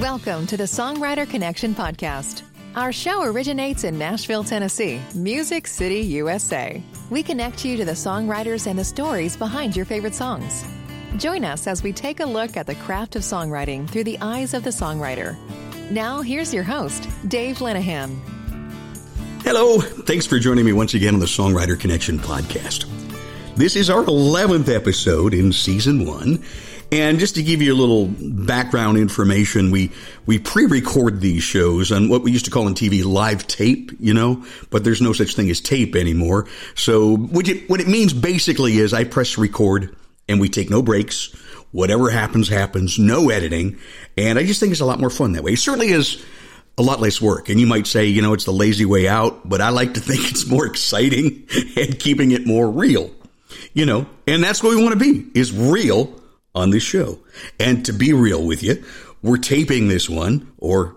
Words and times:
Welcome 0.00 0.46
to 0.46 0.56
the 0.56 0.64
Songwriter 0.64 1.28
Connection 1.28 1.74
podcast. 1.74 2.40
Our 2.74 2.90
show 2.90 3.22
originates 3.22 3.84
in 3.84 3.98
Nashville, 3.98 4.42
Tennessee, 4.42 4.98
Music 5.14 5.66
City, 5.66 6.00
USA. 6.00 6.82
We 7.10 7.22
connect 7.22 7.66
you 7.66 7.76
to 7.76 7.84
the 7.84 7.92
songwriters 7.92 8.66
and 8.66 8.78
the 8.78 8.84
stories 8.84 9.36
behind 9.36 9.76
your 9.76 9.84
favorite 9.84 10.14
songs. 10.14 10.64
Join 11.18 11.44
us 11.44 11.66
as 11.66 11.82
we 11.82 11.92
take 11.92 12.20
a 12.20 12.24
look 12.24 12.56
at 12.56 12.66
the 12.66 12.76
craft 12.76 13.14
of 13.14 13.20
songwriting 13.20 13.86
through 13.86 14.04
the 14.04 14.16
eyes 14.22 14.54
of 14.54 14.64
the 14.64 14.70
songwriter. 14.70 15.36
Now, 15.90 16.22
here's 16.22 16.54
your 16.54 16.64
host, 16.64 17.06
Dave 17.28 17.58
Lenahan. 17.58 18.18
Hello. 19.42 19.80
Thanks 19.80 20.24
for 20.24 20.38
joining 20.38 20.64
me 20.64 20.72
once 20.72 20.94
again 20.94 21.12
on 21.12 21.20
the 21.20 21.26
Songwriter 21.26 21.78
Connection 21.78 22.18
podcast. 22.18 22.86
This 23.54 23.76
is 23.76 23.90
our 23.90 24.04
11th 24.04 24.74
episode 24.74 25.34
in 25.34 25.52
season 25.52 26.06
one. 26.06 26.42
And 26.92 27.20
just 27.20 27.36
to 27.36 27.42
give 27.42 27.62
you 27.62 27.72
a 27.72 27.76
little 27.76 28.06
background 28.08 28.98
information, 28.98 29.70
we, 29.70 29.92
we 30.26 30.40
pre-record 30.40 31.20
these 31.20 31.42
shows 31.44 31.92
on 31.92 32.08
what 32.08 32.22
we 32.22 32.32
used 32.32 32.46
to 32.46 32.50
call 32.50 32.66
in 32.66 32.74
TV 32.74 33.04
live 33.04 33.46
tape, 33.46 33.92
you 34.00 34.12
know, 34.12 34.44
but 34.70 34.82
there's 34.82 35.00
no 35.00 35.12
such 35.12 35.36
thing 35.36 35.48
as 35.50 35.60
tape 35.60 35.94
anymore. 35.94 36.48
So 36.74 37.16
what 37.16 37.48
it, 37.48 37.70
what 37.70 37.80
it 37.80 37.86
means 37.86 38.12
basically 38.12 38.78
is 38.78 38.92
I 38.92 39.04
press 39.04 39.38
record 39.38 39.94
and 40.28 40.40
we 40.40 40.48
take 40.48 40.68
no 40.68 40.82
breaks. 40.82 41.32
Whatever 41.70 42.10
happens, 42.10 42.48
happens. 42.48 42.98
No 42.98 43.30
editing. 43.30 43.78
And 44.16 44.36
I 44.36 44.44
just 44.44 44.58
think 44.58 44.72
it's 44.72 44.80
a 44.80 44.86
lot 44.86 44.98
more 44.98 45.10
fun 45.10 45.32
that 45.32 45.44
way. 45.44 45.52
It 45.52 45.60
certainly 45.60 45.90
is 45.90 46.24
a 46.76 46.82
lot 46.82 46.98
less 46.98 47.20
work. 47.20 47.48
And 47.48 47.60
you 47.60 47.68
might 47.68 47.86
say, 47.86 48.06
you 48.06 48.20
know, 48.20 48.32
it's 48.32 48.46
the 48.46 48.52
lazy 48.52 48.84
way 48.84 49.06
out, 49.06 49.48
but 49.48 49.60
I 49.60 49.68
like 49.68 49.94
to 49.94 50.00
think 50.00 50.20
it's 50.30 50.48
more 50.48 50.66
exciting 50.66 51.46
and 51.76 51.98
keeping 52.00 52.32
it 52.32 52.46
more 52.46 52.68
real. 52.68 53.12
You 53.74 53.86
know, 53.86 54.06
and 54.26 54.42
that's 54.42 54.62
what 54.62 54.74
we 54.74 54.82
want 54.82 54.98
to 54.98 54.98
be 54.98 55.28
is 55.38 55.52
real 55.52 56.19
on 56.54 56.70
this 56.70 56.82
show. 56.82 57.18
And 57.58 57.84
to 57.86 57.92
be 57.92 58.12
real 58.12 58.44
with 58.44 58.62
you, 58.62 58.82
we're 59.22 59.36
taping 59.36 59.88
this 59.88 60.08
one 60.08 60.52
or 60.58 60.96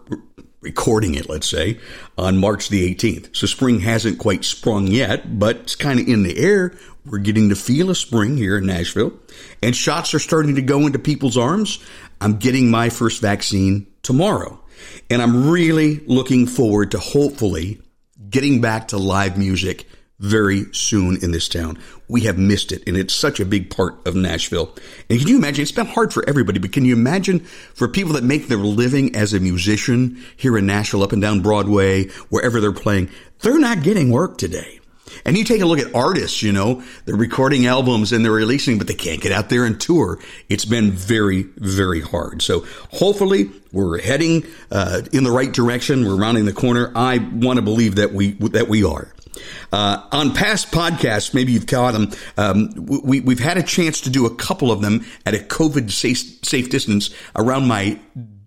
recording 0.61 1.15
it, 1.15 1.29
let's 1.29 1.47
say, 1.47 1.77
on 2.17 2.37
March 2.37 2.69
the 2.69 2.93
18th. 2.93 3.35
So 3.35 3.47
spring 3.47 3.81
hasn't 3.81 4.17
quite 4.17 4.45
sprung 4.45 4.87
yet, 4.87 5.37
but 5.37 5.57
it's 5.57 5.75
kind 5.75 5.99
of 5.99 6.07
in 6.07 6.23
the 6.23 6.37
air. 6.37 6.73
We're 7.05 7.19
getting 7.19 7.49
to 7.49 7.55
feel 7.55 7.89
a 7.89 7.95
spring 7.95 8.37
here 8.37 8.57
in 8.57 8.65
Nashville 8.65 9.13
and 9.61 9.75
shots 9.75 10.13
are 10.13 10.19
starting 10.19 10.55
to 10.55 10.61
go 10.61 10.85
into 10.85 10.99
people's 10.99 11.37
arms. 11.37 11.79
I'm 12.21 12.37
getting 12.37 12.71
my 12.71 12.89
first 12.89 13.21
vaccine 13.21 13.87
tomorrow 14.03 14.63
and 15.09 15.21
I'm 15.21 15.49
really 15.49 15.99
looking 16.05 16.47
forward 16.47 16.91
to 16.91 16.99
hopefully 16.99 17.81
getting 18.29 18.61
back 18.61 18.89
to 18.89 18.97
live 18.97 19.37
music 19.37 19.85
very 20.19 20.65
soon 20.73 21.17
in 21.21 21.31
this 21.31 21.49
town. 21.49 21.77
We 22.07 22.21
have 22.21 22.37
missed 22.37 22.71
it, 22.71 22.83
and 22.87 22.95
it's 22.95 23.13
such 23.13 23.39
a 23.39 23.45
big 23.45 23.69
part 23.69 24.05
of 24.07 24.15
Nashville. 24.15 24.73
And 25.09 25.19
can 25.19 25.27
you 25.27 25.37
imagine? 25.37 25.63
It's 25.63 25.71
been 25.71 25.85
hard 25.85 26.13
for 26.13 26.27
everybody, 26.27 26.59
but 26.59 26.71
can 26.71 26.85
you 26.85 26.93
imagine 26.93 27.39
for 27.73 27.87
people 27.87 28.13
that 28.13 28.23
make 28.23 28.47
their 28.47 28.57
living 28.57 29.15
as 29.15 29.33
a 29.33 29.39
musician 29.39 30.23
here 30.37 30.57
in 30.57 30.65
Nashville, 30.65 31.03
up 31.03 31.11
and 31.11 31.21
down 31.21 31.41
Broadway, 31.41 32.07
wherever 32.29 32.61
they're 32.61 32.71
playing, 32.71 33.09
they're 33.41 33.59
not 33.59 33.83
getting 33.83 34.11
work 34.11 34.37
today. 34.37 34.79
And 35.25 35.37
you 35.37 35.43
take 35.43 35.61
a 35.61 35.65
look 35.65 35.79
at 35.79 35.93
artists, 35.93 36.41
you 36.41 36.51
know, 36.51 36.83
they're 37.05 37.15
recording 37.15 37.65
albums 37.65 38.11
and 38.11 38.23
they're 38.23 38.31
releasing, 38.31 38.77
but 38.77 38.87
they 38.87 38.93
can't 38.93 39.21
get 39.21 39.31
out 39.31 39.49
there 39.49 39.65
and 39.65 39.79
tour. 39.79 40.19
It's 40.49 40.65
been 40.65 40.91
very, 40.91 41.43
very 41.57 42.01
hard. 42.01 42.41
So 42.41 42.65
hopefully 42.91 43.49
we're 43.71 44.01
heading 44.01 44.45
uh, 44.71 45.01
in 45.11 45.23
the 45.23 45.31
right 45.31 45.51
direction. 45.51 46.05
We're 46.05 46.15
rounding 46.15 46.45
the 46.45 46.53
corner. 46.53 46.91
I 46.95 47.17
want 47.19 47.57
to 47.57 47.61
believe 47.61 47.95
that 47.95 48.13
we 48.13 48.33
that 48.33 48.67
we 48.67 48.83
are. 48.83 49.13
Uh, 49.71 50.05
on 50.11 50.33
past 50.33 50.71
podcasts, 50.71 51.33
maybe 51.33 51.51
you've 51.51 51.67
caught 51.67 51.93
them. 51.93 52.11
Um, 52.37 52.71
we, 53.03 53.19
we've 53.21 53.39
had 53.39 53.57
a 53.57 53.63
chance 53.63 54.01
to 54.01 54.09
do 54.09 54.25
a 54.25 54.35
couple 54.35 54.71
of 54.71 54.81
them 54.81 55.05
at 55.25 55.33
a 55.33 55.39
COVID 55.39 55.91
safe, 55.91 56.45
safe 56.45 56.69
distance 56.69 57.09
around 57.35 57.67
my 57.67 57.99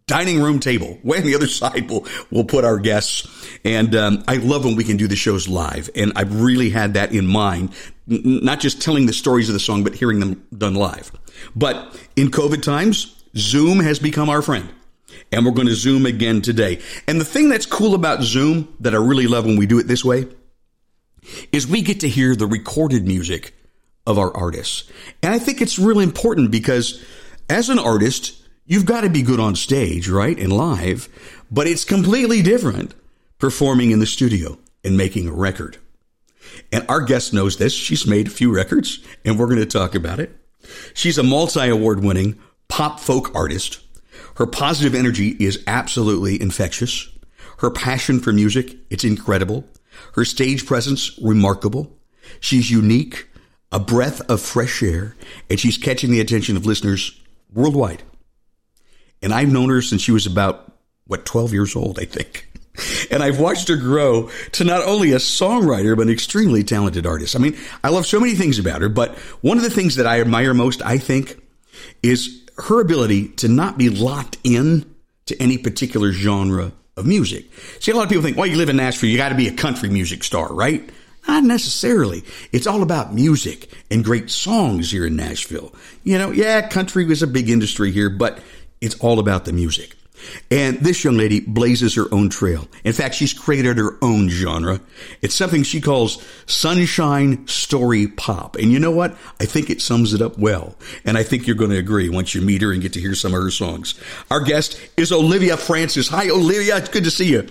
dining 0.06 0.40
room 0.40 0.60
table. 0.60 0.98
Way 1.04 1.18
on 1.18 1.24
the 1.24 1.34
other 1.34 1.48
side, 1.48 1.90
we'll, 1.90 2.06
we'll 2.30 2.44
put 2.44 2.64
our 2.64 2.78
guests. 2.78 3.26
And 3.64 3.94
um, 3.94 4.24
I 4.28 4.36
love 4.36 4.64
when 4.64 4.76
we 4.76 4.84
can 4.84 4.96
do 4.96 5.08
the 5.08 5.16
shows 5.16 5.48
live. 5.48 5.90
And 5.94 6.12
I've 6.16 6.40
really 6.40 6.70
had 6.70 6.94
that 6.94 7.12
in 7.12 7.26
mind, 7.26 7.70
N- 8.08 8.44
not 8.44 8.60
just 8.60 8.80
telling 8.80 9.06
the 9.06 9.12
stories 9.12 9.48
of 9.48 9.52
the 9.52 9.60
song, 9.60 9.82
but 9.82 9.94
hearing 9.94 10.20
them 10.20 10.46
done 10.56 10.74
live. 10.74 11.10
But 11.54 12.00
in 12.14 12.28
COVID 12.28 12.62
times, 12.62 13.24
Zoom 13.36 13.80
has 13.80 13.98
become 13.98 14.30
our 14.30 14.42
friend. 14.42 14.68
And 15.32 15.44
we're 15.44 15.52
going 15.52 15.66
to 15.66 15.74
Zoom 15.74 16.06
again 16.06 16.40
today. 16.40 16.80
And 17.08 17.20
the 17.20 17.24
thing 17.24 17.48
that's 17.48 17.66
cool 17.66 17.94
about 17.94 18.22
Zoom 18.22 18.72
that 18.80 18.94
I 18.94 18.98
really 18.98 19.26
love 19.26 19.44
when 19.44 19.56
we 19.56 19.66
do 19.66 19.78
it 19.78 19.88
this 19.88 20.04
way 20.04 20.26
is 21.52 21.66
we 21.66 21.82
get 21.82 22.00
to 22.00 22.08
hear 22.08 22.34
the 22.34 22.46
recorded 22.46 23.06
music 23.06 23.54
of 24.06 24.18
our 24.18 24.34
artists. 24.36 24.90
And 25.22 25.34
I 25.34 25.38
think 25.38 25.60
it's 25.60 25.78
really 25.78 26.04
important 26.04 26.50
because 26.50 27.04
as 27.48 27.68
an 27.68 27.78
artist, 27.78 28.40
you've 28.64 28.86
got 28.86 29.02
to 29.02 29.10
be 29.10 29.22
good 29.22 29.40
on 29.40 29.56
stage, 29.56 30.08
right? 30.08 30.38
And 30.38 30.52
live, 30.52 31.08
but 31.50 31.66
it's 31.66 31.84
completely 31.84 32.42
different 32.42 32.94
performing 33.38 33.90
in 33.90 33.98
the 33.98 34.06
studio 34.06 34.58
and 34.84 34.96
making 34.96 35.28
a 35.28 35.32
record. 35.32 35.78
And 36.72 36.86
our 36.88 37.00
guest 37.00 37.32
knows 37.32 37.56
this. 37.56 37.74
She's 37.74 38.06
made 38.06 38.28
a 38.28 38.30
few 38.30 38.54
records 38.54 39.00
and 39.24 39.38
we're 39.38 39.46
going 39.46 39.58
to 39.58 39.66
talk 39.66 39.94
about 39.94 40.20
it. 40.20 40.34
She's 40.94 41.18
a 41.18 41.22
multi 41.22 41.68
award 41.68 42.02
winning 42.02 42.38
pop 42.68 43.00
folk 43.00 43.34
artist. 43.34 43.80
Her 44.36 44.46
positive 44.46 44.94
energy 44.94 45.36
is 45.40 45.62
absolutely 45.66 46.40
infectious. 46.40 47.08
Her 47.58 47.70
passion 47.70 48.20
for 48.20 48.32
music, 48.32 48.76
it's 48.90 49.04
incredible. 49.04 49.64
Her 50.14 50.24
stage 50.24 50.66
presence, 50.66 51.18
remarkable. 51.22 51.96
She's 52.40 52.70
unique, 52.70 53.28
a 53.72 53.78
breath 53.78 54.20
of 54.30 54.40
fresh 54.40 54.82
air, 54.82 55.16
and 55.50 55.58
she's 55.58 55.78
catching 55.78 56.10
the 56.10 56.20
attention 56.20 56.56
of 56.56 56.66
listeners 56.66 57.20
worldwide. 57.52 58.02
And 59.22 59.32
I've 59.32 59.52
known 59.52 59.70
her 59.70 59.82
since 59.82 60.02
she 60.02 60.12
was 60.12 60.26
about, 60.26 60.72
what, 61.06 61.24
12 61.24 61.52
years 61.52 61.76
old, 61.76 61.98
I 61.98 62.04
think. 62.04 62.48
And 63.10 63.22
I've 63.22 63.40
watched 63.40 63.68
her 63.68 63.76
grow 63.76 64.28
to 64.52 64.64
not 64.64 64.84
only 64.84 65.12
a 65.12 65.16
songwriter, 65.16 65.96
but 65.96 66.08
an 66.08 66.12
extremely 66.12 66.62
talented 66.62 67.06
artist. 67.06 67.34
I 67.34 67.38
mean, 67.38 67.56
I 67.82 67.88
love 67.88 68.04
so 68.04 68.20
many 68.20 68.34
things 68.34 68.58
about 68.58 68.82
her, 68.82 68.90
but 68.90 69.16
one 69.40 69.56
of 69.56 69.62
the 69.62 69.70
things 69.70 69.94
that 69.94 70.06
I 70.06 70.20
admire 70.20 70.52
most, 70.52 70.82
I 70.82 70.98
think, 70.98 71.40
is 72.02 72.44
her 72.58 72.80
ability 72.80 73.28
to 73.28 73.48
not 73.48 73.78
be 73.78 73.88
locked 73.88 74.36
in 74.44 74.94
to 75.24 75.40
any 75.40 75.56
particular 75.56 76.12
genre 76.12 76.72
of 76.96 77.04
music. 77.04 77.44
See, 77.78 77.92
a 77.92 77.94
lot 77.94 78.04
of 78.04 78.08
people 78.08 78.22
think, 78.22 78.38
well, 78.38 78.46
you 78.46 78.56
live 78.56 78.70
in 78.70 78.76
Nashville, 78.76 79.10
you 79.10 79.18
got 79.18 79.28
to 79.28 79.34
be 79.34 79.48
a 79.48 79.52
country 79.52 79.90
music 79.90 80.24
star, 80.24 80.50
right? 80.52 80.88
Not 81.28 81.44
necessarily. 81.44 82.24
It's 82.52 82.66
all 82.66 82.82
about 82.82 83.12
music 83.12 83.70
and 83.90 84.02
great 84.02 84.30
songs 84.30 84.90
here 84.92 85.06
in 85.06 85.14
Nashville. 85.14 85.74
You 86.04 86.16
know, 86.16 86.30
yeah, 86.30 86.66
country 86.68 87.04
was 87.04 87.22
a 87.22 87.26
big 87.26 87.50
industry 87.50 87.90
here, 87.90 88.08
but 88.08 88.38
it's 88.80 88.98
all 89.00 89.18
about 89.18 89.44
the 89.44 89.52
music. 89.52 89.94
And 90.50 90.78
this 90.78 91.04
young 91.04 91.16
lady 91.16 91.40
blazes 91.40 91.94
her 91.94 92.12
own 92.12 92.28
trail. 92.28 92.68
In 92.84 92.92
fact, 92.92 93.14
she's 93.14 93.32
created 93.32 93.78
her 93.78 93.96
own 94.02 94.28
genre. 94.28 94.80
It's 95.22 95.34
something 95.34 95.62
she 95.62 95.80
calls 95.80 96.24
sunshine 96.46 97.46
story 97.46 98.06
pop. 98.08 98.56
And 98.56 98.72
you 98.72 98.78
know 98.78 98.90
what? 98.90 99.16
I 99.40 99.44
think 99.44 99.70
it 99.70 99.82
sums 99.82 100.14
it 100.14 100.22
up 100.22 100.38
well. 100.38 100.76
And 101.04 101.16
I 101.18 101.22
think 101.22 101.46
you're 101.46 101.56
going 101.56 101.70
to 101.70 101.78
agree 101.78 102.08
once 102.08 102.34
you 102.34 102.40
meet 102.40 102.62
her 102.62 102.72
and 102.72 102.82
get 102.82 102.92
to 102.94 103.00
hear 103.00 103.14
some 103.14 103.34
of 103.34 103.42
her 103.42 103.50
songs. 103.50 103.94
Our 104.30 104.40
guest 104.40 104.80
is 104.96 105.12
Olivia 105.12 105.56
Frances. 105.56 106.08
Hi, 106.08 106.28
Olivia. 106.30 106.76
It's 106.76 106.88
good 106.88 107.04
to 107.04 107.10
see 107.10 107.30
you. 107.30 107.48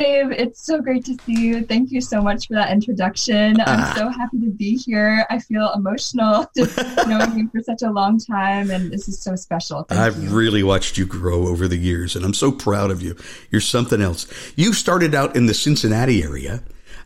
Dave, 0.00 0.32
it's 0.32 0.64
so 0.64 0.80
great 0.80 1.04
to 1.04 1.14
see 1.26 1.38
you. 1.38 1.62
Thank 1.62 1.90
you 1.90 2.00
so 2.00 2.22
much 2.22 2.48
for 2.48 2.54
that 2.54 2.72
introduction. 2.72 3.60
I'm 3.60 3.80
ah. 3.80 3.92
so 3.94 4.08
happy 4.08 4.40
to 4.40 4.50
be 4.50 4.78
here. 4.78 5.26
I 5.28 5.38
feel 5.38 5.70
emotional 5.74 6.50
just 6.56 6.74
knowing 7.06 7.38
you 7.38 7.50
for 7.50 7.62
such 7.62 7.82
a 7.82 7.90
long 7.90 8.18
time, 8.18 8.70
and 8.70 8.90
this 8.90 9.08
is 9.08 9.22
so 9.22 9.36
special. 9.36 9.82
Thank 9.82 10.00
I've 10.00 10.22
you. 10.22 10.30
really 10.30 10.62
watched 10.62 10.96
you 10.96 11.04
grow 11.04 11.48
over 11.48 11.68
the 11.68 11.76
years, 11.76 12.16
and 12.16 12.24
I'm 12.24 12.32
so 12.32 12.50
proud 12.50 12.90
of 12.90 13.02
you. 13.02 13.14
You're 13.50 13.60
something 13.60 14.00
else. 14.00 14.26
You 14.56 14.72
started 14.72 15.14
out 15.14 15.36
in 15.36 15.44
the 15.44 15.54
Cincinnati 15.54 16.22
area. 16.22 16.62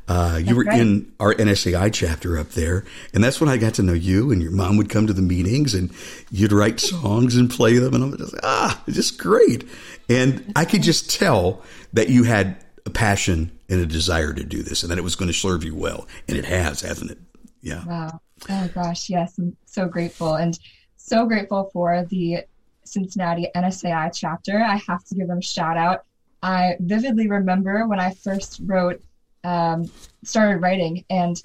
Uh, 0.07 0.37
you 0.39 0.45
that's 0.45 0.57
were 0.57 0.65
right. 0.65 0.81
in 0.81 1.13
our 1.19 1.35
NSAI 1.35 1.93
chapter 1.93 2.39
up 2.39 2.51
there, 2.51 2.85
and 3.13 3.25
that's 3.25 3.41
when 3.41 3.51
I 3.51 3.57
got 3.57 3.75
to 3.75 3.83
know 3.83 3.95
you. 3.95 4.31
And 4.31 4.41
your 4.41 4.53
mom 4.53 4.77
would 4.77 4.89
come 4.89 5.09
to 5.09 5.13
the 5.13 5.23
meetings, 5.23 5.75
and 5.75 5.91
you'd 6.31 6.53
write 6.53 6.79
songs 6.79 7.35
and 7.35 7.51
play 7.51 7.79
them, 7.79 7.95
and 7.95 8.05
I'm 8.05 8.17
just 8.17 8.37
ah, 8.45 8.81
just 8.89 9.19
great. 9.19 9.67
And 10.09 10.53
I 10.55 10.65
could 10.65 10.83
just 10.83 11.11
tell 11.11 11.65
that 11.95 12.09
you 12.09 12.23
had 12.23 12.64
a 12.87 12.91
passion 12.91 13.59
and 13.69 13.81
a 13.81 13.87
desire 13.87 14.33
to 14.33 14.45
do 14.45 14.63
this 14.63 14.83
and 14.83 14.91
that 14.91 14.99
it 14.99 15.05
was 15.05 15.17
going 15.17 15.29
to 15.31 15.37
serve 15.37 15.65
you 15.65 15.75
well. 15.75 16.07
And 16.29 16.37
it 16.37 16.45
has, 16.45 16.81
hasn't 16.83 17.11
it? 17.11 17.19
Yeah. 17.61 17.85
Wow. 17.85 18.21
Oh 18.51 18.69
gosh, 18.75 19.09
yes. 19.09 19.39
I'm 19.39 19.57
so 19.65 19.87
grateful 19.87 20.35
and 20.35 20.59
so 20.97 21.27
grateful 21.27 21.71
for 21.73 22.05
the 22.11 22.45
Cincinnati 22.85 23.49
NSAI 23.55 24.11
chapter. 24.15 24.63
I 24.63 24.77
have 24.89 25.05
to 25.05 25.15
give 25.15 25.29
them 25.29 25.39
a 25.39 25.43
shout 25.43 25.77
out. 25.77 26.05
I 26.43 26.77
vividly 26.81 27.29
remember 27.29 27.87
when 27.87 27.99
I 27.99 28.13
first 28.13 28.61
wrote, 28.65 29.03
um, 29.45 29.91
started 30.25 30.61
writing, 30.61 31.05
and 31.09 31.43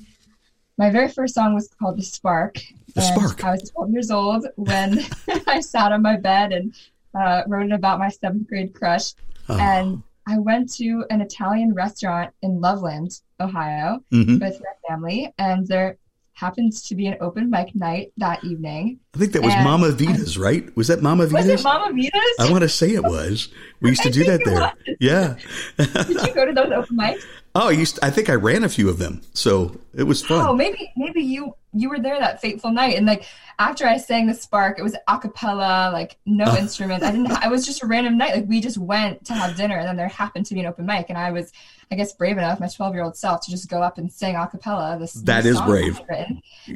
my 0.77 0.89
very 0.89 1.07
first 1.07 1.35
song 1.35 1.53
was 1.53 1.69
called 1.79 1.97
The 1.97 2.03
Spark. 2.03 2.55
The 2.95 3.01
and 3.01 3.21
Spark. 3.21 3.43
I 3.45 3.51
was 3.51 3.69
12 3.71 3.91
years 3.91 4.11
old 4.11 4.47
when 4.55 4.99
I 5.47 5.61
sat 5.61 5.91
on 5.91 6.01
my 6.01 6.17
bed 6.17 6.51
and 6.51 6.73
uh, 7.13 7.43
wrote 7.47 7.67
it 7.67 7.73
about 7.73 7.99
my 7.99 8.09
seventh 8.09 8.47
grade 8.47 8.73
crush. 8.73 9.13
Oh. 9.47 9.57
And 9.57 10.03
I 10.29 10.37
went 10.37 10.71
to 10.75 11.05
an 11.09 11.21
Italian 11.21 11.73
restaurant 11.73 12.31
in 12.43 12.61
Loveland, 12.61 13.19
Ohio, 13.39 13.99
mm-hmm. 14.11 14.33
with 14.33 14.61
my 14.61 14.87
family, 14.87 15.33
and 15.39 15.67
there 15.67 15.97
happens 16.33 16.83
to 16.83 16.95
be 16.95 17.07
an 17.07 17.17
open 17.19 17.49
mic 17.49 17.73
night 17.73 18.13
that 18.17 18.43
evening. 18.43 18.99
I 19.15 19.17
think 19.17 19.31
that 19.33 19.41
was 19.41 19.55
And 19.55 19.63
Mama 19.63 19.89
Vita's, 19.89 20.37
right? 20.37 20.73
Was 20.77 20.87
that 20.89 21.01
Mama 21.01 21.25
Vita's? 21.25 21.49
Was 21.49 21.61
it 21.61 21.63
Mama 21.63 21.93
Vita's? 21.95 22.35
I 22.39 22.51
want 22.51 22.61
to 22.61 22.69
say 22.69 22.91
it 22.91 23.03
was. 23.03 23.49
We 23.81 23.89
used 23.89 24.03
to 24.03 24.09
I 24.09 24.11
do 24.11 24.23
that 24.25 24.41
there. 24.45 24.59
was. 24.59 24.97
Yeah. 24.99 25.35
Did 25.77 26.27
you 26.27 26.33
go 26.35 26.45
to 26.45 26.53
those 26.53 26.71
open 26.71 26.95
mics? 26.95 27.23
Oh, 27.55 27.69
I 27.69 27.71
used. 27.71 27.97
I 28.03 28.11
think 28.11 28.29
I 28.29 28.35
ran 28.35 28.63
a 28.63 28.69
few 28.69 28.89
of 28.89 28.99
them, 28.99 29.21
so 29.33 29.75
it 29.95 30.03
was 30.03 30.23
fun. 30.23 30.45
Oh, 30.45 30.53
maybe 30.53 30.93
maybe 30.95 31.21
you 31.21 31.55
you 31.73 31.89
were 31.89 31.99
there 31.99 32.19
that 32.19 32.39
fateful 32.39 32.71
night, 32.71 32.95
and 32.95 33.07
like 33.07 33.25
after 33.59 33.85
I 33.85 33.97
sang 33.97 34.25
the 34.27 34.33
spark, 34.33 34.79
it 34.79 34.83
was 34.83 34.95
a 35.07 35.19
cappella, 35.19 35.91
like 35.91 36.17
no 36.25 36.55
instruments. 36.55 37.05
I 37.05 37.11
didn't. 37.11 37.29
It 37.29 37.51
was 37.51 37.65
just 37.65 37.83
a 37.83 37.87
random 37.87 38.17
night. 38.17 38.33
Like 38.33 38.45
we 38.47 38.61
just 38.61 38.77
went 38.77 39.25
to 39.25 39.33
have 39.33 39.57
dinner, 39.57 39.75
and 39.75 39.85
then 39.85 39.97
there 39.97 40.07
happened 40.07 40.45
to 40.45 40.53
be 40.53 40.61
an 40.61 40.65
open 40.65 40.85
mic, 40.85 41.07
and 41.09 41.17
I 41.17 41.31
was, 41.31 41.51
I 41.91 41.95
guess, 41.95 42.13
brave 42.13 42.37
enough, 42.37 42.61
my 42.61 42.69
twelve 42.69 42.93
year 42.93 43.03
old 43.03 43.17
self, 43.17 43.41
to 43.41 43.51
just 43.51 43.69
go 43.69 43.83
up 43.83 43.97
and 43.97 44.11
sing 44.11 44.37
a 44.37 44.47
cappella. 44.47 44.97
This 44.97 45.13
That 45.13 45.43
new 45.43 45.51
is 45.51 45.61
brave. 45.61 45.99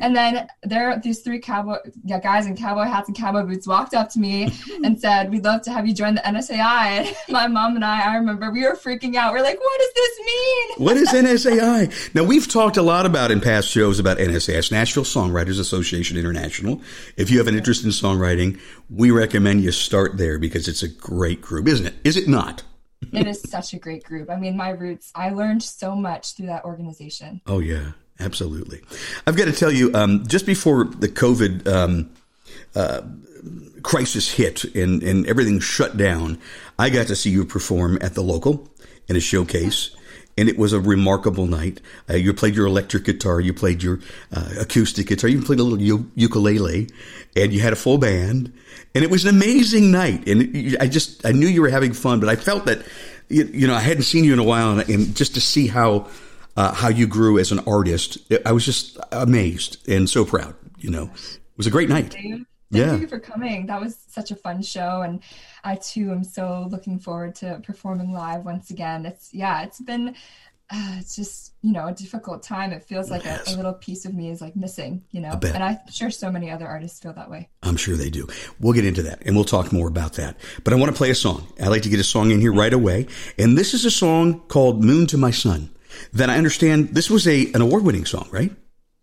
And 0.01 0.13
then 0.13 0.47
there, 0.63 0.99
these 1.01 1.21
three 1.21 1.39
cowboy 1.39 1.77
yeah, 2.03 2.19
guys 2.19 2.47
in 2.47 2.57
cowboy 2.57 2.83
hats 2.83 3.07
and 3.07 3.17
cowboy 3.17 3.43
boots 3.43 3.65
walked 3.65 3.93
up 3.93 4.09
to 4.09 4.19
me 4.19 4.53
and 4.83 4.99
said, 4.99 5.31
"We'd 5.31 5.45
love 5.45 5.61
to 5.63 5.71
have 5.71 5.87
you 5.87 5.93
join 5.93 6.15
the 6.15 6.21
NSAI." 6.21 6.59
And 6.59 7.15
my 7.29 7.47
mom 7.47 7.75
and 7.77 7.85
I, 7.85 8.11
I 8.11 8.15
remember, 8.17 8.51
we 8.51 8.63
were 8.63 8.75
freaking 8.75 9.15
out. 9.15 9.31
We're 9.31 9.41
like, 9.41 9.59
"What 9.59 9.79
does 9.79 9.93
this 9.95 10.25
mean?" 10.25 10.69
What 10.83 10.97
is 10.97 11.09
NSAI? 11.09 12.13
Now, 12.13 12.23
we've 12.23 12.47
talked 12.47 12.77
a 12.77 12.81
lot 12.81 13.05
about 13.05 13.31
in 13.31 13.39
past 13.39 13.69
shows 13.69 13.99
about 13.99 14.17
NSAI, 14.17 14.55
it's 14.55 14.71
Nashville 14.71 15.03
Songwriters 15.03 15.59
Association 15.59 16.17
International. 16.17 16.72
If 17.17 17.29
you 17.29 17.37
have 17.39 17.47
an 17.47 17.55
interest 17.55 17.83
in 17.83 17.91
songwriting, 17.91 18.59
we 18.89 19.11
recommend 19.11 19.61
you 19.61 19.71
start 19.71 20.17
there 20.17 20.39
because 20.39 20.67
it's 20.67 20.83
a 20.83 20.87
great 20.87 21.41
group, 21.41 21.67
isn't 21.67 21.85
it? 21.85 21.95
Is 22.03 22.17
it 22.17 22.27
not? 22.27 22.63
it 23.11 23.27
is 23.27 23.41
such 23.41 23.73
a 23.73 23.79
great 23.79 24.03
group. 24.03 24.29
I 24.29 24.37
mean, 24.37 24.55
my 24.55 24.69
roots, 24.69 25.11
I 25.15 25.29
learned 25.29 25.63
so 25.63 25.95
much 25.95 26.33
through 26.33 26.47
that 26.47 26.65
organization. 26.65 27.41
Oh, 27.47 27.59
yeah, 27.59 27.91
absolutely. 28.19 28.81
I've 29.27 29.35
got 29.35 29.45
to 29.45 29.51
tell 29.51 29.71
you, 29.71 29.91
um, 29.93 30.25
just 30.27 30.45
before 30.45 30.85
the 30.85 31.09
COVID 31.09 31.67
um, 31.67 32.11
uh, 32.75 33.01
crisis 33.81 34.31
hit 34.31 34.63
and, 34.75 35.03
and 35.03 35.27
everything 35.27 35.59
shut 35.59 35.97
down, 35.97 36.39
I 36.79 36.89
got 36.89 37.07
to 37.07 37.15
see 37.15 37.29
you 37.29 37.45
perform 37.45 37.97
at 38.01 38.13
the 38.13 38.23
local 38.23 38.69
in 39.07 39.15
a 39.15 39.19
showcase. 39.19 39.95
And 40.37 40.49
it 40.49 40.57
was 40.57 40.73
a 40.73 40.79
remarkable 40.79 41.45
night. 41.45 41.79
Uh, 42.09 42.15
you 42.15 42.33
played 42.33 42.55
your 42.55 42.65
electric 42.65 43.03
guitar, 43.03 43.39
you 43.39 43.53
played 43.53 43.83
your 43.83 43.99
uh, 44.31 44.49
acoustic 44.59 45.07
guitar, 45.07 45.29
you 45.29 45.41
played 45.41 45.59
a 45.59 45.63
little 45.63 45.81
u- 45.81 46.11
ukulele, 46.15 46.89
and 47.35 47.53
you 47.53 47.59
had 47.61 47.73
a 47.73 47.75
full 47.75 47.99
band. 47.99 48.51
And 48.95 49.03
it 49.03 49.11
was 49.11 49.25
an 49.25 49.35
amazing 49.35 49.91
night. 49.91 50.27
And 50.27 50.55
it, 50.55 50.81
I 50.81 50.87
just, 50.87 51.25
I 51.25 51.31
knew 51.31 51.47
you 51.47 51.61
were 51.61 51.69
having 51.69 51.93
fun, 51.93 52.19
but 52.19 52.29
I 52.29 52.35
felt 52.35 52.65
that, 52.65 52.83
you, 53.29 53.45
you 53.45 53.67
know, 53.67 53.75
I 53.75 53.79
hadn't 53.79 54.03
seen 54.03 54.23
you 54.23 54.33
in 54.33 54.39
a 54.39 54.43
while, 54.43 54.79
and, 54.79 54.89
and 54.89 55.15
just 55.15 55.35
to 55.35 55.41
see 55.41 55.67
how 55.67 56.07
uh, 56.55 56.73
how 56.73 56.87
you 56.87 57.07
grew 57.07 57.39
as 57.39 57.51
an 57.51 57.59
artist, 57.65 58.17
I 58.45 58.51
was 58.51 58.65
just 58.65 58.97
amazed 59.11 59.87
and 59.89 60.09
so 60.09 60.25
proud. 60.25 60.55
You 60.77 60.91
know, 60.91 61.11
it 61.13 61.57
was 61.57 61.67
a 61.67 61.71
great 61.71 61.89
night. 61.89 62.13
Thank 62.13 62.25
you. 62.25 62.45
Yeah. 62.69 62.89
Thank 62.89 63.01
you 63.01 63.07
for 63.07 63.19
coming. 63.19 63.67
That 63.67 63.81
was 63.81 63.97
such 64.07 64.31
a 64.31 64.35
fun 64.35 64.61
show. 64.61 65.01
And 65.01 65.21
I 65.63 65.75
too 65.75 66.11
am 66.11 66.23
so 66.23 66.67
looking 66.69 66.99
forward 66.99 67.35
to 67.35 67.61
performing 67.65 68.11
live 68.11 68.43
once 68.45 68.69
again. 68.69 69.05
It's, 69.05 69.33
yeah, 69.33 69.63
it's 69.63 69.79
been, 69.79 70.09
uh, 70.69 70.95
it's 70.99 71.15
just, 71.15 71.53
you 71.61 71.71
know, 71.71 71.87
a 71.87 71.93
difficult 71.93 72.43
time. 72.43 72.71
It 72.73 72.83
feels 72.83 73.09
like 73.09 73.25
a, 73.25 73.41
a 73.47 73.55
little 73.55 73.73
piece 73.73 74.05
of 74.05 74.13
me 74.13 74.29
is 74.29 74.41
like 74.41 74.55
missing, 74.55 75.03
you 75.11 75.21
know, 75.21 75.39
and 75.43 75.63
I'm 75.63 75.77
sure 75.91 76.09
so 76.11 76.31
many 76.31 76.49
other 76.51 76.67
artists 76.67 76.99
feel 76.99 77.13
that 77.13 77.29
way. 77.29 77.49
I'm 77.61 77.77
sure 77.77 77.95
they 77.95 78.09
do. 78.09 78.27
We'll 78.59 78.73
get 78.73 78.85
into 78.85 79.03
that 79.03 79.21
and 79.25 79.35
we'll 79.35 79.45
talk 79.45 79.71
more 79.71 79.87
about 79.87 80.13
that. 80.13 80.37
But 80.63 80.73
I 80.73 80.75
want 80.77 80.91
to 80.91 80.97
play 80.97 81.09
a 81.11 81.15
song. 81.15 81.47
I 81.61 81.67
like 81.67 81.83
to 81.83 81.89
get 81.89 81.99
a 81.99 82.03
song 82.03 82.31
in 82.31 82.41
here 82.41 82.53
right 82.53 82.73
away. 82.73 83.07
And 83.37 83.57
this 83.57 83.73
is 83.73 83.85
a 83.85 83.91
song 83.91 84.41
called 84.47 84.83
Moon 84.83 85.07
to 85.07 85.17
My 85.17 85.31
Sun 85.31 85.69
that 86.13 86.29
I 86.29 86.37
understand 86.37 86.89
this 86.89 87.09
was 87.09 87.27
a 87.27 87.51
an 87.53 87.61
award 87.61 87.83
winning 87.83 88.05
song, 88.05 88.27
right? 88.31 88.51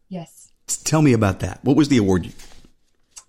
Yes, 0.08 0.50
Tell 0.84 1.02
me 1.02 1.12
about 1.12 1.40
that. 1.40 1.64
What 1.64 1.76
was 1.76 1.88
the 1.88 1.96
award? 1.98 2.26
you- 2.26 2.32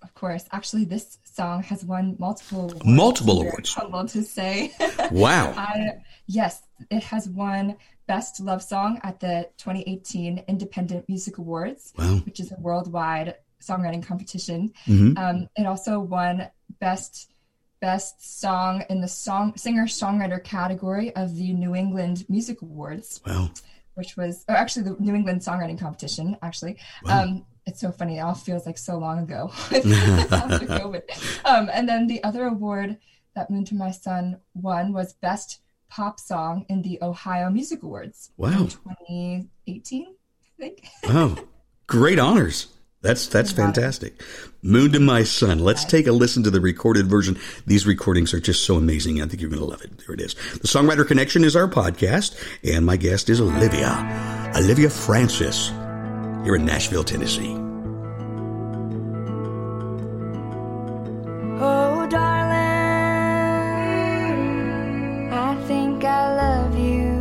of 0.02 0.14
course. 0.14 0.44
Actually, 0.52 0.84
this 0.84 1.18
song 1.34 1.62
has 1.64 1.84
won 1.84 2.16
multiple 2.18 2.60
awards. 2.70 2.84
Multiple 2.84 3.40
awards. 3.42 3.74
Humbled 3.74 4.08
to 4.10 4.22
say. 4.22 4.72
Wow. 5.10 5.52
I 5.56 6.02
yes, 6.26 6.62
it 6.90 7.02
has 7.04 7.28
won 7.28 7.76
Best 8.06 8.40
Love 8.40 8.62
Song 8.62 9.00
at 9.02 9.20
the 9.20 9.48
2018 9.58 10.44
Independent 10.48 11.08
Music 11.08 11.38
Awards, 11.38 11.92
Wow. 11.98 12.16
which 12.24 12.40
is 12.40 12.52
a 12.52 12.56
worldwide 12.60 13.34
songwriting 13.62 14.02
competition. 14.02 14.72
Mhm. 14.86 15.18
Um, 15.18 15.48
it 15.56 15.66
also 15.66 16.00
won 16.00 16.48
Best 16.80 17.30
Best 17.80 18.40
Song 18.40 18.84
in 18.88 19.00
the 19.00 19.08
song 19.08 19.56
singer 19.56 19.86
songwriter 19.86 20.42
category 20.42 21.14
of 21.16 21.34
the 21.36 21.52
New 21.52 21.74
England 21.74 22.24
Music 22.28 22.62
Awards, 22.62 23.20
Wow. 23.26 23.50
which 23.94 24.16
was 24.16 24.44
or 24.48 24.54
actually 24.56 24.84
the 24.84 24.96
New 25.00 25.14
England 25.14 25.40
Songwriting 25.42 25.78
Competition. 25.78 26.36
Actually, 26.42 26.78
Wow. 27.04 27.22
um, 27.24 27.46
it's 27.66 27.80
so 27.80 27.92
funny. 27.92 28.18
It 28.18 28.20
all 28.20 28.34
feels 28.34 28.66
like 28.66 28.78
so 28.78 28.98
long 28.98 29.20
ago 29.20 29.50
after 29.72 30.66
COVID. 30.66 31.44
Um, 31.44 31.70
and 31.72 31.88
then 31.88 32.06
the 32.06 32.22
other 32.24 32.46
award 32.46 32.98
that 33.34 33.50
Moon 33.50 33.64
to 33.66 33.74
My 33.74 33.90
Sun 33.90 34.40
won 34.54 34.92
was 34.92 35.12
Best 35.14 35.60
Pop 35.88 36.18
Song 36.18 36.66
in 36.68 36.82
the 36.82 36.98
Ohio 37.02 37.50
Music 37.50 37.82
Awards. 37.82 38.30
Wow. 38.36 38.62
in 38.62 38.68
2018, 38.68 40.06
I 40.06 40.62
think. 40.62 40.84
Wow. 41.04 41.36
Great 41.86 42.18
honors. 42.18 42.68
That's 43.02 43.26
that's 43.26 43.50
fantastic. 43.50 44.22
Moon 44.62 44.92
to 44.92 45.00
my 45.00 45.24
Sun. 45.24 45.58
Let's 45.58 45.84
take 45.84 46.06
a 46.06 46.12
listen 46.12 46.44
to 46.44 46.50
the 46.50 46.60
recorded 46.60 47.08
version. 47.08 47.36
These 47.66 47.84
recordings 47.84 48.32
are 48.32 48.38
just 48.38 48.62
so 48.62 48.76
amazing. 48.76 49.20
I 49.20 49.26
think 49.26 49.40
you're 49.40 49.50
going 49.50 49.60
to 49.60 49.68
love 49.68 49.82
it. 49.82 49.98
There 49.98 50.14
it 50.14 50.20
is. 50.20 50.34
The 50.34 50.68
Songwriter 50.68 51.06
Connection 51.06 51.42
is 51.42 51.56
our 51.56 51.66
podcast, 51.66 52.36
and 52.62 52.86
my 52.86 52.96
guest 52.96 53.28
is 53.28 53.40
Olivia. 53.40 54.52
Olivia 54.56 54.88
Frances. 54.88 55.72
Here 56.44 56.56
in 56.56 56.64
Nashville, 56.64 57.04
Tennessee. 57.04 57.54
Oh, 61.60 62.06
darling, 62.10 62.62
I 65.32 65.54
think 65.68 66.04
I 66.04 66.34
love 66.34 66.76
you. 66.76 67.12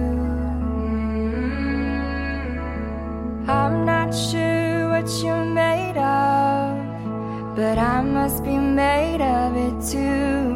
I'm 3.47 3.85
not 3.85 4.11
sure 4.11 4.89
what 4.89 5.07
you're 5.23 5.45
made 5.45 5.97
of, 5.97 7.55
but 7.55 7.77
I 7.77 8.01
must 8.01 8.43
be 8.43 8.57
made 8.57 9.21
of 9.21 9.55
it 9.55 9.81
too. 9.91 10.50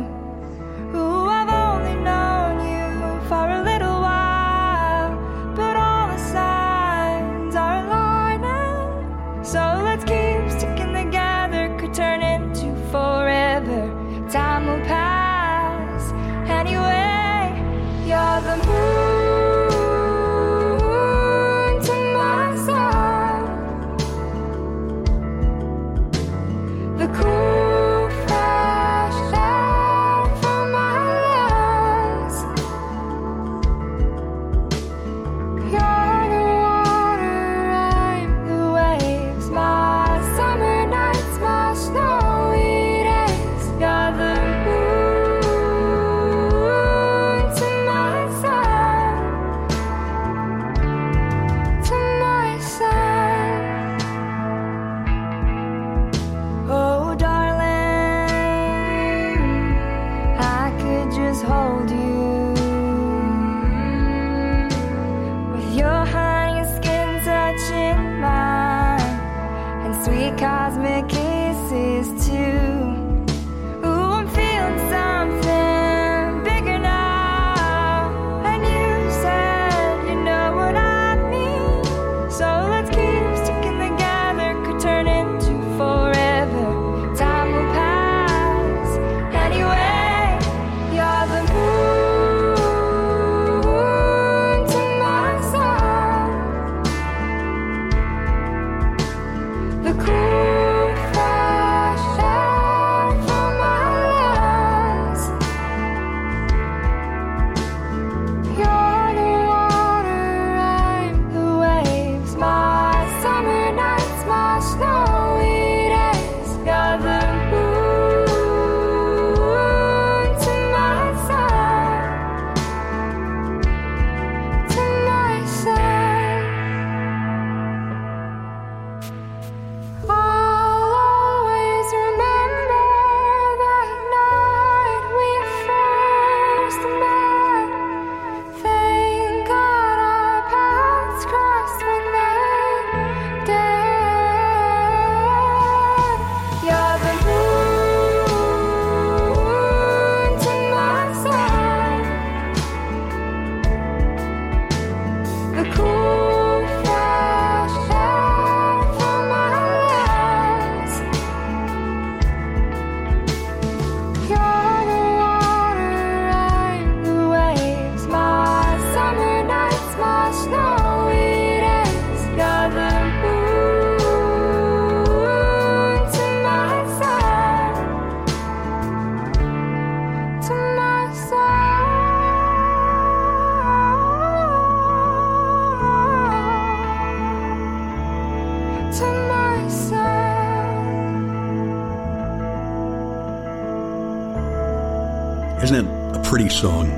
Song? 196.66 196.90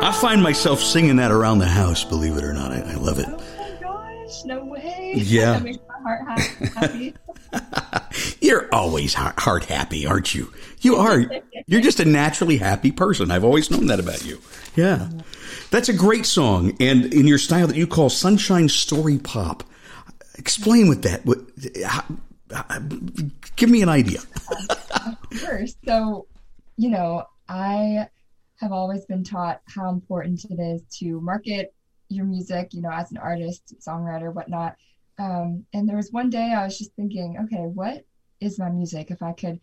I 0.00 0.12
find 0.20 0.40
myself 0.40 0.80
singing 0.80 1.16
that 1.16 1.32
around 1.32 1.58
the 1.58 1.66
house, 1.66 2.04
believe 2.04 2.36
it 2.36 2.44
or 2.44 2.52
not. 2.52 2.70
I, 2.70 2.82
I 2.82 2.94
love 2.94 3.18
it. 3.18 3.26
Oh 3.28 3.38
my 3.58 3.78
gosh, 3.80 4.44
no 4.44 4.64
way. 4.64 5.14
Yeah. 5.16 5.54
that 5.54 5.64
makes 5.64 5.78
my 5.88 5.98
heart 5.98 6.40
happy. 6.76 7.14
You're 8.40 8.72
always 8.72 9.12
heart, 9.12 9.40
heart 9.40 9.64
happy, 9.64 10.06
aren't 10.06 10.32
you? 10.36 10.52
You 10.82 10.96
are. 10.96 11.24
You're 11.66 11.80
just 11.80 11.98
a 11.98 12.04
naturally 12.04 12.58
happy 12.58 12.92
person. 12.92 13.32
I've 13.32 13.44
always 13.44 13.72
known 13.72 13.86
that 13.86 13.98
about 13.98 14.24
you. 14.24 14.40
Yeah. 14.76 15.08
That's 15.72 15.88
a 15.88 15.92
great 15.92 16.26
song. 16.26 16.76
And 16.78 17.12
in 17.12 17.26
your 17.26 17.38
style 17.38 17.66
that 17.66 17.74
you 17.74 17.88
call 17.88 18.08
sunshine 18.08 18.68
story 18.68 19.18
pop. 19.18 19.64
Explain 20.38 20.86
what 20.86 21.02
that, 21.02 21.26
what, 21.26 21.38
give 23.56 23.70
me 23.70 23.82
an 23.82 23.88
idea. 23.88 24.20
First, 25.40 25.78
so, 25.86 26.26
you 26.76 26.90
know, 26.90 27.24
I 27.48 28.08
have 28.60 28.72
always 28.72 29.04
been 29.06 29.24
taught 29.24 29.60
how 29.66 29.90
important 29.90 30.44
it 30.44 30.60
is 30.60 30.82
to 30.98 31.20
market 31.20 31.74
your 32.08 32.24
music, 32.24 32.74
you 32.74 32.82
know, 32.82 32.90
as 32.90 33.10
an 33.10 33.16
artist, 33.16 33.74
songwriter, 33.80 34.32
whatnot. 34.32 34.76
Um, 35.18 35.64
and 35.72 35.88
there 35.88 35.96
was 35.96 36.12
one 36.12 36.30
day 36.30 36.52
I 36.52 36.64
was 36.64 36.78
just 36.78 36.94
thinking, 36.94 37.36
okay, 37.44 37.62
what 37.62 38.04
is 38.40 38.58
my 38.58 38.70
music? 38.70 39.10
If 39.10 39.22
I 39.22 39.32
could 39.32 39.60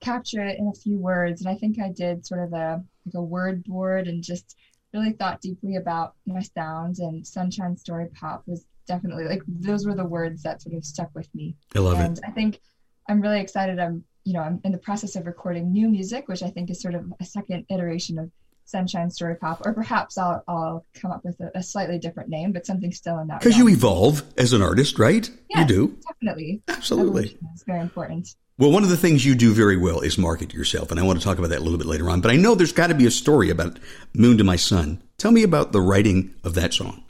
capture 0.00 0.42
it 0.42 0.58
in 0.58 0.68
a 0.68 0.72
few 0.72 0.98
words. 0.98 1.40
And 1.40 1.50
I 1.50 1.54
think 1.54 1.78
I 1.80 1.90
did 1.90 2.26
sort 2.26 2.42
of 2.42 2.52
a 2.52 2.82
like 3.04 3.14
a 3.14 3.22
word 3.22 3.64
board 3.64 4.08
and 4.08 4.22
just 4.22 4.56
really 4.92 5.12
thought 5.12 5.40
deeply 5.40 5.76
about 5.76 6.14
my 6.26 6.40
sound 6.40 6.98
and 6.98 7.26
Sunshine 7.26 7.76
Story 7.76 8.08
Pop 8.14 8.42
was 8.46 8.64
definitely 8.86 9.24
like 9.24 9.42
those 9.46 9.86
were 9.86 9.94
the 9.94 10.04
words 10.04 10.42
that 10.42 10.62
sort 10.62 10.74
of 10.74 10.84
stuck 10.84 11.10
with 11.14 11.28
me 11.34 11.56
I 11.74 11.80
love 11.80 11.98
and 11.98 12.18
it. 12.18 12.24
I 12.26 12.30
think 12.30 12.60
I'm 13.08 13.20
really 13.20 13.40
excited. 13.40 13.78
I'm, 13.78 14.04
you 14.24 14.32
know, 14.32 14.40
I'm 14.40 14.60
in 14.64 14.72
the 14.72 14.78
process 14.78 15.16
of 15.16 15.26
recording 15.26 15.72
new 15.72 15.88
music, 15.88 16.28
which 16.28 16.42
I 16.42 16.50
think 16.50 16.70
is 16.70 16.80
sort 16.80 16.94
of 16.94 17.04
a 17.20 17.24
second 17.24 17.66
iteration 17.70 18.18
of 18.18 18.30
Sunshine 18.64 19.10
Story 19.10 19.36
Pop, 19.36 19.64
or 19.64 19.72
perhaps 19.72 20.18
I'll 20.18 20.42
I'll 20.48 20.84
come 20.94 21.12
up 21.12 21.24
with 21.24 21.38
a, 21.40 21.52
a 21.54 21.62
slightly 21.62 21.98
different 21.98 22.28
name, 22.28 22.52
but 22.52 22.66
something 22.66 22.90
still 22.92 23.18
in 23.20 23.28
that. 23.28 23.38
Because 23.40 23.56
you 23.56 23.68
evolve 23.68 24.22
as 24.36 24.52
an 24.52 24.60
artist, 24.60 24.98
right? 24.98 25.30
Yeah. 25.50 25.60
You 25.60 25.66
do. 25.66 25.98
definitely 26.08 26.62
Absolutely. 26.68 27.38
Is 27.54 27.62
very 27.64 27.80
important. 27.80 28.34
Well, 28.58 28.72
one 28.72 28.82
of 28.82 28.88
the 28.88 28.96
things 28.96 29.24
you 29.24 29.34
do 29.34 29.52
very 29.52 29.76
well 29.76 30.00
is 30.00 30.18
market 30.18 30.54
yourself, 30.54 30.90
and 30.90 30.98
I 30.98 31.02
want 31.02 31.18
to 31.18 31.24
talk 31.24 31.38
about 31.38 31.50
that 31.50 31.58
a 31.58 31.62
little 31.62 31.78
bit 31.78 31.86
later 31.86 32.10
on. 32.10 32.20
But 32.20 32.30
I 32.30 32.36
know 32.36 32.54
there's 32.54 32.72
got 32.72 32.86
to 32.88 32.94
be 32.94 33.06
a 33.06 33.10
story 33.10 33.50
about 33.50 33.78
Moon 34.14 34.38
to 34.38 34.44
My 34.44 34.56
Sun. 34.56 35.02
Tell 35.18 35.30
me 35.30 35.42
about 35.42 35.72
the 35.72 35.80
writing 35.80 36.34
of 36.42 36.54
that 36.54 36.72
song. 36.72 37.04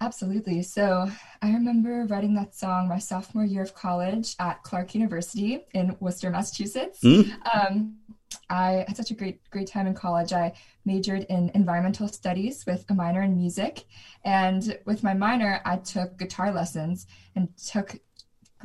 Absolutely. 0.00 0.62
So 0.62 1.08
I 1.42 1.52
remember 1.52 2.06
writing 2.06 2.34
that 2.34 2.54
song 2.54 2.88
my 2.88 2.98
sophomore 2.98 3.44
year 3.44 3.62
of 3.62 3.74
college 3.74 4.34
at 4.38 4.62
Clark 4.62 4.94
University 4.94 5.64
in 5.72 5.96
Worcester, 6.00 6.30
Massachusetts. 6.30 7.00
Um, 7.54 7.96
I 8.50 8.84
had 8.86 8.96
such 8.96 9.10
a 9.10 9.14
great, 9.14 9.48
great 9.50 9.68
time 9.68 9.86
in 9.86 9.94
college. 9.94 10.32
I 10.32 10.52
majored 10.84 11.26
in 11.28 11.50
environmental 11.54 12.08
studies 12.08 12.64
with 12.66 12.84
a 12.90 12.94
minor 12.94 13.22
in 13.22 13.36
music. 13.36 13.84
And 14.24 14.78
with 14.84 15.02
my 15.02 15.14
minor, 15.14 15.60
I 15.64 15.76
took 15.76 16.18
guitar 16.18 16.52
lessons 16.52 17.06
and 17.36 17.48
took 17.56 17.98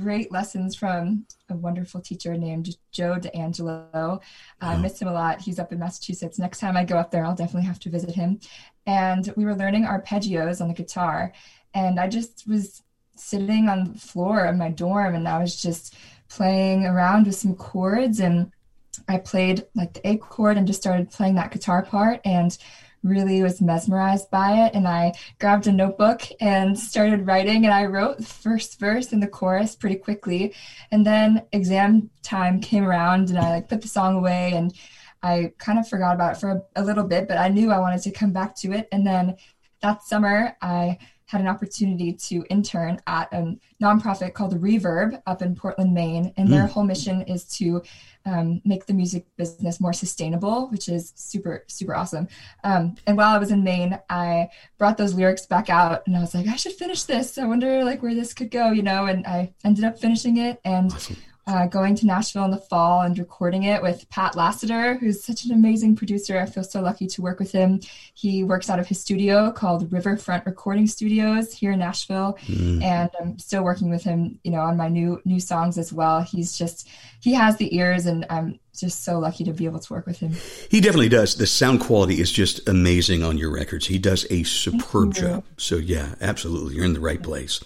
great 0.01 0.31
lessons 0.31 0.75
from 0.75 1.25
a 1.49 1.55
wonderful 1.55 1.99
teacher 1.99 2.37
named 2.37 2.77
Joe 2.91 3.17
DeAngelo. 3.19 4.21
I 4.61 4.75
uh, 4.75 4.77
miss 4.77 5.01
him 5.01 5.07
a 5.07 5.13
lot. 5.13 5.41
He's 5.41 5.59
up 5.59 5.73
in 5.73 5.79
Massachusetts. 5.79 6.39
Next 6.39 6.59
time 6.59 6.77
I 6.77 6.85
go 6.85 6.97
up 6.97 7.11
there, 7.11 7.25
I'll 7.25 7.35
definitely 7.35 7.67
have 7.67 7.79
to 7.79 7.89
visit 7.89 8.11
him. 8.11 8.39
And 8.85 9.33
we 9.35 9.45
were 9.45 9.55
learning 9.55 9.85
arpeggios 9.85 10.61
on 10.61 10.69
the 10.69 10.73
guitar. 10.73 11.33
And 11.73 11.99
I 11.99 12.07
just 12.07 12.47
was 12.47 12.81
sitting 13.15 13.67
on 13.67 13.91
the 13.91 13.99
floor 13.99 14.45
of 14.45 14.55
my 14.55 14.69
dorm 14.69 15.15
and 15.15 15.27
I 15.27 15.39
was 15.39 15.61
just 15.61 15.95
playing 16.29 16.85
around 16.85 17.25
with 17.25 17.35
some 17.35 17.55
chords 17.55 18.19
and 18.19 18.51
I 19.07 19.17
played 19.17 19.65
like 19.75 19.93
the 19.93 20.07
A 20.07 20.17
chord 20.17 20.57
and 20.57 20.67
just 20.67 20.81
started 20.81 21.11
playing 21.11 21.35
that 21.35 21.51
guitar 21.51 21.83
part 21.83 22.21
and 22.23 22.57
really 23.03 23.41
was 23.41 23.61
mesmerized 23.61 24.29
by 24.29 24.65
it. 24.65 24.73
And 24.73 24.87
I 24.87 25.13
grabbed 25.39 25.67
a 25.67 25.71
notebook 25.71 26.21
and 26.39 26.77
started 26.77 27.27
writing. 27.27 27.65
And 27.65 27.73
I 27.73 27.85
wrote 27.85 28.17
the 28.17 28.23
first 28.23 28.79
verse 28.79 29.11
and 29.11 29.21
the 29.21 29.27
chorus 29.27 29.75
pretty 29.75 29.95
quickly. 29.95 30.53
And 30.91 31.05
then 31.05 31.43
exam 31.51 32.09
time 32.23 32.59
came 32.61 32.85
around 32.85 33.29
and 33.29 33.39
I 33.39 33.49
like 33.51 33.69
put 33.69 33.81
the 33.81 33.87
song 33.87 34.15
away 34.15 34.53
and 34.53 34.73
I 35.21 35.51
kind 35.57 35.79
of 35.79 35.87
forgot 35.87 36.15
about 36.15 36.37
it 36.37 36.39
for 36.39 36.49
a, 36.51 36.81
a 36.81 36.83
little 36.83 37.03
bit, 37.03 37.27
but 37.27 37.37
I 37.37 37.49
knew 37.49 37.71
I 37.71 37.79
wanted 37.79 38.01
to 38.03 38.11
come 38.11 38.31
back 38.31 38.55
to 38.57 38.71
it. 38.71 38.87
And 38.91 39.05
then 39.05 39.35
that 39.81 40.03
summer, 40.03 40.55
I 40.61 40.97
had 41.29 41.41
an 41.41 41.47
opportunity 41.47 42.11
to 42.11 42.43
intern 42.49 42.99
at 43.05 43.31
a 43.31 43.55
nonprofit 43.79 44.33
called 44.33 44.59
Reverb 44.59 45.21
up 45.27 45.43
in 45.43 45.55
Portland, 45.55 45.93
Maine. 45.93 46.33
And 46.37 46.51
their 46.51 46.65
whole 46.65 46.81
mission 46.83 47.21
is 47.21 47.43
to 47.57 47.83
um, 48.25 48.63
make 48.65 48.87
the 48.87 48.95
music 48.95 49.27
business 49.37 49.79
more 49.79 49.93
sustainable, 49.93 50.69
which 50.69 50.89
is 50.89 51.13
super, 51.15 51.65
super 51.67 51.95
awesome. 51.95 52.27
Um, 52.63 52.95
and 53.05 53.15
while 53.15 53.35
I 53.35 53.37
was 53.37 53.51
in 53.51 53.63
Maine, 53.63 53.99
I 54.09 54.49
brought 54.79 54.97
those 54.97 55.13
lyrics 55.13 55.45
back 55.45 55.69
out 55.69 56.01
and 56.07 56.17
I 56.17 56.21
was 56.21 56.33
like, 56.33 56.47
I 56.47 56.55
should 56.55 56.73
finish 56.73 57.03
this. 57.03 57.37
I 57.37 57.45
wonder 57.45 57.83
like 57.83 58.01
where 58.01 58.15
this 58.15 58.33
could 58.33 58.49
go, 58.49 58.71
you 58.71 58.81
know, 58.81 59.05
and 59.05 59.27
I 59.27 59.53
ended 59.63 59.83
up 59.83 59.99
finishing 59.99 60.37
it 60.37 60.59
and 60.65 60.91
uh, 61.49 61.65
going 61.65 61.95
to 61.95 62.05
Nashville 62.05 62.45
in 62.45 62.51
the 62.51 62.57
fall 62.57 63.01
and 63.01 63.17
recording 63.17 63.63
it 63.63 63.81
with 63.81 64.07
Pat 64.09 64.35
Lassiter, 64.35 64.95
who's 64.95 65.23
such 65.23 65.45
an 65.45 65.51
amazing 65.51 65.95
producer. 65.95 66.39
I 66.39 66.45
feel 66.45 66.63
so 66.63 66.79
lucky 66.79 67.07
to 67.07 67.21
work 67.23 67.39
with 67.39 67.51
him. 67.51 67.81
He 68.13 68.43
works 68.43 68.69
out 68.69 68.77
of 68.79 68.87
his 68.87 69.01
studio 69.01 69.51
called 69.51 69.91
Riverfront 69.91 70.45
Recording 70.45 70.85
Studios 70.85 71.51
here 71.51 71.71
in 71.71 71.79
Nashville, 71.79 72.37
and 72.83 73.09
I'm 73.19 73.39
still 73.39 73.63
working 73.63 73.89
with 73.89 74.03
him, 74.03 74.39
you 74.43 74.51
know, 74.51 74.61
on 74.61 74.77
my 74.77 74.89
new 74.89 75.21
new 75.25 75.39
songs 75.39 75.79
as 75.79 75.91
well. 75.91 76.21
He's 76.21 76.55
just 76.55 76.87
he 77.19 77.33
has 77.33 77.57
the 77.57 77.75
ears, 77.75 78.05
and 78.05 78.27
I'm 78.29 78.59
just 78.77 79.03
so 79.03 79.17
lucky 79.17 79.43
to 79.45 79.51
be 79.51 79.65
able 79.65 79.79
to 79.79 79.93
work 79.93 80.05
with 80.05 80.19
him. 80.19 80.33
He 80.69 80.81
definitely 80.81 81.09
does. 81.09 81.35
The 81.35 81.47
sound 81.47 81.81
quality 81.81 82.21
is 82.21 82.31
just 82.31 82.67
amazing 82.69 83.23
on 83.23 83.39
your 83.39 83.51
records. 83.51 83.87
He 83.87 83.97
does 83.97 84.27
a 84.29 84.43
superb 84.43 85.15
job. 85.15 85.43
So 85.57 85.77
yeah, 85.77 86.13
absolutely, 86.21 86.75
you're 86.75 86.85
in 86.85 86.93
the 86.93 86.99
right 86.99 87.21
place. 87.21 87.59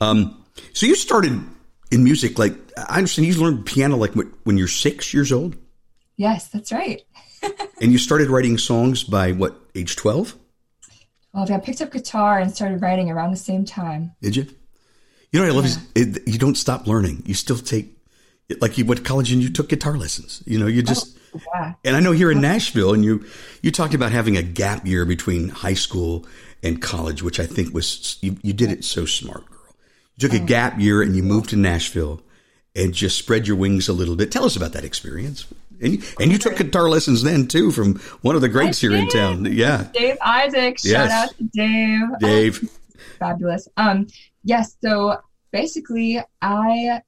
Um, 0.00 0.44
so 0.72 0.86
you 0.86 0.96
started 0.96 1.40
in 1.90 2.04
music, 2.04 2.38
like 2.38 2.54
I 2.76 2.98
understand 2.98 3.26
you 3.26 3.34
learned 3.34 3.66
piano 3.66 3.96
like 3.96 4.14
when 4.44 4.56
you're 4.56 4.68
six 4.68 5.12
years 5.12 5.32
old, 5.32 5.56
Yes, 6.20 6.48
that's 6.48 6.70
right. 6.70 7.00
and 7.80 7.92
you 7.92 7.96
started 7.96 8.28
writing 8.28 8.58
songs 8.58 9.04
by 9.04 9.32
what 9.32 9.58
age 9.74 9.96
twelve? 9.96 10.36
Well, 11.32 11.50
I 11.50 11.58
picked 11.58 11.80
up 11.80 11.92
guitar 11.92 12.38
and 12.38 12.54
started 12.54 12.82
writing 12.82 13.10
around 13.10 13.30
the 13.30 13.38
same 13.38 13.64
time. 13.64 14.12
Did 14.20 14.36
you? 14.36 14.46
You 15.32 15.40
know 15.40 15.46
what 15.46 15.52
I 15.52 15.56
love 15.56 15.64
is 15.64 15.78
it, 15.94 16.28
you 16.28 16.38
don't 16.38 16.56
stop 16.56 16.86
learning. 16.86 17.22
You 17.24 17.32
still 17.32 17.56
take 17.56 17.96
like 18.60 18.76
you 18.76 18.84
went 18.84 18.98
to 18.98 19.04
college 19.04 19.32
and 19.32 19.42
you 19.42 19.48
took 19.48 19.70
guitar 19.70 19.96
lessons. 19.96 20.42
You 20.44 20.58
know, 20.58 20.66
you 20.66 20.82
just 20.82 21.16
oh, 21.34 21.40
Yeah. 21.54 21.72
And 21.86 21.96
I 21.96 22.00
know 22.00 22.12
here 22.12 22.30
in 22.30 22.42
Nashville, 22.42 22.92
and 22.92 23.02
you 23.02 23.24
you 23.62 23.70
talked 23.70 23.94
about 23.94 24.12
having 24.12 24.36
a 24.36 24.42
gap 24.42 24.86
year 24.86 25.06
between 25.06 25.48
high 25.48 25.72
school 25.72 26.26
and 26.62 26.82
college, 26.82 27.22
which 27.22 27.40
I 27.40 27.46
think 27.46 27.72
was 27.72 28.18
you, 28.20 28.36
you 28.42 28.52
did 28.52 28.70
it 28.70 28.84
so 28.84 29.06
smart, 29.06 29.44
took 30.20 30.32
a 30.32 30.38
mm. 30.38 30.46
gap 30.46 30.78
year 30.78 31.02
and 31.02 31.16
you 31.16 31.22
moved 31.22 31.50
to 31.50 31.56
Nashville 31.56 32.20
and 32.74 32.94
just 32.94 33.18
spread 33.18 33.46
your 33.46 33.56
wings 33.56 33.88
a 33.88 33.92
little 33.92 34.16
bit. 34.16 34.30
Tell 34.30 34.44
us 34.44 34.56
about 34.56 34.72
that 34.72 34.84
experience. 34.84 35.46
And 35.82 35.94
you, 35.94 36.02
and 36.20 36.30
you 36.30 36.38
took 36.38 36.56
guitar 36.56 36.88
lessons 36.88 37.22
then 37.22 37.46
too 37.48 37.70
from 37.70 37.98
one 38.20 38.36
of 38.36 38.42
the 38.42 38.48
greats 38.48 38.80
here 38.80 38.92
in 38.92 39.08
town. 39.08 39.46
Yeah, 39.46 39.88
Dave 39.92 40.18
Isaac, 40.20 40.78
shout 40.78 41.08
Yes. 41.08 41.10
out 41.10 41.38
to 41.38 41.44
Dave. 41.44 42.08
Oh, 42.12 42.18
Dave. 42.20 42.70
fabulous. 43.18 43.66
Um, 43.76 44.06
yes. 44.44 44.76
So 44.82 45.16
basically, 45.52 46.20
I 46.42 47.00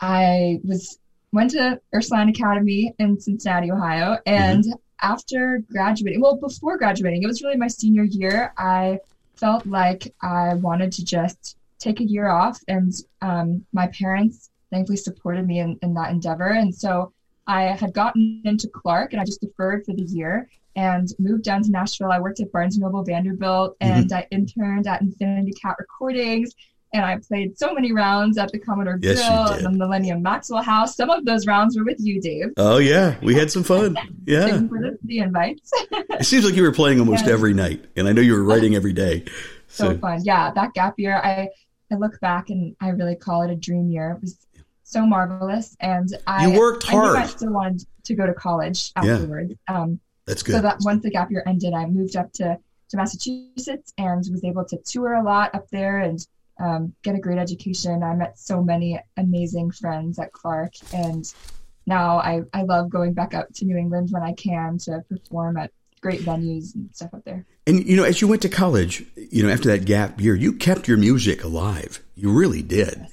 I 0.00 0.60
was 0.64 0.98
went 1.32 1.52
to 1.52 1.80
Ursuline 1.94 2.28
Academy 2.28 2.94
in 2.98 3.18
Cincinnati, 3.18 3.70
Ohio, 3.70 4.18
mm-hmm. 4.26 4.28
and 4.28 4.64
after 5.00 5.62
graduating, 5.70 6.20
well, 6.20 6.36
before 6.36 6.76
graduating, 6.76 7.22
it 7.22 7.26
was 7.26 7.42
really 7.42 7.56
my 7.56 7.68
senior 7.68 8.04
year. 8.04 8.52
I 8.58 8.98
felt 9.36 9.64
like 9.66 10.14
I 10.20 10.54
wanted 10.54 10.92
to 10.92 11.04
just 11.04 11.56
take 11.78 12.00
a 12.00 12.04
year 12.04 12.28
off, 12.28 12.58
and 12.68 12.92
um, 13.22 13.64
my 13.72 13.86
parents 13.88 14.50
thankfully 14.70 14.96
supported 14.96 15.46
me 15.46 15.60
in, 15.60 15.78
in 15.82 15.94
that 15.94 16.10
endeavor, 16.10 16.48
and 16.48 16.74
so. 16.74 17.12
I 17.50 17.62
had 17.62 17.94
gotten 17.94 18.42
into 18.44 18.68
Clark 18.68 19.14
and 19.14 19.22
I 19.22 19.24
just 19.24 19.40
deferred 19.40 19.86
for 19.86 19.94
the 19.94 20.02
year 20.02 20.50
and 20.76 21.08
moved 21.18 21.44
down 21.44 21.62
to 21.62 21.70
Nashville. 21.70 22.12
I 22.12 22.20
worked 22.20 22.40
at 22.40 22.52
Barnes 22.52 22.76
Noble 22.76 23.02
Vanderbilt 23.02 23.74
and 23.80 24.12
I 24.12 24.26
interned 24.30 24.86
at 24.86 25.00
Infinity 25.00 25.52
Cat 25.52 25.76
Recordings. 25.78 26.52
And 26.92 27.06
I 27.06 27.16
played 27.26 27.58
so 27.58 27.72
many 27.72 27.90
rounds 27.90 28.36
at 28.36 28.52
the 28.52 28.58
Commodore 28.58 28.98
Yes, 29.00 29.16
Grill 29.26 29.52
and 29.52 29.64
the 29.64 29.78
Millennium 29.78 30.20
Maxwell 30.20 30.62
House. 30.62 30.94
Some 30.94 31.08
of 31.08 31.24
those 31.24 31.46
rounds 31.46 31.78
were 31.78 31.84
with 31.84 31.96
you, 32.00 32.20
Dave. 32.20 32.48
Oh 32.58 32.76
yeah, 32.76 33.16
we 33.22 33.34
had 33.34 33.50
some 33.50 33.62
fun. 33.62 33.96
Yeah, 34.26 34.46
Thank 34.48 34.62
you 34.64 34.68
for 34.68 34.80
the, 34.82 34.98
the 35.04 35.18
invites. 35.20 35.70
it 35.90 36.26
seems 36.26 36.44
like 36.44 36.54
you 36.54 36.62
were 36.64 36.72
playing 36.72 37.00
almost 37.00 37.24
Yes. 37.24 37.32
every 37.32 37.54
night, 37.54 37.82
and 37.96 38.06
I 38.06 38.12
know 38.12 38.20
you 38.20 38.34
were 38.34 38.44
writing 38.44 38.74
every 38.74 38.92
day. 38.92 39.24
so 39.68 39.92
So 39.92 39.98
fun. 39.98 40.20
Yeah, 40.22 40.50
that 40.50 40.74
gap 40.74 40.96
year, 40.98 41.16
I, 41.16 41.48
I 41.90 41.96
look 41.96 42.20
back 42.20 42.50
and 42.50 42.76
I 42.80 42.90
really 42.90 43.16
call 43.16 43.42
it 43.42 43.50
a 43.50 43.56
dream 43.56 43.90
year. 43.90 44.12
It 44.12 44.20
was 44.22 44.46
so 44.82 45.06
marvelous. 45.06 45.76
And 45.80 46.08
I, 46.26 46.46
You 46.46 46.58
worked 46.58 46.86
I 46.88 46.92
knew 46.92 47.16
I 47.16 47.26
still 47.26 47.52
wanted 47.52 47.86
to 48.04 48.14
go 48.14 48.26
to 48.26 48.34
college 48.34 48.92
Yeah. 49.02 49.14
afterwards. 49.14 49.54
Um, 49.68 50.00
that's 50.26 50.42
good. 50.42 50.56
So 50.56 50.62
that 50.62 50.78
once 50.82 51.02
the 51.02 51.10
gap 51.10 51.30
year 51.30 51.42
ended, 51.46 51.74
I 51.74 51.86
moved 51.86 52.16
up 52.16 52.32
to 52.34 52.58
to 52.90 52.96
Massachusetts 52.96 53.92
and 53.98 54.24
was 54.30 54.42
able 54.44 54.64
to 54.64 54.78
tour 54.78 55.14
a 55.14 55.22
lot 55.22 55.54
up 55.54 55.68
there 55.70 55.98
and 55.98 56.26
um, 56.58 56.94
get 57.02 57.14
a 57.14 57.18
great 57.18 57.38
education. 57.38 58.02
I 58.02 58.14
met 58.14 58.38
so 58.38 58.62
many 58.62 58.98
amazing 59.18 59.72
friends 59.72 60.18
at 60.18 60.32
Clark, 60.32 60.72
and 60.94 61.22
now 61.86 62.18
I, 62.18 62.42
I 62.54 62.62
love 62.62 62.88
going 62.88 63.12
back 63.12 63.34
up 63.34 63.48
to 63.56 63.66
New 63.66 63.76
England 63.76 64.08
when 64.10 64.22
I 64.22 64.32
can 64.32 64.78
to 64.78 65.04
perform 65.08 65.58
at 65.58 65.70
great 65.98 66.20
venues 66.20 66.74
and 66.74 66.88
stuff 66.94 67.14
up 67.14 67.24
there. 67.24 67.46
And 67.66 67.84
you 67.84 67.96
know, 67.96 68.04
as 68.04 68.20
you 68.20 68.28
went 68.28 68.42
to 68.42 68.48
college, 68.48 69.04
you 69.16 69.42
know, 69.42 69.50
after 69.50 69.68
that 69.68 69.84
gap 69.84 70.20
year, 70.20 70.34
you 70.34 70.52
kept 70.52 70.88
your 70.88 70.96
music 70.96 71.44
alive. 71.44 72.02
You 72.14 72.32
really 72.32 72.62
did. 72.62 73.06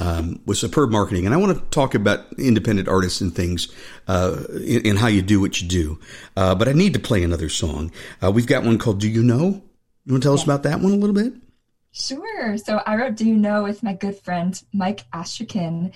Um, 0.00 0.40
with 0.46 0.58
superb 0.58 0.90
marketing, 0.90 1.26
and 1.26 1.34
I 1.34 1.38
want 1.38 1.58
to 1.58 1.64
talk 1.70 1.96
about 1.96 2.32
independent 2.38 2.86
artists 2.86 3.20
and 3.20 3.34
things, 3.34 3.66
uh, 4.06 4.44
and, 4.84 4.96
how 4.96 5.08
you 5.08 5.22
do 5.22 5.40
what 5.40 5.60
you 5.60 5.66
do. 5.66 5.98
Uh, 6.36 6.54
but 6.54 6.68
I 6.68 6.72
need 6.72 6.94
to 6.94 7.00
play 7.00 7.24
another 7.24 7.48
song. 7.48 7.90
Uh, 8.22 8.30
we've 8.30 8.46
got 8.46 8.62
one 8.62 8.78
called 8.78 9.00
"Do 9.00 9.08
You 9.08 9.24
Know." 9.24 9.60
You 10.04 10.12
want 10.12 10.22
to 10.22 10.26
tell 10.28 10.34
us 10.34 10.44
about 10.44 10.62
that 10.62 10.78
one 10.78 10.92
a 10.92 10.96
little 10.96 11.16
bit? 11.16 11.32
Sure. 11.92 12.56
So 12.58 12.80
I 12.86 12.96
wrote 12.96 13.16
Do 13.16 13.26
You 13.26 13.36
Know 13.36 13.64
with 13.64 13.82
my 13.82 13.92
good 13.92 14.16
friend 14.20 14.60
Mike 14.72 15.04
Astrakin. 15.12 15.92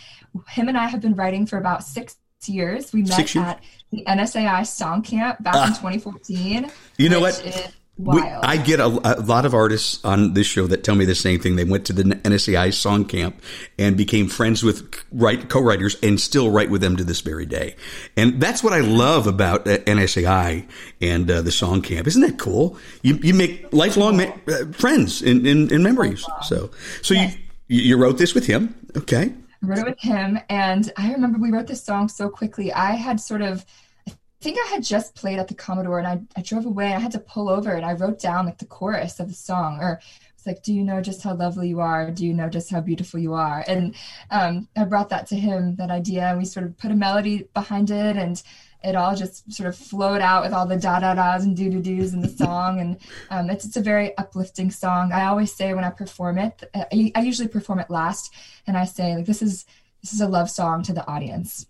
Him 0.48 0.68
and 0.68 0.76
I 0.76 0.88
have 0.88 1.00
been 1.00 1.14
writing 1.14 1.46
for 1.46 1.58
about 1.58 1.84
six 1.84 2.16
years. 2.48 2.92
We 2.92 3.02
met 3.02 3.36
at 3.36 3.62
the 3.90 4.04
NSAI 4.06 4.66
Song 4.66 5.02
Camp 5.02 5.42
back 5.42 5.54
in 5.54 5.60
ah. 5.60 5.66
2014. 5.66 6.70
You 6.98 7.08
know 7.08 7.20
what? 7.20 7.72
We, 7.98 8.20
I 8.20 8.56
get 8.56 8.80
a, 8.80 8.86
a, 8.86 9.20
lot 9.20 9.44
of 9.44 9.54
artists 9.54 10.02
on 10.02 10.32
this 10.32 10.46
show 10.46 10.66
that 10.66 10.82
tell 10.82 10.94
me 10.94 11.04
the 11.04 11.14
same 11.14 11.38
thing. 11.38 11.56
They 11.56 11.64
went 11.64 11.84
to 11.86 11.92
the 11.92 12.02
NSAI 12.02 12.72
song 12.72 13.04
camp 13.04 13.40
and 13.78 13.98
became 13.98 14.28
friends 14.28 14.62
with 14.62 15.04
write, 15.12 15.50
co-writers 15.50 15.96
and 16.02 16.18
still 16.18 16.50
write 16.50 16.70
with 16.70 16.80
them 16.80 16.96
to 16.96 17.04
this 17.04 17.20
very 17.20 17.44
day. 17.44 17.76
And 18.16 18.40
that's 18.40 18.64
what 18.64 18.72
I 18.72 18.80
love 18.80 19.26
about 19.26 19.68
uh, 19.68 19.78
NSAI 19.78 20.66
and 21.02 21.30
uh, 21.30 21.42
the 21.42 21.52
song 21.52 21.82
camp. 21.82 22.06
Isn't 22.06 22.22
that 22.22 22.38
cool? 22.38 22.78
You, 23.02 23.16
you 23.16 23.34
make 23.34 23.72
lifelong 23.72 24.16
ma- 24.16 24.34
uh, 24.48 24.72
friends 24.72 25.20
and, 25.20 25.46
and, 25.46 25.84
memories. 25.84 26.24
So, 26.44 26.70
so 27.02 27.12
yes. 27.12 27.36
you, 27.68 27.82
you 27.82 27.96
wrote 27.98 28.16
this 28.16 28.34
with 28.34 28.46
him. 28.46 28.74
Okay. 28.96 29.34
I 29.62 29.66
wrote 29.66 29.78
it 29.78 29.86
with 29.86 30.00
him. 30.00 30.38
And 30.48 30.92
I 30.96 31.12
remember 31.12 31.38
we 31.38 31.50
wrote 31.50 31.66
this 31.66 31.84
song 31.84 32.08
so 32.08 32.28
quickly. 32.28 32.72
I 32.72 32.92
had 32.92 33.20
sort 33.20 33.42
of 33.42 33.64
I 34.08 34.44
think 34.44 34.58
I 34.66 34.70
had 34.70 34.82
just 34.82 35.14
played 35.14 35.38
at 35.38 35.46
the 35.46 35.54
Commodore 35.54 36.00
and 36.00 36.08
I, 36.08 36.20
I 36.36 36.42
drove 36.42 36.66
away 36.66 36.86
and 36.86 36.94
I 36.94 36.98
had 36.98 37.12
to 37.12 37.20
pull 37.20 37.48
over 37.48 37.70
and 37.70 37.86
I 37.86 37.92
wrote 37.92 38.18
down 38.18 38.46
like 38.46 38.58
the 38.58 38.66
chorus 38.66 39.20
of 39.20 39.28
the 39.28 39.34
song 39.34 39.78
or 39.80 40.00
it's 40.42 40.46
like, 40.48 40.64
do 40.64 40.74
you 40.74 40.82
know 40.82 41.00
just 41.00 41.22
how 41.22 41.36
lovely 41.36 41.68
you 41.68 41.78
are? 41.78 42.10
Do 42.10 42.26
you 42.26 42.34
know 42.34 42.48
just 42.48 42.68
how 42.68 42.80
beautiful 42.80 43.20
you 43.20 43.34
are? 43.34 43.64
And 43.68 43.94
um, 44.32 44.66
I 44.76 44.82
brought 44.82 45.10
that 45.10 45.28
to 45.28 45.36
him, 45.36 45.76
that 45.76 45.92
idea, 45.92 46.24
and 46.24 46.38
we 46.38 46.44
sort 46.44 46.66
of 46.66 46.76
put 46.76 46.90
a 46.90 46.96
melody 46.96 47.46
behind 47.54 47.92
it 47.92 48.16
and 48.16 48.42
it 48.84 48.96
all 48.96 49.14
just 49.14 49.52
sort 49.52 49.68
of 49.68 49.76
flowed 49.76 50.20
out 50.20 50.42
with 50.42 50.52
all 50.52 50.66
the 50.66 50.76
da 50.76 51.00
da 51.00 51.14
da's 51.14 51.44
and 51.44 51.56
do 51.56 51.70
do 51.70 51.80
do's 51.80 52.14
in 52.14 52.20
the 52.20 52.28
song. 52.28 52.80
And 52.80 52.98
um, 53.30 53.50
it's, 53.50 53.64
it's 53.64 53.76
a 53.76 53.80
very 53.82 54.16
uplifting 54.18 54.70
song. 54.70 55.12
I 55.12 55.26
always 55.26 55.54
say 55.54 55.74
when 55.74 55.84
I 55.84 55.90
perform 55.90 56.38
it, 56.38 56.62
I, 56.74 57.12
I 57.14 57.20
usually 57.20 57.48
perform 57.48 57.78
it 57.78 57.90
last 57.90 58.32
and 58.66 58.76
I 58.76 58.84
say 58.84 59.16
like, 59.16 59.26
this 59.26 59.42
is, 59.42 59.66
this 60.02 60.12
is 60.12 60.20
a 60.20 60.28
love 60.28 60.50
song 60.50 60.82
to 60.84 60.92
the 60.92 61.06
audience. 61.06 61.66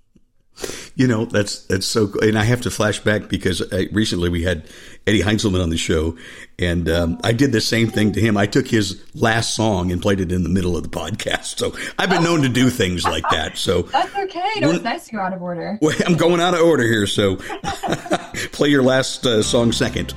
You 0.94 1.07
know, 1.07 1.24
that's 1.24 1.64
that's 1.66 1.87
so 1.87 2.09
cool. 2.09 2.22
And 2.22 2.38
I 2.38 2.44
have 2.44 2.61
to 2.62 2.70
flash 2.70 3.00
back 3.00 3.28
because 3.28 3.62
I, 3.72 3.88
recently 3.92 4.28
we 4.28 4.42
had 4.42 4.64
Eddie 5.07 5.22
Heinzelman 5.22 5.62
on 5.62 5.70
the 5.70 5.76
show, 5.78 6.16
and 6.59 6.88
um, 6.88 7.18
I 7.24 7.33
did 7.33 7.52
the 7.52 7.61
same 7.61 7.88
thing 7.88 8.12
to 8.12 8.20
him. 8.20 8.37
I 8.37 8.46
took 8.46 8.68
his 8.68 9.02
last 9.14 9.55
song 9.55 9.90
and 9.90 10.02
played 10.02 10.20
it 10.20 10.31
in 10.31 10.42
the 10.42 10.48
middle 10.48 10.76
of 10.76 10.83
the 10.83 10.88
podcast. 10.88 11.59
So 11.59 11.74
I've 11.98 12.11
been 12.11 12.22
known 12.22 12.42
to 12.42 12.48
do 12.48 12.68
things 12.68 13.05
like 13.05 13.24
that. 13.31 13.57
So 13.57 13.83
that's 13.92 14.14
okay. 14.14 14.50
It 14.57 14.66
was 14.66 14.83
nice 14.83 15.07
to 15.07 15.12
go 15.12 15.20
out 15.20 15.33
of 15.33 15.42
order. 15.42 15.78
Well, 15.83 15.96
I'm 16.07 16.16
going 16.16 16.40
out 16.40 16.55
of 16.55 16.61
order 16.61 16.85
here, 16.85 17.07
so 17.07 17.37
play 18.52 18.68
your 18.68 18.83
last 18.83 19.26
uh, 19.26 19.42
song 19.42 19.72
second. 19.72 20.14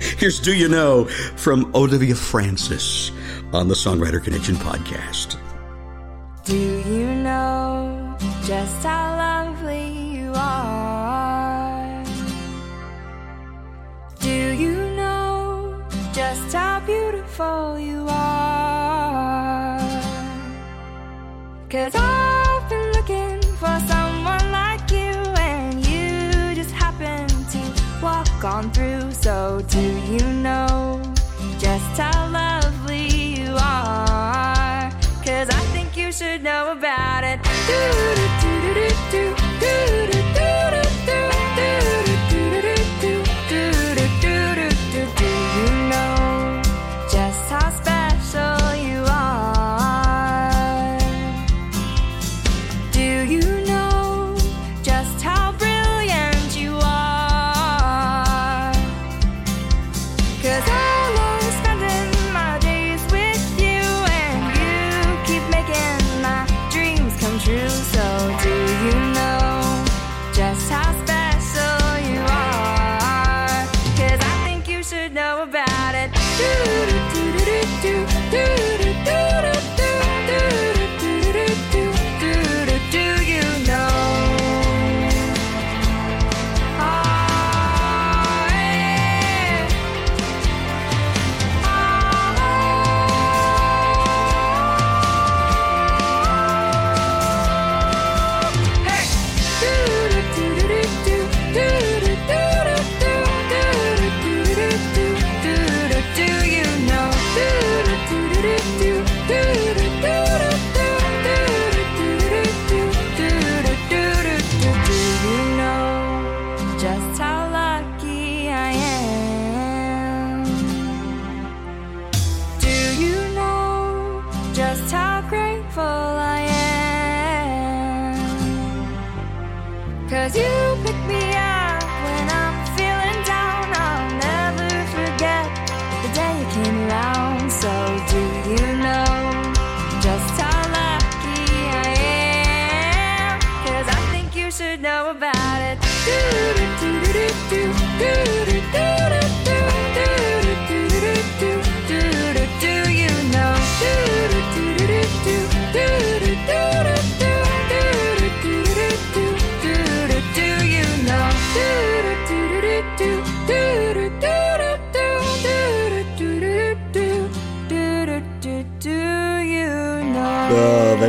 Here's 0.00 0.40
Do 0.40 0.54
You 0.54 0.68
Know 0.68 1.04
from 1.04 1.74
Olivia 1.74 2.14
Frances 2.14 3.12
on 3.52 3.68
the 3.68 3.74
Songwriter 3.74 4.22
Connection 4.22 4.56
podcast. 4.56 5.38
Do 6.44 6.56
you 6.56 7.06
know 7.06 8.16
just 8.44 8.82
how 8.82 9.16
lovely 9.16 9.83
you 9.83 9.83
Do 14.20 14.30
you 14.30 14.74
know 14.96 15.84
just 16.12 16.52
how 16.52 16.80
beautiful 16.80 17.78
you 17.78 18.06
are? 18.08 19.78
Cause 21.70 21.94
I've 21.94 22.68
been 22.68 22.92
looking 22.92 23.42
for 23.58 23.78
someone 23.86 24.50
like 24.50 24.90
you, 24.90 25.14
and 25.50 25.86
you 25.86 26.54
just 26.54 26.70
happen 26.70 27.26
to 27.28 27.60
walk 28.02 28.44
on 28.44 28.70
through. 28.72 29.12
So, 29.12 29.62
do 29.68 29.80
you 29.80 30.24
know 30.42 31.00
just 31.58 31.98
how 31.98 32.28
lovely 32.28 33.08
you 33.36 33.52
are? 33.52 34.90
Cause 35.24 35.48
I 35.50 35.62
think 35.72 35.96
you 35.96 36.12
should 36.12 36.42
know 36.42 36.72
about 36.72 37.24
it. 37.24 37.40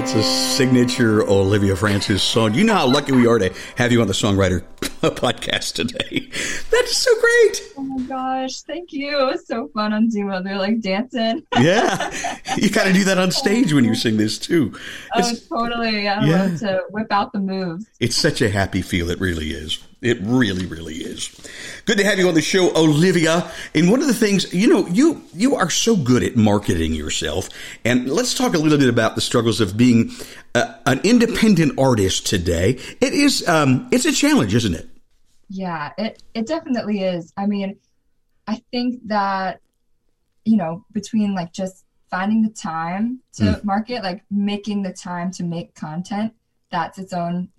That's 0.05 0.17
a 0.17 0.53
signature 0.55 1.27
Olivia 1.27 1.75
Frances 1.75 2.21
song. 2.21 2.53
You 2.53 2.63
know 2.63 2.75
how 2.75 2.85
lucky 2.85 3.11
we 3.11 3.25
are 3.25 3.39
to 3.39 3.51
have 3.75 3.91
you 3.91 4.01
on 4.01 4.07
the 4.07 4.13
Songwriter 4.13 4.61
podcast 5.01 5.73
today. 5.73 6.29
That's 6.69 6.95
so 6.95 7.09
great. 7.19 7.74
Oh 8.05 8.07
gosh, 8.07 8.61
thank 8.61 8.93
you. 8.93 9.19
It 9.19 9.31
was 9.31 9.47
so 9.47 9.67
fun 9.69 9.93
on 9.93 10.11
Zoom. 10.11 10.29
They're 10.43 10.57
like 10.57 10.79
dancing. 10.81 11.43
yeah, 11.59 12.11
you 12.57 12.69
got 12.69 12.85
to 12.85 12.93
do 12.93 13.03
that 13.05 13.17
on 13.17 13.31
stage 13.31 13.73
when 13.73 13.83
you 13.83 13.95
sing 14.05 14.17
this 14.17 14.37
too. 14.37 14.73
Oh, 15.15 15.19
It's, 15.19 15.47
totally. 15.47 16.07
I 16.07 16.23
Yeah. 16.25 16.43
love 16.43 16.59
to 16.59 16.83
whip 16.91 17.07
out 17.11 17.33
the 17.33 17.39
moves. 17.39 17.85
it's 17.99 18.15
such 18.15 18.41
a 18.41 18.49
happy 18.49 18.81
feel. 18.81 19.09
It 19.09 19.19
really 19.19 19.51
is. 19.51 19.79
It 20.01 20.19
really, 20.21 20.67
really 20.67 20.95
is. 20.95 21.29
Good 21.85 21.97
to 21.97 22.03
have 22.03 22.19
you 22.19 22.27
on 22.27 22.35
the 22.35 22.41
show, 22.41 22.75
Olivia. 22.75 23.49
And 23.73 23.89
one 23.89 24.01
of 24.01 24.07
the 24.07 24.13
things, 24.13 24.53
you 24.53 24.67
know, 24.67 24.85
you 24.87 25.23
you 25.33 25.55
are 25.55 25.69
so 25.71 25.95
good 25.95 26.21
at 26.21 26.35
marketing 26.35 26.93
yourself. 26.93 27.49
And 27.83 28.07
let's 28.09 28.35
talk 28.35 28.53
a 28.53 28.59
little 28.59 28.77
bit 28.77 28.89
about 28.89 29.15
the 29.15 29.21
struggles 29.21 29.59
of 29.61 29.75
being 29.77 30.11
uh, 30.53 30.75
an 30.85 30.99
independent 31.03 31.79
artist 31.79 32.27
today. 32.27 32.77
It 33.01 33.13
is, 33.13 33.47
um, 33.47 33.87
it's 33.91 34.05
a 34.05 34.11
challenge, 34.11 34.53
isn't 34.53 34.75
it? 34.75 34.87
Yeah, 35.49 35.91
it 35.97 36.21
it 36.33 36.47
definitely 36.47 37.01
is. 37.03 37.31
I 37.37 37.45
mean, 37.45 37.77
I 38.47 38.61
think 38.71 39.07
that 39.07 39.61
you 40.45 40.57
know, 40.57 40.85
between 40.93 41.33
like 41.33 41.51
just 41.51 41.85
finding 42.09 42.43
the 42.43 42.49
time 42.49 43.19
to 43.33 43.59
market, 43.63 44.03
like 44.03 44.23
making 44.29 44.83
the 44.83 44.93
time 44.93 45.31
to 45.31 45.43
make 45.43 45.73
content, 45.75 46.33
that's 46.69 46.97
its 46.99 47.13
own 47.13 47.49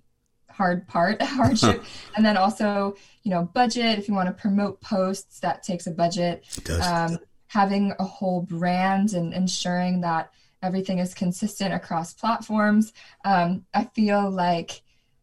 hard 0.49 0.87
part, 0.87 1.21
hardship. 1.21 1.83
and 2.15 2.25
then 2.25 2.37
also, 2.37 2.95
you 3.23 3.31
know, 3.31 3.43
budget, 3.43 3.99
if 3.99 4.07
you 4.07 4.13
want 4.13 4.27
to 4.27 4.33
promote 4.33 4.81
posts, 4.81 5.39
that 5.41 5.63
takes 5.63 5.85
a 5.85 5.91
budget. 5.91 6.45
It 6.57 6.63
does. 6.63 6.87
Um, 6.87 7.19
having 7.47 7.93
a 7.99 8.03
whole 8.03 8.41
brand 8.41 9.13
and 9.13 9.33
ensuring 9.33 10.01
that 10.01 10.31
everything 10.63 10.99
is 10.99 11.13
consistent 11.13 11.73
across 11.73 12.13
platforms. 12.13 12.93
Um, 13.23 13.65
I 13.73 13.85
feel 13.85 14.29
like 14.29 14.81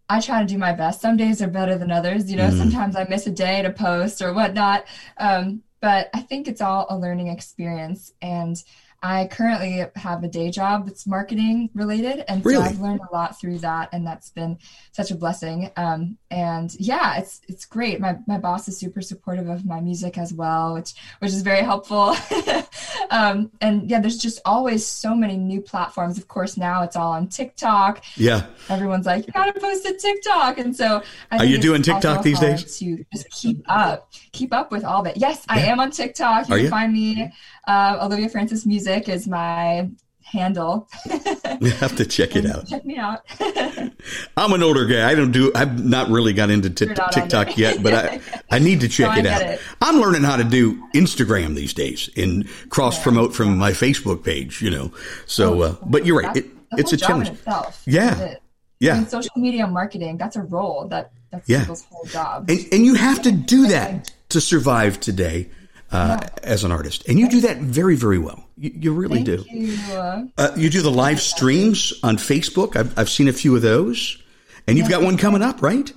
I 0.09 0.21
try 0.21 0.41
to 0.41 0.47
do 0.47 0.59
my 0.59 0.73
best. 0.73 1.01
Some 1.01 1.17
days 1.17 1.41
are 1.41 1.47
better 1.49 1.77
than 1.79 1.91
others. 1.91 2.31
You 2.31 2.37
know, 2.37 2.49
Mm. 2.51 2.59
sometimes 2.59 2.97
I 2.97 3.05
miss 3.09 3.27
a 3.27 3.31
day 3.31 3.63
to 3.63 3.71
post 3.71 4.21
or 4.23 4.33
whatnot. 4.35 4.85
Um, 5.19 5.63
but 5.81 6.11
I 6.15 6.21
think 6.21 6.49
it's 6.49 6.61
all 6.61 6.87
a 6.91 6.97
learning 6.99 7.29
experience. 7.29 8.13
And 8.23 8.63
I 9.03 9.27
currently 9.27 9.85
have 9.97 10.25
a 10.25 10.29
day 10.29 10.51
job 10.51 10.87
that's 10.87 11.07
marketing 11.07 11.69
related. 11.75 12.25
And 12.27 12.43
Really? 12.45 12.65
so 12.65 12.71
I've 12.71 12.81
learned 12.81 13.01
a 13.11 13.13
lot 13.15 13.39
through 13.39 13.59
that. 13.59 13.91
And 13.93 14.07
that's 14.07 14.31
been 14.31 14.57
such 14.93 15.11
a 15.11 15.15
blessing. 15.15 15.71
Um, 15.77 16.17
and 16.31 16.75
yeah, 16.81 17.19
it's 17.19 17.43
it's 17.47 17.67
great. 17.67 18.01
My 18.01 18.17
my 18.27 18.39
boss 18.39 18.67
is 18.67 18.79
super 18.79 19.03
supportive 19.03 19.47
of 19.49 19.67
my 19.67 19.81
music 19.81 20.17
as 20.17 20.33
well, 20.33 20.73
which 20.75 20.95
which 21.19 21.33
is 21.33 21.43
very 21.43 21.61
helpful. 21.63 22.15
um, 23.11 23.51
and 23.61 23.89
yeah, 23.91 24.01
there's 24.01 24.19
just 24.19 24.41
always 24.45 24.85
so 24.87 25.15
many 25.15 25.37
new 25.37 25.61
platforms. 25.61 26.19
Of 26.19 26.29
course, 26.29 26.57
now 26.57 26.83
it's 26.83 26.97
all 26.97 27.13
on 27.13 27.29
TikTok. 27.29 28.03
yeah. 28.17 28.47
Everyone's 28.69 29.07
like, 29.07 29.27
you 29.27 29.33
gotta 29.33 29.59
post 29.59 29.85
to 29.87 29.97
TikTok, 29.97 30.59
and 30.59 30.75
so 30.77 31.03
I 31.31 31.39
Are 31.39 31.45
you 31.45 31.59
doing 31.59 31.83
TikTok 31.83 32.23
these 32.23 32.41
days? 32.41 32.79
To 32.79 33.05
just 33.13 33.31
keep 33.31 33.63
up, 33.69 34.11
keep 34.33 34.53
up 34.53 34.71
with 34.73 34.85
all 34.85 35.05
it. 35.07 35.17
Yes, 35.17 35.45
I 35.49 35.61
am 35.61 35.81
on 35.81 35.91
TikTok. 35.91 36.49
You 36.49 36.55
Are 36.55 36.59
can 36.59 36.65
you? 36.65 36.71
find 36.71 36.93
me. 36.93 37.31
Uh, 37.67 37.99
Olivia 38.03 38.29
Frances 38.29 38.67
Music 38.67 39.09
is 39.09 39.27
my 39.27 39.89
handle. 40.25 40.89
You 41.61 41.71
have 41.71 41.95
to 41.97 42.05
check 42.05 42.35
it 42.37 42.47
out. 42.47 42.67
Check 42.67 42.85
me 42.85 42.97
out. 42.97 43.21
I'm 44.37 44.53
an 44.53 44.63
older 44.63 44.87
guy. 44.87 45.09
I 45.09 45.15
don't 45.15 45.31
do. 45.33 45.53
I've 45.55 45.85
not 45.85 46.09
really 46.09 46.33
got 46.33 46.51
into 46.51 46.69
not 46.87 47.13
TikTok 47.13 47.57
yet, 47.57 47.83
but 47.83 47.95
I 47.95 48.21
I 48.51 48.59
need 48.59 48.81
to 48.81 48.89
check 48.89 49.15
No, 49.15 49.21
it 49.21 49.27
out. 49.27 49.43
it. 49.43 49.61
I'm 49.81 49.97
learning 50.01 50.23
how 50.23 50.37
to 50.37 50.45
do 50.45 50.83
Instagram 50.95 51.55
these 51.55 51.73
days 51.75 52.11
and 52.17 52.49
cross 52.71 53.01
promote 53.03 53.35
from 53.35 53.57
my 53.59 53.71
Facebook 53.73 54.25
page. 54.25 54.61
You 54.63 54.71
know, 54.71 54.93
so 55.27 55.63
uh, 55.63 55.77
but 55.85 56.05
you're 56.07 56.21
right. 56.21 56.37
It, 56.37 56.47
it's 56.77 56.93
a 56.93 56.97
whole 56.97 56.99
job 56.99 57.11
in 57.21 57.25
challenge. 57.25 57.29
itself. 57.39 57.83
Yeah. 57.87 58.19
it? 58.21 58.39
I 58.39 58.41
Yeah, 58.81 58.95
mean, 58.99 59.07
social 59.09 59.33
media 59.37 59.67
marketing, 59.67 60.17
that's 60.19 60.37
a 60.37 60.43
role 60.43 60.89
that 60.89 61.13
that's 61.31 61.49
Yeah. 61.49 61.61
people's 61.61 61.85
whole 61.91 62.05
job. 62.07 62.51
and 62.51 62.59
and 62.73 62.85
you 62.85 62.95
have 62.95 63.23
to 63.23 63.33
do 63.33 63.69
that 63.69 64.13
to 64.31 64.41
survive 64.41 64.99
today 65.01 65.49
uh, 65.93 66.19
as 66.43 66.65
an 66.65 66.73
artist, 66.73 67.09
and 67.09 67.19
you 67.21 67.29
do 67.31 67.41
that 67.43 67.59
very 67.59 67.95
very 67.97 68.19
well. 68.19 68.44
You, 68.57 68.71
you 68.75 68.93
really 68.95 69.23
Thank 69.25 69.45
do. 69.45 69.45
you. 69.51 70.33
Uh, 70.39 70.53
you 70.57 70.71
do 70.71 70.83
the 70.83 70.91
live 70.91 71.21
streams 71.21 71.93
on 72.03 72.17
Facebook. 72.17 72.77
I've 72.77 72.97
I've 72.99 73.11
seen 73.11 73.29
a 73.29 73.33
few 73.33 73.55
of 73.57 73.63
those, 73.63 74.23
and 74.67 74.79
you've 74.79 74.89
got 74.89 75.03
one 75.03 75.17
coming 75.17 75.43
up, 75.43 75.63
right? 75.63 75.93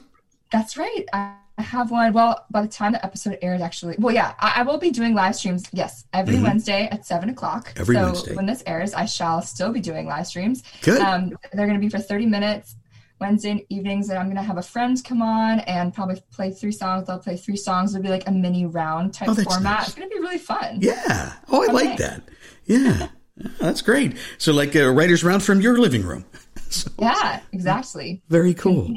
That's 0.51 0.77
right. 0.77 1.05
I 1.13 1.35
have 1.59 1.91
one. 1.91 2.13
Well, 2.13 2.45
by 2.49 2.61
the 2.61 2.67
time 2.67 2.93
the 2.93 3.03
episode 3.05 3.37
airs, 3.41 3.61
actually, 3.61 3.95
well, 3.99 4.13
yeah, 4.13 4.33
I, 4.39 4.53
I 4.57 4.63
will 4.63 4.77
be 4.77 4.91
doing 4.91 5.13
live 5.13 5.35
streams. 5.35 5.65
Yes, 5.71 6.05
every 6.13 6.39
Wednesday 6.41 6.87
at 6.91 7.05
seven 7.05 7.29
o'clock. 7.29 7.69
Mm-hmm. 7.69 7.81
Every 7.81 7.95
so 7.95 8.05
Wednesday. 8.05 8.35
when 8.35 8.45
this 8.45 8.63
airs, 8.65 8.93
I 8.93 9.05
shall 9.05 9.41
still 9.41 9.71
be 9.71 9.81
doing 9.81 10.07
live 10.07 10.27
streams. 10.27 10.63
Good. 10.81 11.01
Um, 11.01 11.37
they're 11.53 11.67
going 11.67 11.79
to 11.79 11.85
be 11.85 11.89
for 11.89 11.99
thirty 11.99 12.25
minutes. 12.25 12.75
Wednesday 13.19 13.65
evenings, 13.69 14.09
and 14.09 14.19
I'm 14.19 14.27
gonna 14.27 14.43
have 14.43 14.59
a 14.59 14.61
friend 14.63 15.03
come 15.03 15.23
on 15.23 15.61
and 15.61 15.91
probably 15.91 16.21
play 16.31 16.51
three 16.51 16.71
songs. 16.71 17.07
They'll 17.07 17.17
play 17.17 17.35
three 17.35 17.57
songs. 17.57 17.95
It'll 17.95 18.03
be 18.03 18.09
like 18.09 18.27
a 18.27 18.31
mini 18.31 18.67
round 18.67 19.15
type 19.15 19.29
Oh, 19.29 19.33
format. 19.33 19.63
nice. 19.63 19.87
It's 19.87 19.95
gonna 19.95 20.09
be 20.09 20.19
really 20.19 20.37
fun. 20.37 20.77
Yeah. 20.81 21.33
Oh, 21.49 21.67
I 21.67 21.71
like 21.71 21.97
that. 21.97 22.21
Yeah. 22.67 23.07
That's 23.59 23.81
great. 23.81 24.17
So, 24.37 24.51
like 24.51 24.75
a 24.75 24.91
writer's 24.91 25.23
round 25.23 25.43
from 25.43 25.61
your 25.61 25.77
living 25.77 26.03
room. 26.03 26.25
Yeah, 26.99 27.39
exactly. 27.53 28.21
Very 28.27 28.53
cool. 28.53 28.93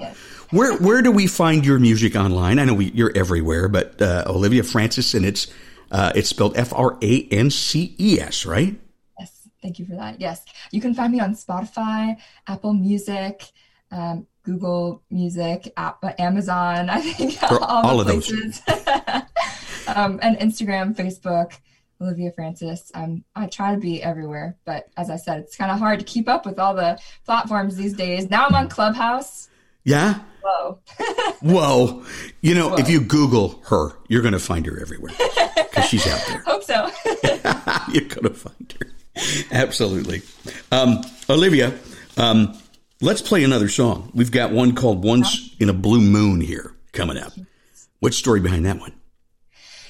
Where 0.51 0.77
where 0.79 1.03
do 1.03 1.13
we 1.13 1.29
find 1.29 1.65
your 1.65 1.79
music 1.79 2.17
online? 2.17 2.59
I 2.59 2.65
know 2.65 2.75
we, 2.75 2.87
you're 2.87 3.13
everywhere, 3.15 3.69
but 3.69 4.03
uh, 4.03 4.25
Olivia 4.27 4.65
Frances, 4.65 5.15
and 5.15 5.25
it's 5.25 5.47
uh, 5.93 6.11
it's 6.17 6.29
spelled 6.29 6.57
F 6.57 6.73
R 6.73 6.99
A 7.01 7.29
N 7.31 7.49
C 7.51 7.95
E 7.97 8.19
S, 8.19 8.45
right? 8.45 8.75
Yes, 9.21 9.49
thank 9.63 9.79
you 9.79 9.87
for 9.87 9.95
that. 9.95 10.21
Yes, 10.21 10.45
you 10.73 10.81
can 10.81 10.95
find 10.95 11.13
me 11.13 11.21
on 11.21 11.35
Spotify, 11.35 12.17
Apple 12.49 12.73
Music, 12.73 13.45
um, 13.93 14.27
Google 14.43 15.03
Music, 15.11 15.73
app, 15.77 16.05
Amazon. 16.19 16.91
I 16.91 17.01
think 17.01 17.41
all, 17.53 17.63
all 17.63 17.97
the 17.99 18.01
of 18.01 18.07
those. 18.09 18.31
places. 18.31 18.63
um, 19.87 20.19
and 20.23 20.37
Instagram, 20.39 20.97
Facebook, 20.97 21.53
Olivia 22.01 22.33
Frances. 22.33 22.91
Um, 22.95 23.25
I 23.35 23.47
try 23.47 23.75
to 23.75 23.81
be 23.81 24.03
everywhere, 24.03 24.57
but 24.65 24.89
as 24.97 25.11
I 25.11 25.17
said, 25.17 25.41
it's 25.41 25.57
kind 25.57 25.71
of 25.71 25.79
hard 25.79 25.99
to 25.99 26.05
keep 26.05 26.29
up 26.29 26.47
with 26.47 26.59
all 26.59 26.75
the 26.75 26.99
platforms 27.25 27.77
these 27.77 27.93
days. 27.93 28.31
Now 28.31 28.47
I'm 28.47 28.55
on 28.55 28.69
Clubhouse. 28.69 29.49
Yeah. 29.85 30.21
Whoa. 30.43 30.79
Whoa. 31.43 32.05
You 32.41 32.55
know, 32.55 32.77
if 32.77 32.89
you 32.89 33.01
Google 33.01 33.63
her, 33.67 33.93
you're 34.09 34.23
going 34.23 34.33
to 34.33 34.39
find 34.39 34.67
her 34.67 34.81
everywhere 34.81 35.13
because 35.57 35.87
she's 35.87 36.07
out 36.07 36.23
there. 36.27 36.39
Hope 36.47 36.63
so. 36.63 36.91
You're 37.93 38.09
going 38.09 38.25
to 38.25 38.35
find 38.35 38.75
her. 38.81 38.87
Absolutely. 39.51 40.23
Um, 40.71 41.03
Olivia, 41.29 41.79
um, 42.17 42.57
let's 43.01 43.23
play 43.23 43.45
another 43.45 43.69
song. 43.69 44.11
We've 44.15 44.31
got 44.31 44.53
one 44.53 44.75
called 44.75 45.05
Once 45.05 45.55
in 45.59 45.69
a 45.69 45.75
Blue 45.75 46.01
Moon 46.01 46.41
here 46.41 46.75
coming 46.93 47.19
up. 47.19 47.33
What's 48.01 48.17
the 48.17 48.21
story 48.21 48.41
behind 48.41 48.67
that 48.67 48.79
one? 48.79 48.93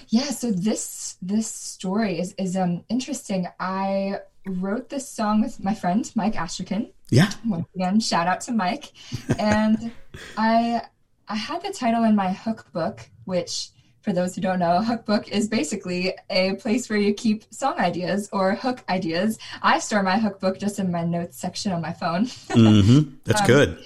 Yeah, 0.08 0.30
so 0.30 0.50
this 0.50 0.82
this 1.22 1.46
story 1.46 2.18
is 2.18 2.35
is 2.38 2.56
um 2.56 2.85
interesting. 2.88 3.46
I 3.59 4.20
wrote 4.46 4.88
this 4.88 5.09
song 5.09 5.40
with 5.42 5.62
my 5.62 5.74
friend 5.74 6.11
Mike 6.14 6.35
Astrakan. 6.35 6.92
Yeah. 7.11 7.30
Once 7.46 7.66
again, 7.74 8.00
shout 8.00 8.26
out 8.26 8.40
to 8.42 8.52
Mike. 8.52 8.92
And 9.38 9.92
I 10.37 10.83
I 11.28 11.37
had 11.37 11.62
the 11.62 11.72
title 11.72 12.04
in 12.04 12.16
my 12.16 12.33
hook 12.33 12.66
book, 12.72 13.09
which 13.24 13.68
for 14.02 14.12
those 14.14 14.35
who 14.35 14.40
don't 14.40 14.59
know, 14.59 14.78
a 14.78 14.83
hook 14.83 15.04
book 15.04 15.28
is 15.28 15.46
basically 15.46 16.14
a 16.30 16.54
place 16.54 16.88
where 16.88 16.98
you 16.98 17.12
keep 17.12 17.44
song 17.52 17.78
ideas 17.78 18.30
or 18.33 18.54
hook 18.54 18.83
ideas. 18.88 19.38
I 19.62 19.78
store 19.78 20.02
my 20.02 20.18
hook 20.18 20.40
book 20.40 20.59
just 20.59 20.78
in 20.78 20.90
my 20.90 21.04
notes 21.04 21.38
section 21.38 21.72
on 21.72 21.83
my 21.83 21.92
phone. 21.92 22.26
Mm-hmm. 22.50 23.16
That's 23.24 23.42
good. 23.46 23.78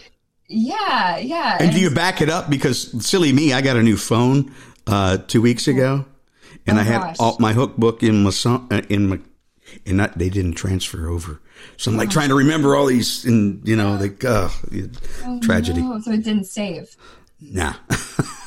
yeah, 0.49 1.19
yeah. 1.19 1.59
And 1.61 1.73
do 1.73 1.81
you 1.81 1.91
back 1.91 2.21
it 2.21 2.31
up? 2.31 2.49
Because 2.49 3.05
silly 3.05 3.33
me, 3.33 3.53
I 3.53 3.61
got 3.61 3.77
a 3.77 3.83
new 3.83 3.97
phone 3.97 4.53
uh, 4.87 5.17
two 5.19 5.43
weeks 5.43 5.67
ago, 5.69 6.05
and 6.67 6.79
Oh, 6.79 6.81
I 6.81 6.85
had 6.85 7.01
gosh. 7.01 7.17
all 7.19 7.37
my 7.41 7.53
hook 7.53 7.77
book 7.77 8.03
in 8.03 8.23
my 8.25 8.33
uh, 8.47 8.83
in 8.89 9.09
my 9.09 9.21
and 9.87 9.97
not, 9.97 10.19
they 10.19 10.29
didn't 10.29 10.55
transfer 10.55 11.09
over. 11.09 11.41
So 11.79 11.91
I'm 11.91 11.97
like 11.97 12.11
trying 12.11 12.29
to 12.29 12.35
remember 12.35 12.77
all 12.77 12.87
these, 12.87 13.25
and 13.25 13.67
you 13.67 13.77
know, 13.77 13.95
like 13.97 14.23
uh, 14.25 14.49
tragedy. 15.43 15.81
Oh, 15.83 16.01
so 16.01 16.13
it 16.13 16.23
didn't 16.23 16.45
save. 16.45 16.97
Nah, 17.41 17.75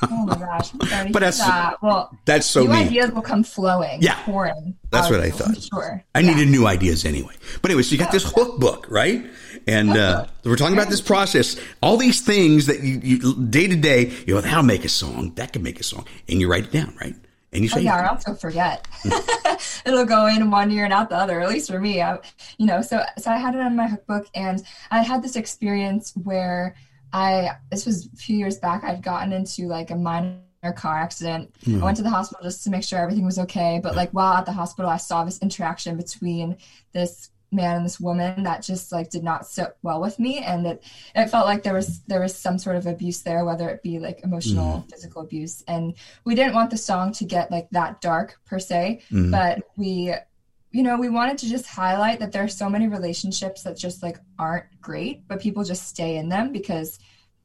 Oh 0.01 0.25
my 0.25 0.35
gosh. 0.35 0.71
But 1.11 1.13
that's- 1.13 1.39
that. 1.39 1.77
Well, 1.83 2.15
that's 2.25 2.45
so 2.47 2.63
new 2.63 2.69
me. 2.69 2.75
ideas 2.77 3.11
will 3.11 3.21
come 3.21 3.43
flowing. 3.43 4.01
Yeah. 4.01 4.15
pouring. 4.23 4.75
That's 4.89 5.09
what 5.09 5.19
I 5.19 5.29
thought. 5.29 5.61
Sure. 5.61 6.03
I 6.15 6.21
needed 6.21 6.47
new 6.47 6.65
ideas 6.65 7.05
anyway. 7.05 7.33
But 7.61 7.71
anyway, 7.71 7.83
so 7.83 7.91
you 7.93 7.97
got 7.99 8.11
this 8.11 8.23
hook 8.31 8.59
book, 8.59 8.87
right? 8.89 9.25
And 9.67 9.91
uh, 9.91 10.25
we're 10.43 10.55
talking 10.55 10.75
about 10.77 10.89
this 10.89 11.01
process, 11.01 11.57
all 11.81 11.97
these 11.97 12.21
things 12.21 12.67
that 12.67 12.81
you, 12.81 12.99
you 13.03 13.45
day 13.45 13.67
to 13.67 13.75
day, 13.75 14.11
you 14.25 14.33
know, 14.35 14.41
that'll 14.41 14.63
make 14.63 14.85
a 14.85 14.89
song, 14.89 15.33
that 15.35 15.53
can 15.53 15.61
make 15.63 15.79
a 15.79 15.83
song, 15.83 16.05
and 16.29 16.39
you 16.39 16.49
write 16.49 16.63
it 16.65 16.71
down, 16.71 16.95
right? 17.01 17.15
And 17.53 17.63
you 17.63 17.69
Oh, 17.73 17.77
say, 17.77 17.83
yeah, 17.83 18.01
or 18.01 18.05
else 18.05 18.23
you'll 18.27 18.35
forget. 18.35 18.87
It'll 19.85 20.05
go 20.05 20.27
in 20.27 20.51
one 20.51 20.69
ear 20.71 20.83
and 20.83 20.93
out 20.93 21.09
the 21.09 21.15
other. 21.15 21.39
At 21.39 21.49
least 21.49 21.71
for 21.71 21.79
me, 21.79 22.01
I, 22.01 22.19
you 22.57 22.65
know. 22.65 22.81
So, 22.81 23.03
so 23.17 23.31
I 23.31 23.37
had 23.37 23.55
it 23.55 23.61
on 23.61 23.75
my 23.75 23.87
hookbook, 23.87 24.27
and 24.35 24.61
I 24.91 25.01
had 25.01 25.23
this 25.23 25.35
experience 25.35 26.13
where 26.23 26.75
I. 27.13 27.51
This 27.71 27.85
was 27.85 28.07
a 28.07 28.15
few 28.17 28.37
years 28.37 28.57
back. 28.57 28.83
I'd 28.83 29.01
gotten 29.01 29.31
into 29.31 29.67
like 29.67 29.91
a 29.91 29.95
minor 29.95 30.41
car 30.75 30.97
accident. 30.97 31.55
I 31.65 31.69
mm-hmm. 31.69 31.81
went 31.81 31.97
to 31.97 32.03
the 32.03 32.09
hospital 32.09 32.43
just 32.43 32.63
to 32.65 32.69
make 32.69 32.83
sure 32.83 32.99
everything 32.99 33.25
was 33.25 33.39
okay. 33.39 33.79
But 33.81 33.95
like 33.95 34.11
while 34.11 34.33
at 34.33 34.45
the 34.45 34.51
hospital, 34.51 34.91
I 34.91 34.97
saw 34.97 35.23
this 35.23 35.39
interaction 35.39 35.95
between 35.95 36.57
this 36.93 37.29
man 37.51 37.77
and 37.77 37.85
this 37.85 37.99
woman 37.99 38.43
that 38.43 38.61
just 38.61 38.91
like 38.91 39.09
did 39.09 39.23
not 39.23 39.47
sit 39.47 39.75
well 39.81 40.01
with 40.01 40.19
me 40.19 40.39
and 40.39 40.67
it 40.67 40.83
it 41.15 41.29
felt 41.29 41.45
like 41.45 41.63
there 41.63 41.73
was 41.73 42.01
there 42.07 42.21
was 42.21 42.35
some 42.35 42.59
sort 42.59 42.75
of 42.75 42.85
abuse 42.85 43.21
there 43.21 43.45
whether 43.45 43.69
it 43.69 43.81
be 43.81 43.99
like 43.99 44.21
emotional 44.23 44.79
mm. 44.79 44.91
physical 44.91 45.21
abuse 45.21 45.63
and 45.67 45.93
we 46.25 46.35
didn't 46.35 46.53
want 46.53 46.69
the 46.69 46.77
song 46.77 47.11
to 47.11 47.23
get 47.23 47.49
like 47.49 47.69
that 47.71 48.01
dark 48.01 48.37
per 48.45 48.59
se 48.59 49.01
mm. 49.11 49.31
but 49.31 49.59
we 49.77 50.13
you 50.71 50.83
know 50.83 50.97
we 50.97 51.09
wanted 51.09 51.37
to 51.37 51.49
just 51.49 51.65
highlight 51.65 52.19
that 52.19 52.31
there 52.31 52.43
are 52.43 52.49
so 52.49 52.69
many 52.69 52.87
relationships 52.87 53.63
that 53.63 53.77
just 53.77 54.03
like 54.03 54.19
aren't 54.37 54.65
great 54.81 55.25
but 55.27 55.39
people 55.39 55.63
just 55.63 55.87
stay 55.87 56.17
in 56.17 56.27
them 56.29 56.51
because 56.51 56.99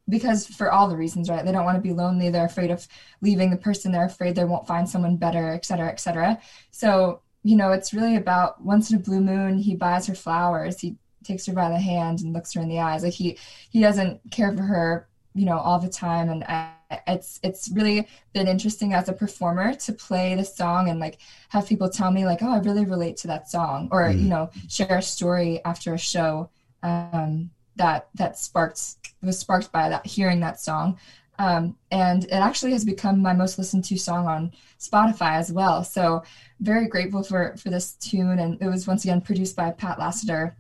because 0.08 0.46
for 0.46 0.70
all 0.70 0.88
the 0.88 0.96
reasons 0.96 1.30
right 1.30 1.44
they 1.44 1.52
don't 1.52 1.64
want 1.64 1.76
to 1.76 1.80
be 1.80 1.94
lonely 1.94 2.28
they're 2.28 2.44
afraid 2.44 2.70
of 2.70 2.86
leaving 3.20 3.50
the 3.50 3.56
person 3.56 3.92
they're 3.92 4.04
afraid 4.04 4.34
they 4.34 4.44
won't 4.44 4.66
find 4.66 4.88
someone 4.88 5.16
better 5.16 5.52
et 5.52 5.64
cetera 5.64 5.88
et 5.88 6.00
cetera 6.00 6.38
so 6.70 7.21
you 7.42 7.57
know, 7.57 7.72
it's 7.72 7.92
really 7.92 8.16
about 8.16 8.62
once 8.62 8.90
in 8.90 8.96
a 8.96 9.00
blue 9.00 9.20
moon, 9.20 9.59
he 9.59 9.74
buys 9.74 10.07
her 10.07 10.14
flowers. 10.14 10.81
He 10.81 10.96
takes 11.24 11.46
her 11.46 11.52
by 11.52 11.68
the 11.68 11.78
hand 11.78 12.20
and 12.20 12.33
looks 12.33 12.52
her 12.55 12.61
in 12.61 12.68
the 12.68 12.81
eyes. 12.81 13.02
Like 13.02 13.14
he 13.14 13.38
he 13.70 13.81
doesn't 13.81 14.20
care 14.31 14.55
for 14.57 14.62
her, 14.62 15.09
you 15.35 15.44
know, 15.44 15.59
all 15.59 15.78
the 15.78 15.88
time. 15.88 16.28
And 16.28 16.44
I, 16.44 16.72
it's 17.07 17.40
it's 17.42 17.70
really 17.72 18.07
been 18.33 18.48
interesting 18.48 18.92
as 18.92 19.09
a 19.09 19.12
performer 19.12 19.74
to 19.74 19.92
play 19.92 20.35
the 20.35 20.44
song 20.44 20.88
and 20.88 21.00
like 21.00 21.18
have 21.48 21.66
people 21.66 21.88
tell 21.88 22.11
me 22.11 22.24
like, 22.24 22.42
oh, 22.42 22.52
I 22.52 22.59
really 22.59 22.85
relate 22.85 23.16
to 23.18 23.26
that 23.28 23.50
song, 23.50 23.88
or 23.90 24.02
mm. 24.02 24.20
you 24.20 24.28
know, 24.28 24.50
share 24.68 24.98
a 24.98 25.02
story 25.02 25.61
after 25.64 25.94
a 25.94 25.98
show 25.98 26.50
um, 26.83 27.50
that 27.76 28.09
that 28.14 28.38
sparked 28.38 28.96
was 29.22 29.38
sparked 29.38 29.72
by 29.72 29.88
that 29.88 30.07
hearing 30.07 30.40
that 30.40 30.61
song. 30.61 30.98
Um, 31.38 31.76
and 31.90 32.24
it 32.24 32.32
actually 32.32 32.72
has 32.72 32.84
become 32.84 33.20
my 33.20 33.32
most 33.32 33.58
listened 33.58 33.84
to 33.86 33.96
song 33.96 34.26
on 34.26 34.52
Spotify 34.78 35.36
as 35.36 35.50
well. 35.50 35.82
So 35.82 36.22
very 36.60 36.86
grateful 36.86 37.22
for 37.22 37.56
for 37.56 37.70
this 37.70 37.92
tune, 37.94 38.38
and 38.38 38.60
it 38.60 38.68
was 38.68 38.86
once 38.86 39.04
again 39.04 39.20
produced 39.20 39.56
by 39.56 39.70
Pat 39.70 39.98
Lassiter. 39.98 40.56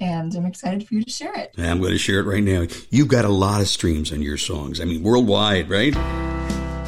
And 0.00 0.34
I'm 0.34 0.44
excited 0.44 0.86
for 0.86 0.94
you 0.94 1.04
to 1.04 1.10
share 1.10 1.34
it. 1.34 1.54
I'm 1.56 1.80
going 1.80 1.92
to 1.92 1.98
share 1.98 2.20
it 2.20 2.24
right 2.24 2.42
now. 2.42 2.66
You've 2.90 3.08
got 3.08 3.24
a 3.24 3.30
lot 3.30 3.62
of 3.62 3.68
streams 3.68 4.12
on 4.12 4.20
your 4.20 4.36
songs. 4.36 4.78
I 4.78 4.84
mean, 4.84 5.02
worldwide, 5.02 5.70
right? 5.70 5.94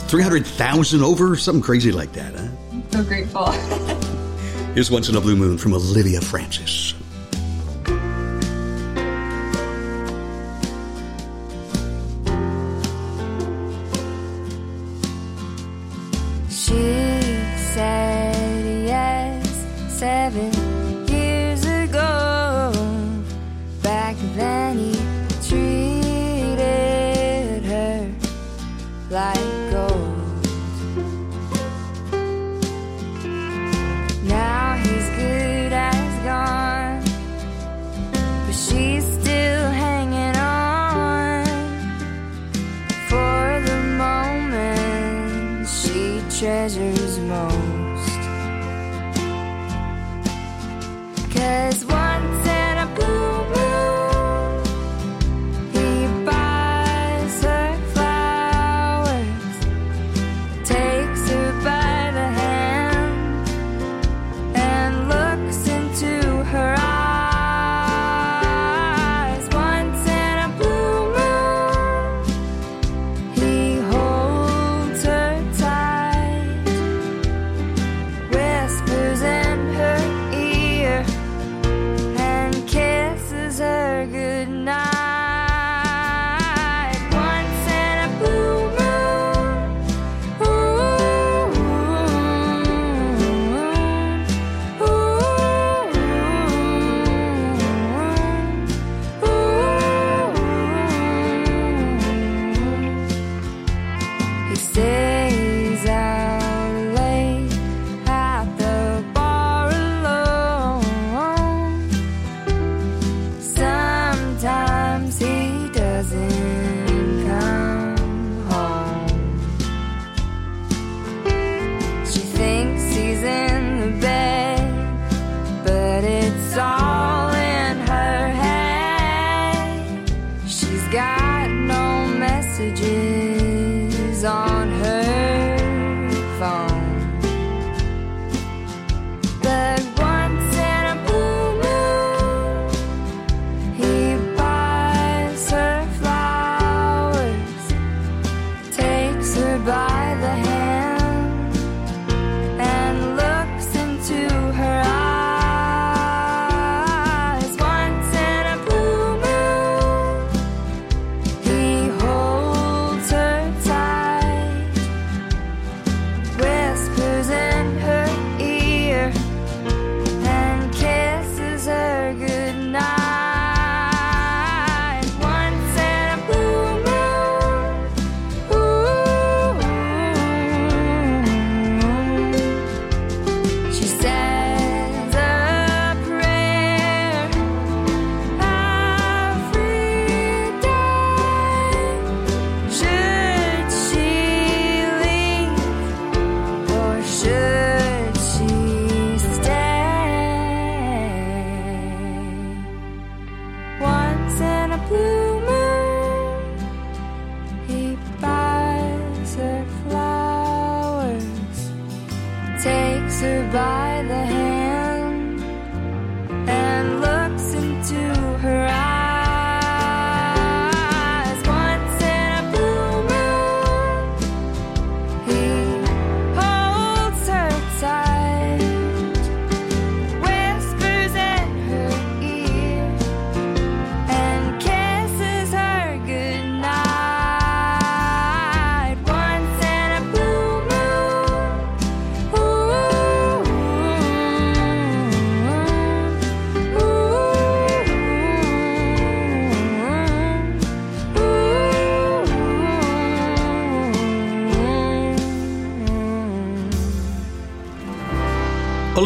300,000 0.08 1.02
over, 1.02 1.34
something 1.36 1.62
crazy 1.62 1.90
like 1.90 2.12
that, 2.12 2.34
huh? 2.34 2.48
I'm 2.70 2.90
so 2.92 3.02
grateful. 3.02 3.50
Here's 4.74 4.90
Once 4.90 5.08
in 5.08 5.16
a 5.16 5.22
Blue 5.22 5.36
Moon 5.36 5.56
from 5.56 5.72
Olivia 5.72 6.20
Frances. 6.20 6.94
seven 20.02 20.50
years 21.06 21.64
ago. 21.64 22.72
Back 23.84 24.16
then, 24.34 24.76
he 24.76 24.94
treated 25.48 26.58
her 27.64 28.10
like. 29.08 29.41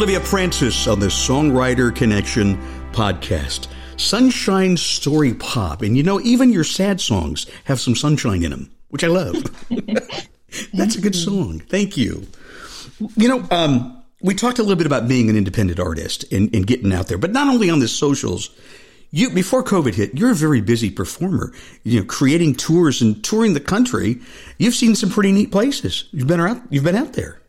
Olivia 0.07 0.25
Frances 0.25 0.87
on 0.87 1.01
the 1.01 1.07
Songwriter 1.07 1.93
Connection 1.93 2.55
podcast. 2.93 3.67
Sunshine 3.97 4.77
Story 4.77 5.33
Pop. 5.33 5.81
And 5.81 5.97
you 5.97 6.03
know, 6.03 6.21
even 6.21 6.49
your 6.49 6.63
sad 6.63 7.01
songs 7.01 7.45
have 7.65 7.81
some 7.81 7.93
sunshine 7.93 8.41
in 8.41 8.51
them, 8.51 8.71
which 8.87 9.03
I 9.03 9.07
love. 9.07 9.35
That's 10.73 10.95
a 10.95 11.01
good 11.01 11.13
song. 11.13 11.59
Thank 11.59 11.97
you. 11.97 12.25
You 13.17 13.27
know, 13.27 13.45
um, 13.51 14.01
we 14.21 14.33
talked 14.33 14.59
a 14.59 14.61
little 14.61 14.77
bit 14.77 14.87
about 14.87 15.09
being 15.09 15.29
an 15.29 15.35
independent 15.35 15.77
artist 15.77 16.23
and, 16.31 16.55
and 16.55 16.65
getting 16.65 16.93
out 16.93 17.09
there, 17.09 17.17
but 17.17 17.33
not 17.33 17.49
only 17.49 17.69
on 17.69 17.79
the 17.79 17.89
socials. 17.89 18.49
You 19.11 19.31
before 19.31 19.61
COVID 19.61 19.93
hit, 19.93 20.17
you're 20.17 20.31
a 20.31 20.35
very 20.35 20.61
busy 20.61 20.89
performer. 20.89 21.53
You 21.83 21.99
know, 21.99 22.05
creating 22.05 22.55
tours 22.55 23.01
and 23.01 23.21
touring 23.25 23.55
the 23.55 23.59
country. 23.59 24.21
You've 24.57 24.73
seen 24.73 24.95
some 24.95 25.09
pretty 25.09 25.33
neat 25.33 25.51
places. 25.51 26.07
You've 26.11 26.27
been 26.27 26.39
out. 26.39 26.61
You've 26.69 26.85
been 26.85 26.95
out 26.95 27.11
there. 27.11 27.41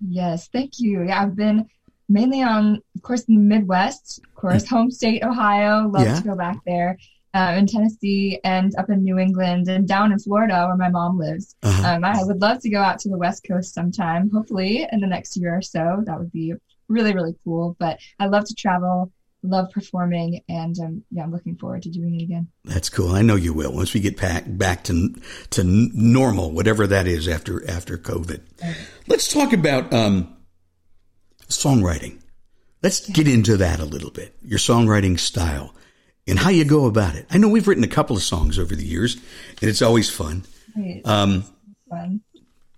Yes, 0.00 0.48
thank 0.52 0.78
you. 0.78 1.10
I've 1.10 1.34
been 1.34 1.68
mainly 2.08 2.42
on, 2.42 2.82
of 2.94 3.02
course, 3.02 3.22
in 3.24 3.34
the 3.34 3.40
Midwest, 3.40 4.20
of 4.24 4.34
course, 4.34 4.64
mm. 4.64 4.68
home 4.68 4.90
state, 4.90 5.22
Ohio. 5.22 5.88
Love 5.88 6.06
yeah. 6.06 6.14
to 6.16 6.22
go 6.22 6.36
back 6.36 6.58
there. 6.66 6.98
Uh, 7.34 7.54
in 7.58 7.66
Tennessee 7.66 8.40
and 8.44 8.74
up 8.78 8.88
in 8.88 9.04
New 9.04 9.18
England 9.18 9.68
and 9.68 9.86
down 9.86 10.10
in 10.10 10.18
Florida 10.18 10.64
where 10.68 10.76
my 10.76 10.88
mom 10.88 11.18
lives. 11.18 11.54
Uh-huh. 11.62 11.86
Um, 11.86 12.02
I 12.02 12.24
would 12.24 12.40
love 12.40 12.62
to 12.62 12.70
go 12.70 12.80
out 12.80 12.98
to 13.00 13.10
the 13.10 13.18
West 13.18 13.44
Coast 13.46 13.74
sometime, 13.74 14.30
hopefully 14.30 14.88
in 14.90 15.00
the 15.00 15.06
next 15.06 15.36
year 15.36 15.54
or 15.54 15.60
so. 15.60 16.02
That 16.06 16.18
would 16.18 16.32
be 16.32 16.54
really, 16.88 17.14
really 17.14 17.34
cool. 17.44 17.76
But 17.78 17.98
I 18.18 18.28
love 18.28 18.46
to 18.46 18.54
travel, 18.54 19.12
love 19.42 19.70
performing, 19.70 20.40
and 20.48 20.78
um, 20.80 21.04
yeah, 21.10 21.24
I'm 21.24 21.32
looking 21.32 21.56
forward 21.56 21.82
to 21.82 21.90
doing 21.90 22.18
it 22.18 22.22
again. 22.22 22.48
That's 22.64 22.88
cool. 22.88 23.10
I 23.10 23.20
know 23.20 23.36
you 23.36 23.52
will 23.52 23.72
once 23.72 23.92
we 23.92 24.00
get 24.00 24.18
back 24.18 24.44
back 24.46 24.84
to 24.84 25.14
to 25.50 25.62
normal, 25.62 26.52
whatever 26.52 26.86
that 26.86 27.06
is 27.06 27.28
after 27.28 27.68
after 27.68 27.98
COVID. 27.98 28.40
Right. 28.62 28.76
Let's 29.08 29.30
talk 29.30 29.52
about 29.52 29.92
um, 29.92 30.35
songwriting. 31.48 32.20
Let's 32.82 33.08
get 33.08 33.26
into 33.26 33.56
that 33.56 33.80
a 33.80 33.84
little 33.84 34.10
bit. 34.10 34.36
Your 34.42 34.58
songwriting 34.58 35.18
style 35.18 35.74
and 36.26 36.38
how 36.38 36.50
you 36.50 36.64
go 36.64 36.86
about 36.86 37.14
it. 37.14 37.26
I 37.30 37.38
know 37.38 37.48
we've 37.48 37.68
written 37.68 37.84
a 37.84 37.88
couple 37.88 38.16
of 38.16 38.22
songs 38.22 38.58
over 38.58 38.74
the 38.74 38.84
years, 38.84 39.16
and 39.60 39.70
it's 39.70 39.82
always 39.82 40.10
fun. 40.10 40.44
Um, 41.04 41.44
fun. 41.88 42.20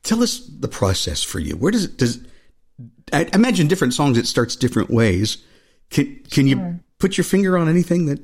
Tell 0.02 0.22
us 0.22 0.38
the 0.46 0.68
process 0.68 1.22
for 1.22 1.40
you. 1.40 1.56
Where 1.56 1.72
does 1.72 1.84
it 1.84 1.96
does? 1.96 2.20
I 3.12 3.28
imagine 3.32 3.68
different 3.68 3.94
songs. 3.94 4.18
It 4.18 4.26
starts 4.26 4.56
different 4.56 4.90
ways. 4.90 5.38
Can 5.90 6.22
can 6.30 6.48
sure. 6.48 6.58
you 6.58 6.80
put 6.98 7.16
your 7.16 7.24
finger 7.24 7.58
on 7.58 7.68
anything 7.68 8.06
that? 8.06 8.20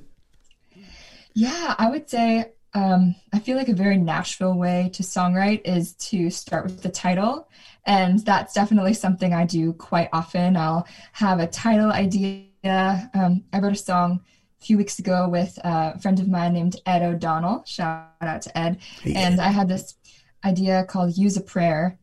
Yeah, 1.35 1.75
I 1.77 1.91
would 1.91 2.09
say 2.09 2.53
um, 2.75 3.15
I 3.33 3.39
feel 3.39 3.57
like 3.57 3.69
a 3.69 3.75
very 3.75 3.97
Nashville 3.97 4.55
way 4.55 4.91
to 4.95 5.03
songwrite 5.03 5.63
is 5.65 5.95
to 5.95 6.31
start 6.31 6.65
with 6.65 6.83
the 6.83 6.89
title. 6.89 7.49
And 7.87 8.21
that's 8.21 8.55
definitely 8.55 8.95
something 8.95 9.35
I 9.35 9.45
do 9.45 9.73
quite 9.75 10.09
often. 10.13 10.57
I'll 10.57 10.87
have 11.13 11.41
a 11.41 11.47
title 11.47 11.93
idea. 11.93 13.11
Um, 13.15 13.45
I 13.53 13.59
wrote 13.59 13.73
a 13.73 13.77
song 13.77 14.21
a 14.61 14.65
few 14.65 14.79
weeks 14.79 14.99
ago 14.99 15.29
with 15.29 15.59
a 15.65 15.99
friend 16.01 16.19
of 16.19 16.29
mine 16.29 16.55
named 16.55 16.77
Ed 16.87 17.03
O'Donnell. 17.03 17.65
Shout 17.67 18.09
out 18.21 18.43
to 18.43 18.59
Ed. 18.59 18.79
Yeah. 19.05 19.19
And 19.19 19.41
I 19.41 19.49
had 19.49 19.69
this 19.69 19.97
idea 20.45 20.85
called 20.85 21.17
Use 21.17 21.37
a 21.37 21.43
Prayer. 21.43 21.99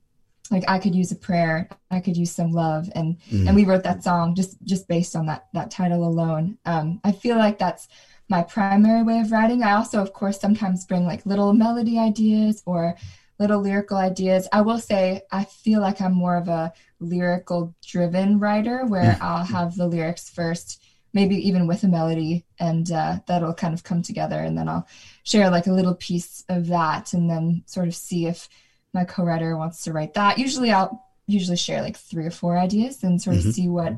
Like 0.52 0.65
I 0.67 0.80
could 0.80 0.94
use 0.94 1.13
a 1.13 1.15
prayer, 1.15 1.70
I 1.89 2.02
could 2.02 2.17
use 2.17 2.32
some 2.32 2.52
love, 2.52 2.89
and 2.94 3.17
mm. 3.32 3.48
and 3.48 3.56
we 3.56 3.63
wrote 3.63 3.84
that 3.84 4.04
song 4.04 4.36
just 4.36 4.62
just 4.65 4.86
based 4.86 5.15
on 5.15 5.28
that 5.28 5.48
that 5.54 5.72
title 5.72 6.06
alone. 6.06 6.58
Um, 6.65 7.00
I 7.06 7.13
feel 7.13 7.38
like 7.38 7.58
that's 7.58 7.88
my 8.28 8.44
primary 8.44 9.04
way 9.04 9.20
of 9.20 9.32
writing. 9.32 9.63
I 9.63 9.74
also, 9.74 10.02
of 10.02 10.12
course, 10.12 10.39
sometimes 10.39 10.86
bring 10.86 11.06
like 11.06 11.26
little 11.26 11.54
melody 11.54 12.00
ideas 12.00 12.63
or 12.65 12.96
little 13.42 13.60
lyrical 13.60 13.98
ideas. 13.98 14.48
I 14.54 14.62
will 14.62 14.78
say 14.78 15.24
I 15.32 15.46
feel 15.46 15.82
like 15.82 16.00
I'm 16.00 16.14
more 16.14 16.38
of 16.38 16.48
a 16.48 16.72
lyrical 17.00 17.76
driven 17.86 18.40
writer 18.40 18.86
where 18.86 19.14
mm-hmm. 19.14 19.24
I'll 19.24 19.44
have 19.44 19.76
the 19.76 19.88
lyrics 19.88 20.30
first, 20.30 20.84
maybe 21.12 21.36
even 21.48 21.66
with 21.66 21.84
a 21.84 21.88
melody, 21.88 22.46
and 22.60 22.90
uh, 22.92 23.18
that'll 23.28 23.56
kind 23.56 23.74
of 23.74 23.84
come 23.84 24.04
together. 24.04 24.40
And 24.40 24.56
then 24.56 24.70
I'll 24.70 24.88
share 25.24 25.50
like 25.50 25.66
a 25.66 25.74
little 25.74 25.96
piece 25.96 26.46
of 26.50 26.68
that 26.68 27.14
and 27.14 27.28
then 27.28 27.64
sort 27.66 27.88
of 27.88 27.96
see 27.96 28.28
if 28.28 28.48
my 28.94 29.06
co 29.06 29.24
writer 29.24 29.58
wants 29.58 29.84
to 29.86 29.92
write 29.92 30.14
that. 30.14 30.38
Usually 30.38 30.72
I'll 30.72 31.04
usually 31.26 31.58
share 31.58 31.82
like 31.82 31.98
three 31.98 32.28
or 32.28 32.32
four 32.32 32.60
ideas 32.60 33.04
and 33.04 33.20
sort 33.20 33.38
of 33.38 33.42
mm-hmm. 33.42 33.52
see 33.52 33.70
what 33.70 33.98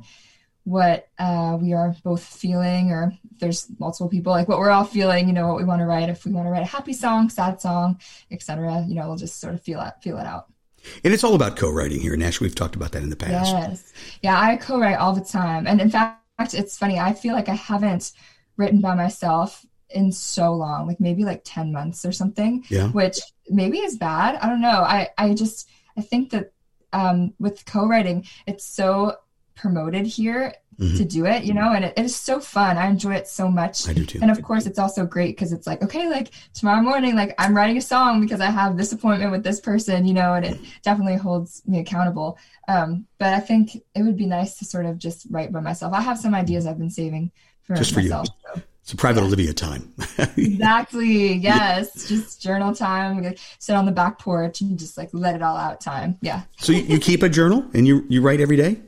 what 0.65 1.10
uh, 1.19 1.58
we 1.60 1.73
are 1.73 1.95
both 2.04 2.23
feeling 2.23 2.91
or 2.91 3.13
there's 3.39 3.67
multiple 3.80 4.08
people 4.08 4.32
like 4.32 4.47
what 4.47 4.60
we're 4.60 4.69
all 4.69 4.86
feeling 4.86 5.28
you 5.28 5.34
know 5.34 5.47
what 5.47 5.58
we 5.58 5.63
want 5.63 5.82
to 5.82 5.86
write. 5.86 6.10
If 6.10 6.26
we 6.26 6.32
want 6.32 6.47
to 6.47 6.52
write 6.52 6.62
a 6.62 6.65
happy 6.65 6.93
song 6.93 7.30
sad 7.30 7.60
song 7.60 7.99
etc 8.32 8.86
you 8.88 8.95
know 8.95 9.07
we'll 9.07 9.18
just 9.18 9.39
sort 9.39 9.53
of 9.53 9.61
feel 9.61 9.82
it 9.82 9.93
feel 10.01 10.18
it 10.18 10.26
out. 10.26 10.47
And 11.03 11.14
it's 11.14 11.24
all 11.24 11.36
about 11.36 11.55
co-writing 11.55 11.99
here 11.99 12.16
nash. 12.16 12.41
We've 12.41 12.55
talked 12.55 12.76
about 12.76 12.91
that 12.93 13.03
in 13.03 13.09
the 13.09 13.16
past. 13.16 13.51
Yes. 13.51 13.93
Yeah 14.22 14.39
i 14.39 14.55
co-write 14.55 14.97
all 14.97 15.14
the 15.14 15.24
time. 15.24 15.68
And 15.68 15.82
in 15.82 15.89
fact 15.89 16.53
it's 16.53 16.78
funny 16.78 16.99
i 16.99 17.14
feel 17.14 17.34
like 17.34 17.49
i 17.49 17.55
haven't 17.55 18.14
written 18.57 18.82
by 18.82 18.95
myself 18.95 19.66
in 19.89 20.11
so 20.11 20.53
long 20.53 20.88
like 20.88 20.99
maybe 20.99 21.24
like 21.24 21.41
10 21.43 21.72
months 21.72 22.05
or 22.05 22.11
something 22.11 22.64
yeah. 22.70 22.88
which 22.89 23.20
maybe 23.49 23.80
is 23.80 23.97
bad. 23.97 24.36
I 24.36 24.47
don't 24.47 24.61
know. 24.61 24.82
I 24.82 25.09
i 25.18 25.34
just 25.34 25.70
i 25.97 26.01
think 26.01 26.32
that 26.32 26.51
um, 26.93 27.34
with 27.39 27.66
co-writing 27.66 28.26
it's 28.45 28.64
so 28.64 29.16
promoted 29.56 30.06
here 30.06 30.54
mm-hmm. 30.80 30.97
to 30.97 31.06
do 31.06 31.26
it, 31.26 31.43
you 31.43 31.54
know, 31.54 31.72
and 31.74 31.86
it, 31.86 31.93
it 31.97 32.06
is 32.06 32.16
so 32.16 32.39
fun. 32.39 32.78
I 32.78 32.88
enjoy 32.88 33.16
it 33.16 33.28
so 33.28 33.49
much. 33.49 33.88
I 33.88 33.93
do 33.93 34.06
too. 34.06 34.20
And 34.22 34.32
of 34.32 34.41
course, 34.41 34.66
it's 34.66 34.80
also 34.80 35.06
great 35.06 35.36
because 35.36 35.54
it's 35.54 35.68
like, 35.68 35.82
okay, 35.84 36.10
like 36.10 36.32
tomorrow 36.54 36.82
morning, 36.82 37.16
like 37.16 37.34
I'm 37.38 37.56
writing 37.56 37.78
a 37.78 37.82
song 37.82 38.22
because 38.22 38.41
I 38.41 38.49
have 38.49 38.78
this 38.78 38.91
appointment 38.91 39.32
with 39.32 39.43
this 39.43 39.60
person, 39.60 40.06
you 40.06 40.14
know, 40.14 40.34
and 40.34 40.45
it 40.45 40.60
definitely 40.82 41.18
holds 41.18 41.62
me 41.66 41.80
accountable. 41.80 42.38
Um, 42.68 43.08
but 43.18 43.34
I 43.34 43.39
think 43.39 43.76
it 43.76 44.01
would 44.01 44.18
be 44.18 44.26
nice 44.26 44.58
to 44.60 44.66
sort 44.66 44.86
of 44.86 44.97
just 44.97 45.28
write 45.30 45.51
by 45.51 45.60
myself. 45.60 45.93
I 45.93 46.01
have 46.01 46.18
some 46.18 46.36
ideas 46.36 46.66
I've 46.66 46.80
been 46.80 46.89
saving 46.89 47.32
for 47.64 47.76
just 47.76 47.95
myself, 47.95 48.28
for 48.28 48.58
you. 48.58 48.62
So. 48.62 48.62
It's 48.82 48.91
a 48.91 48.97
private 48.97 49.22
yeah. 49.22 49.28
Olivia 49.28 49.54
time. 49.54 49.93
exactly. 50.36 51.36
Yes. 51.36 51.91
Yeah. 51.95 52.18
Just 52.18 52.41
journal 52.41 52.76
time. 52.76 53.34
Sit 53.58 53.78
on 53.78 53.86
the 53.86 53.93
back 53.93 54.20
porch 54.20 54.60
and 54.60 54.78
just 54.78 54.97
like 54.97 55.10
let 55.14 55.36
it 55.36 55.41
all 55.41 55.56
out 55.56 55.80
time. 55.80 56.18
Yeah. 56.22 56.41
so 56.58 56.74
you, 56.74 56.82
you 56.82 56.99
keep 56.99 57.24
a 57.24 57.30
journal 57.30 57.66
and 57.74 57.88
you 57.88 58.06
you 58.10 58.22
write 58.22 58.41
every 58.41 58.58
day? 58.58 58.82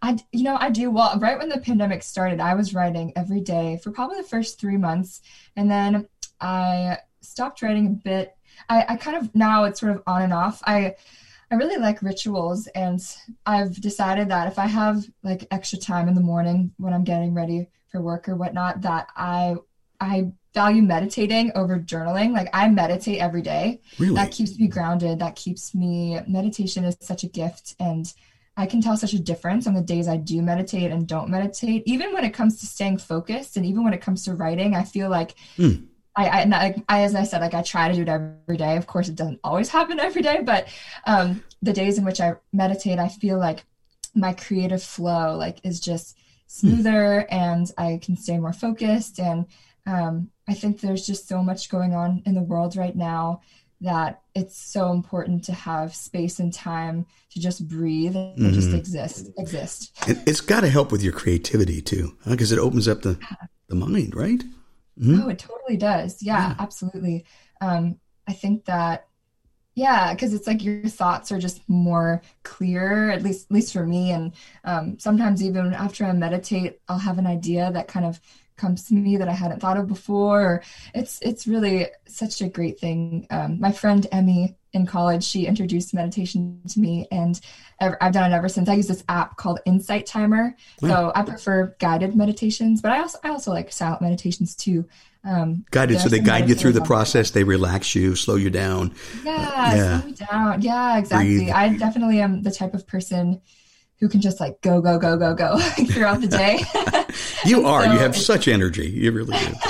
I, 0.00 0.18
you 0.32 0.44
know, 0.44 0.56
I 0.58 0.70
do. 0.70 0.90
Well, 0.90 1.18
right 1.18 1.38
when 1.38 1.48
the 1.48 1.60
pandemic 1.60 2.02
started, 2.02 2.40
I 2.40 2.54
was 2.54 2.74
writing 2.74 3.12
every 3.16 3.40
day 3.40 3.78
for 3.82 3.90
probably 3.90 4.16
the 4.18 4.22
first 4.28 4.58
three 4.58 4.76
months. 4.76 5.20
And 5.56 5.70
then 5.70 6.08
I 6.40 6.98
stopped 7.20 7.62
writing 7.62 7.86
a 7.86 7.90
bit. 7.90 8.36
I, 8.68 8.84
I 8.90 8.96
kind 8.96 9.16
of, 9.16 9.34
now 9.34 9.64
it's 9.64 9.80
sort 9.80 9.96
of 9.96 10.02
on 10.06 10.22
and 10.22 10.32
off. 10.32 10.62
I, 10.66 10.94
I 11.50 11.56
really 11.56 11.78
like 11.78 12.00
rituals 12.02 12.66
and 12.68 12.98
I've 13.44 13.78
decided 13.80 14.30
that 14.30 14.48
if 14.48 14.58
I 14.58 14.66
have 14.66 15.04
like 15.22 15.46
extra 15.50 15.78
time 15.78 16.08
in 16.08 16.14
the 16.14 16.20
morning 16.20 16.72
when 16.78 16.94
I'm 16.94 17.04
getting 17.04 17.34
ready 17.34 17.68
for 17.90 18.00
work 18.00 18.28
or 18.28 18.36
whatnot, 18.36 18.80
that 18.82 19.08
I, 19.14 19.56
I 20.00 20.32
value 20.54 20.82
meditating 20.82 21.52
over 21.54 21.78
journaling. 21.78 22.32
Like 22.32 22.48
I 22.54 22.68
meditate 22.68 23.20
every 23.20 23.42
day. 23.42 23.80
Really? 23.98 24.14
That 24.14 24.32
keeps 24.32 24.58
me 24.58 24.66
grounded. 24.66 25.18
That 25.18 25.36
keeps 25.36 25.74
me, 25.74 26.20
meditation 26.26 26.84
is 26.84 26.96
such 27.00 27.22
a 27.22 27.28
gift. 27.28 27.74
And 27.78 28.12
I 28.56 28.66
can 28.66 28.82
tell 28.82 28.96
such 28.96 29.14
a 29.14 29.18
difference 29.18 29.66
on 29.66 29.74
the 29.74 29.80
days 29.80 30.08
I 30.08 30.18
do 30.18 30.42
meditate 30.42 30.90
and 30.90 31.06
don't 31.06 31.30
meditate. 31.30 31.82
Even 31.86 32.12
when 32.12 32.24
it 32.24 32.34
comes 32.34 32.60
to 32.60 32.66
staying 32.66 32.98
focused, 32.98 33.56
and 33.56 33.64
even 33.64 33.82
when 33.82 33.94
it 33.94 34.02
comes 34.02 34.24
to 34.24 34.34
writing, 34.34 34.74
I 34.74 34.84
feel 34.84 35.08
like 35.08 35.34
mm. 35.56 35.86
I, 36.14 36.42
I, 36.42 36.82
I, 36.88 37.02
as 37.02 37.14
I 37.14 37.22
said, 37.22 37.40
like 37.40 37.54
I 37.54 37.62
try 37.62 37.88
to 37.88 37.94
do 37.94 38.02
it 38.02 38.08
every 38.08 38.58
day. 38.58 38.76
Of 38.76 38.86
course, 38.86 39.08
it 39.08 39.14
doesn't 39.14 39.40
always 39.42 39.68
happen 39.78 39.98
every 39.98 40.22
day, 40.22 40.42
but 40.44 40.68
um, 41.06 41.42
the 41.62 41.72
days 41.72 41.96
in 41.96 42.04
which 42.04 42.20
I 42.20 42.34
meditate, 42.52 42.98
I 42.98 43.08
feel 43.08 43.38
like 43.38 43.64
my 44.14 44.34
creative 44.34 44.82
flow 44.82 45.36
like 45.36 45.58
is 45.64 45.80
just 45.80 46.18
smoother, 46.46 47.26
mm. 47.30 47.32
and 47.32 47.70
I 47.78 47.98
can 48.02 48.16
stay 48.16 48.38
more 48.38 48.52
focused. 48.52 49.18
And 49.18 49.46
um, 49.86 50.30
I 50.46 50.52
think 50.52 50.80
there's 50.80 51.06
just 51.06 51.26
so 51.26 51.42
much 51.42 51.70
going 51.70 51.94
on 51.94 52.22
in 52.26 52.34
the 52.34 52.42
world 52.42 52.76
right 52.76 52.94
now 52.94 53.40
that 53.82 54.22
it's 54.34 54.56
so 54.56 54.90
important 54.92 55.44
to 55.44 55.52
have 55.52 55.94
space 55.94 56.38
and 56.38 56.52
time 56.52 57.06
to 57.30 57.40
just 57.40 57.68
breathe 57.68 58.16
and 58.16 58.38
mm-hmm. 58.38 58.52
just 58.52 58.72
exist 58.72 59.30
exist 59.38 59.92
it, 60.06 60.16
has 60.26 60.40
got 60.40 60.60
to 60.60 60.68
help 60.68 60.92
with 60.92 61.02
your 61.02 61.12
creativity 61.12 61.80
too 61.80 62.16
because 62.26 62.50
huh? 62.50 62.56
it 62.56 62.58
opens 62.58 62.88
up 62.88 63.02
the 63.02 63.18
the 63.68 63.74
mind 63.74 64.14
right 64.14 64.42
mm-hmm. 64.98 65.20
oh 65.22 65.28
it 65.28 65.38
totally 65.38 65.76
does 65.76 66.22
yeah, 66.22 66.48
yeah. 66.50 66.54
absolutely 66.58 67.24
um, 67.60 67.98
i 68.28 68.32
think 68.32 68.64
that 68.64 69.08
yeah 69.74 70.12
because 70.12 70.34
it's 70.34 70.46
like 70.46 70.62
your 70.62 70.84
thoughts 70.84 71.32
are 71.32 71.38
just 71.38 71.60
more 71.68 72.22
clear 72.42 73.10
at 73.10 73.22
least 73.22 73.46
at 73.50 73.54
least 73.54 73.72
for 73.72 73.86
me 73.86 74.10
and 74.10 74.32
um, 74.64 74.98
sometimes 74.98 75.42
even 75.42 75.72
after 75.74 76.04
i 76.04 76.12
meditate 76.12 76.80
i'll 76.88 76.98
have 76.98 77.18
an 77.18 77.26
idea 77.26 77.70
that 77.72 77.88
kind 77.88 78.06
of 78.06 78.20
comes 78.62 78.84
to 78.84 78.94
me 78.94 79.16
that 79.16 79.28
I 79.28 79.32
hadn't 79.32 79.60
thought 79.60 79.76
of 79.76 79.88
before. 79.88 80.62
It's 80.94 81.18
it's 81.20 81.46
really 81.46 81.88
such 82.06 82.40
a 82.40 82.48
great 82.48 82.78
thing. 82.78 83.26
Um, 83.30 83.58
my 83.60 83.72
friend 83.72 84.06
Emmy 84.12 84.56
in 84.72 84.86
college, 84.86 85.24
she 85.24 85.46
introduced 85.46 85.92
meditation 85.92 86.60
to 86.68 86.80
me, 86.80 87.08
and 87.10 87.38
I've 87.80 88.12
done 88.12 88.32
it 88.32 88.34
ever 88.34 88.48
since. 88.48 88.68
I 88.68 88.74
use 88.74 88.86
this 88.86 89.04
app 89.08 89.36
called 89.36 89.60
Insight 89.66 90.06
Timer. 90.06 90.54
So 90.80 90.86
mm. 90.86 91.12
I 91.14 91.22
prefer 91.22 91.74
guided 91.78 92.14
meditations, 92.14 92.80
but 92.80 92.92
I 92.92 93.00
also 93.00 93.18
I 93.24 93.30
also 93.30 93.50
like 93.50 93.72
silent 93.72 94.02
meditations 94.02 94.54
too. 94.54 94.86
Um, 95.24 95.64
guided, 95.70 96.00
so 96.00 96.08
they 96.08 96.18
guide 96.18 96.48
you 96.48 96.54
through 96.56 96.72
the 96.72 96.82
process. 96.82 97.30
They 97.30 97.44
relax 97.44 97.94
you, 97.94 98.16
slow 98.16 98.34
you 98.34 98.50
down. 98.50 98.94
Yeah, 99.22 99.32
uh, 99.32 99.74
yeah. 99.74 100.00
slow 100.00 100.10
me 100.10 100.16
down. 100.16 100.62
Yeah, 100.62 100.98
exactly. 100.98 101.36
Breathe. 101.36 101.50
I 101.50 101.76
definitely 101.76 102.20
am 102.20 102.42
the 102.42 102.50
type 102.50 102.74
of 102.74 102.86
person 102.86 103.40
who 104.02 104.08
can 104.08 104.20
just 104.20 104.40
like 104.40 104.60
go, 104.62 104.80
go, 104.80 104.98
go, 104.98 105.16
go, 105.16 105.32
go 105.32 105.58
throughout 105.90 106.20
the 106.20 106.26
day. 106.26 106.58
you 107.48 107.66
are. 107.66 107.84
So 107.84 107.92
you 107.92 107.98
have 108.00 108.16
such 108.16 108.48
energy. 108.48 108.90
You 108.90 109.12
really 109.12 109.38
do. 109.38 109.54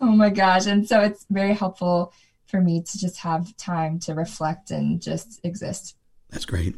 oh 0.00 0.12
my 0.14 0.30
gosh. 0.30 0.66
And 0.66 0.88
so 0.88 1.00
it's 1.00 1.26
very 1.28 1.52
helpful 1.52 2.12
for 2.46 2.60
me 2.60 2.82
to 2.82 2.98
just 2.98 3.18
have 3.18 3.56
time 3.56 3.98
to 4.00 4.14
reflect 4.14 4.70
and 4.70 5.02
just 5.02 5.40
exist. 5.42 5.96
That's 6.30 6.44
great. 6.44 6.76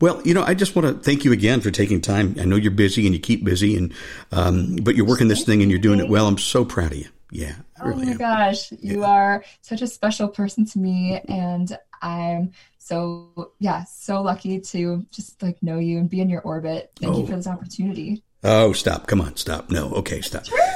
Well, 0.00 0.22
you 0.24 0.32
know, 0.32 0.44
I 0.44 0.54
just 0.54 0.76
want 0.76 0.86
to 0.86 0.94
thank 0.94 1.24
you 1.24 1.32
again 1.32 1.60
for 1.60 1.70
taking 1.70 2.00
time. 2.00 2.36
I 2.40 2.44
know 2.44 2.56
you're 2.56 2.70
busy 2.70 3.04
and 3.06 3.14
you 3.14 3.20
keep 3.20 3.44
busy, 3.44 3.76
and 3.76 3.92
um, 4.30 4.76
but 4.76 4.94
you're 4.94 5.06
working 5.06 5.28
this 5.28 5.44
thing 5.44 5.60
and 5.60 5.70
you're 5.70 5.80
doing 5.80 5.98
it 5.98 6.08
well. 6.08 6.26
I'm 6.26 6.38
so 6.38 6.64
proud 6.64 6.92
of 6.92 6.98
you. 6.98 7.08
Yeah. 7.30 7.56
oh 7.80 7.94
my 7.94 8.04
am. 8.04 8.16
gosh, 8.16 8.72
you 8.80 9.04
are 9.04 9.44
such 9.60 9.82
a 9.82 9.86
special 9.86 10.28
person 10.28 10.64
to 10.66 10.78
me, 10.78 11.20
and 11.28 11.76
I'm 12.00 12.52
so 12.78 13.52
yeah, 13.58 13.84
so 13.84 14.22
lucky 14.22 14.60
to 14.60 15.04
just 15.10 15.42
like 15.42 15.62
know 15.62 15.78
you 15.78 15.98
and 15.98 16.08
be 16.08 16.20
in 16.20 16.30
your 16.30 16.42
orbit. 16.42 16.92
Thank 16.96 17.16
oh. 17.16 17.20
you 17.20 17.26
for 17.26 17.36
this 17.36 17.48
opportunity. 17.48 18.22
Oh, 18.44 18.72
stop! 18.72 19.08
Come 19.08 19.20
on, 19.20 19.36
stop! 19.36 19.68
No, 19.68 19.90
okay, 19.94 20.20
stop. 20.20 20.44
True. 20.44 20.58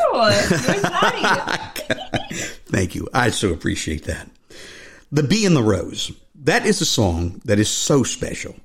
Thank 2.67 2.97
you. 2.97 3.09
I 3.15 3.31
so 3.31 3.53
appreciate 3.53 4.05
that. 4.05 4.29
The 5.13 5.23
Bee 5.23 5.47
and 5.47 5.55
the 5.55 5.63
Rose. 5.63 6.11
That 6.35 6.67
is 6.67 6.81
a 6.81 6.87
song 6.87 7.41
that 7.45 7.61
is 7.61 7.71
so 7.71 8.03
special 8.03 8.57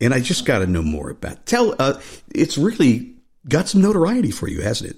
and 0.00 0.14
I 0.14 0.20
just 0.20 0.44
got 0.44 0.60
to 0.60 0.66
know 0.66 0.82
more 0.82 1.10
about. 1.10 1.46
Tell, 1.46 1.74
uh, 1.78 2.00
it's 2.34 2.58
really 2.58 3.14
got 3.48 3.68
some 3.68 3.82
notoriety 3.82 4.30
for 4.30 4.48
you, 4.48 4.62
hasn't 4.62 4.90
it? 4.90 4.96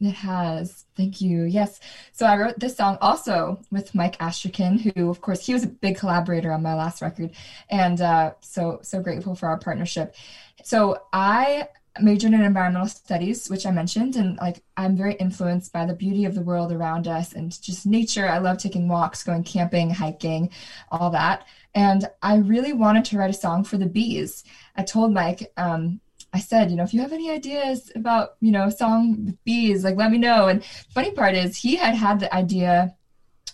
It 0.00 0.14
has. 0.14 0.84
Thank 0.96 1.20
you. 1.20 1.44
Yes. 1.44 1.78
So 2.10 2.26
I 2.26 2.36
wrote 2.36 2.58
this 2.58 2.76
song 2.76 2.98
also 3.00 3.60
with 3.70 3.94
Mike 3.94 4.18
Astrachan, 4.18 4.80
who, 4.80 5.08
of 5.08 5.20
course, 5.20 5.46
he 5.46 5.54
was 5.54 5.62
a 5.62 5.68
big 5.68 5.96
collaborator 5.96 6.50
on 6.50 6.62
my 6.62 6.74
last 6.74 7.00
record, 7.02 7.30
and 7.70 8.00
uh, 8.00 8.32
so 8.40 8.80
so 8.82 9.00
grateful 9.00 9.36
for 9.36 9.48
our 9.48 9.58
partnership. 9.58 10.16
So 10.64 11.02
I 11.12 11.68
majored 12.00 12.32
in 12.32 12.42
environmental 12.42 12.88
studies, 12.88 13.48
which 13.48 13.64
I 13.64 13.70
mentioned, 13.70 14.16
and 14.16 14.36
like 14.38 14.62
I'm 14.76 14.96
very 14.96 15.14
influenced 15.14 15.72
by 15.72 15.86
the 15.86 15.94
beauty 15.94 16.24
of 16.24 16.34
the 16.34 16.42
world 16.42 16.72
around 16.72 17.06
us 17.06 17.32
and 17.32 17.60
just 17.62 17.86
nature. 17.86 18.26
I 18.28 18.38
love 18.38 18.58
taking 18.58 18.88
walks, 18.88 19.22
going 19.22 19.44
camping, 19.44 19.90
hiking, 19.90 20.50
all 20.90 21.10
that. 21.10 21.46
And 21.74 22.08
I 22.20 22.36
really 22.36 22.72
wanted 22.72 23.04
to 23.06 23.18
write 23.18 23.30
a 23.30 23.34
song 23.34 23.64
for 23.64 23.78
the 23.78 23.86
bees. 23.86 24.44
I 24.76 24.82
told 24.82 25.12
Mike, 25.12 25.52
um, 25.56 26.00
I 26.32 26.38
said, 26.38 26.70
you 26.70 26.76
know, 26.76 26.82
if 26.82 26.94
you 26.94 27.00
have 27.00 27.12
any 27.12 27.30
ideas 27.30 27.90
about, 27.94 28.36
you 28.40 28.50
know, 28.50 28.70
song 28.70 29.24
with 29.26 29.44
bees, 29.44 29.84
like 29.84 29.96
let 29.96 30.10
me 30.10 30.18
know. 30.18 30.48
And 30.48 30.64
funny 30.64 31.12
part 31.12 31.34
is 31.34 31.56
he 31.56 31.76
had 31.76 31.94
had 31.94 32.20
the 32.20 32.34
idea, 32.34 32.94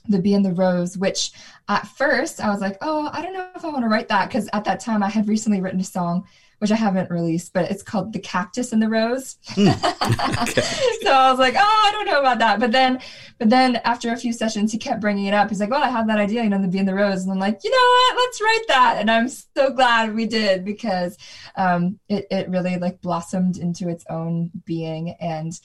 the 0.09 0.21
bee 0.21 0.35
and 0.35 0.45
the 0.45 0.53
rose, 0.53 0.97
which 0.97 1.33
at 1.69 1.87
first 1.89 2.41
I 2.41 2.51
was 2.51 2.61
like, 2.61 2.79
oh, 2.81 3.11
I 3.12 3.23
don't 3.23 3.33
know 3.33 3.49
if 3.55 3.64
I 3.64 3.69
want 3.69 3.83
to 3.83 3.89
write 3.89 4.09
that 4.09 4.29
because 4.29 4.49
at 4.53 4.64
that 4.64 4.81
time 4.81 5.03
I 5.03 5.09
had 5.09 5.29
recently 5.29 5.61
written 5.61 5.81
a 5.81 5.85
song 5.85 6.27
which 6.59 6.73
I 6.73 6.77
haven't 6.77 7.11
released, 7.11 7.53
but 7.53 7.71
it's 7.71 7.83
called 7.83 8.13
The 8.13 8.19
Cactus 8.19 8.73
and 8.73 8.83
the 8.83 8.89
Rose. 8.89 9.37
Hmm. 9.49 9.69
okay. 10.43 10.63
so 11.03 11.13
I 11.13 11.31
was 11.31 11.39
like, 11.39 11.55
oh, 11.57 11.83
I 11.87 11.91
don't 11.93 12.07
know 12.07 12.21
about 12.21 12.39
that. 12.41 12.59
But 12.59 12.73
then, 12.73 13.01
but 13.39 13.51
then 13.51 13.77
after 13.85 14.13
a 14.13 14.17
few 14.17 14.33
sessions, 14.33 14.73
he 14.73 14.79
kept 14.79 15.01
bringing 15.01 15.27
it 15.27 15.35
up. 15.35 15.49
He's 15.49 15.61
like, 15.61 15.71
well, 15.71 15.83
I 15.83 15.89
had 15.89 16.09
that 16.09 16.19
idea, 16.19 16.43
you 16.43 16.49
know, 16.49 16.61
the 16.61 16.69
Bee 16.69 16.79
and 16.79 16.89
the 16.89 16.95
Rose. 16.95 17.23
And 17.23 17.33
I'm 17.33 17.39
like, 17.39 17.61
you 17.63 17.71
know 17.71 17.77
what? 17.77 18.17
Let's 18.17 18.41
write 18.41 18.65
that. 18.69 18.97
And 19.01 19.11
I'm 19.11 19.29
so 19.29 19.71
glad 19.71 20.15
we 20.15 20.27
did 20.27 20.65
because 20.65 21.17
um, 21.57 21.99
it, 22.09 22.27
it 22.31 22.49
really 22.49 22.77
like 22.77 23.01
blossomed 23.01 23.59
into 23.59 23.89
its 23.89 24.05
own 24.11 24.51
being. 24.65 25.11
And 25.21 25.59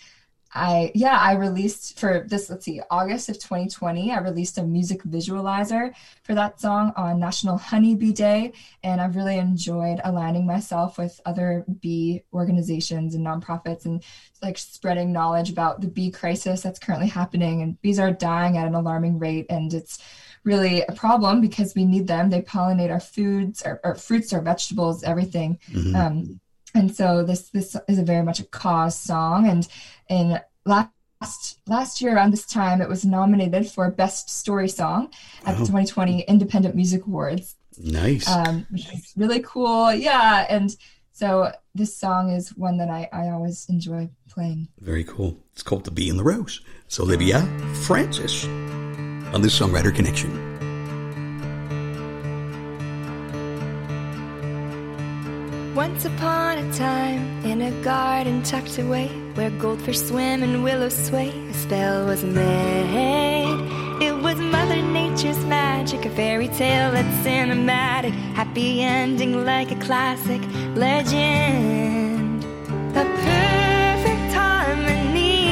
I 0.55 0.91
yeah, 0.93 1.17
I 1.17 1.33
released 1.33 1.99
for 1.99 2.25
this, 2.27 2.49
let's 2.49 2.65
see, 2.65 2.81
August 2.91 3.29
of 3.29 3.39
2020, 3.39 4.11
I 4.11 4.19
released 4.19 4.57
a 4.57 4.63
music 4.63 5.03
visualizer 5.03 5.93
for 6.23 6.35
that 6.35 6.59
song 6.59 6.93
on 6.95 7.19
National 7.19 7.57
Honeybee 7.57 8.13
Day. 8.13 8.53
And 8.83 9.01
I've 9.01 9.15
really 9.15 9.37
enjoyed 9.37 9.99
aligning 10.03 10.45
myself 10.45 10.97
with 10.97 11.19
other 11.25 11.65
bee 11.81 12.23
organizations 12.33 13.15
and 13.15 13.25
nonprofits 13.25 13.85
and 13.85 14.03
like 14.41 14.57
spreading 14.57 15.11
knowledge 15.11 15.49
about 15.49 15.81
the 15.81 15.87
bee 15.87 16.11
crisis 16.11 16.61
that's 16.61 16.79
currently 16.79 17.07
happening. 17.07 17.61
And 17.61 17.81
bees 17.81 17.99
are 17.99 18.11
dying 18.11 18.57
at 18.57 18.67
an 18.67 18.75
alarming 18.75 19.17
rate. 19.19 19.47
And 19.49 19.73
it's 19.73 19.99
really 20.43 20.83
a 20.83 20.91
problem 20.91 21.41
because 21.41 21.73
we 21.73 21.85
need 21.85 22.07
them. 22.07 22.29
They 22.29 22.41
pollinate 22.41 22.91
our 22.91 22.99
foods, 22.99 23.61
our, 23.63 23.79
our 23.83 23.95
fruits, 23.95 24.33
our 24.33 24.41
vegetables, 24.41 25.03
everything. 25.03 25.59
Mm-hmm. 25.71 25.95
Um, 25.95 26.39
and 26.73 26.95
so 26.95 27.23
this 27.23 27.49
this 27.49 27.75
is 27.87 27.99
a 27.99 28.03
very 28.03 28.23
much 28.23 28.39
a 28.39 28.43
cause 28.43 28.97
song. 28.97 29.47
And 29.47 29.67
in 30.09 30.39
last 30.65 31.59
last 31.67 32.01
year 32.01 32.15
around 32.15 32.31
this 32.31 32.45
time 32.45 32.81
it 32.81 32.89
was 32.89 33.05
nominated 33.05 33.69
for 33.69 33.89
best 33.91 34.29
story 34.29 34.67
song 34.67 35.09
at 35.45 35.55
oh. 35.55 35.59
the 35.59 35.65
2020 35.65 36.21
independent 36.21 36.75
music 36.75 37.05
awards. 37.05 37.55
Nice. 37.77 38.27
Um, 38.27 38.67
which 38.71 38.91
is 38.93 39.13
really 39.15 39.41
cool. 39.41 39.93
Yeah. 39.93 40.45
And 40.49 40.75
so 41.11 41.51
this 41.73 41.95
song 41.95 42.31
is 42.31 42.49
one 42.55 42.77
that 42.77 42.89
I, 42.89 43.09
I 43.11 43.29
always 43.29 43.67
enjoy 43.69 44.09
playing. 44.29 44.67
Very 44.79 45.03
cool. 45.03 45.37
It's 45.53 45.63
called 45.63 45.85
the 45.85 45.91
bee 45.91 46.09
and 46.09 46.19
the 46.19 46.23
rose. 46.23 46.61
So 46.87 47.03
olivia 47.03 47.41
frances 47.83 48.45
on 48.45 49.41
this 49.41 49.59
songwriter 49.59 49.93
connection 49.93 50.52
Once 55.75 56.05
upon 56.05 56.59
a 56.59 56.73
time, 56.73 57.43
in 57.43 57.59
a 57.63 57.71
garden 57.81 58.43
tucked 58.43 58.77
away, 58.77 59.07
where 59.33 59.49
goldfish 59.49 59.99
swim 59.99 60.43
and 60.43 60.63
willows 60.63 60.95
sway, 61.07 61.29
a 61.49 61.53
spell 61.55 62.05
was 62.05 62.23
made. 62.23 63.57
It 63.99 64.15
was 64.21 64.37
Mother 64.39 64.79
Nature's 64.83 65.43
magic, 65.45 66.05
a 66.05 66.11
fairy 66.11 66.47
tale 66.49 66.91
that's 66.91 67.25
cinematic, 67.25 68.11
happy 68.35 68.81
ending 68.83 69.45
like 69.45 69.71
a 69.71 69.75
classic 69.77 70.41
legend. 70.75 72.43
A 72.95 73.03
perfect 73.03 74.31
harmony, 74.31 75.47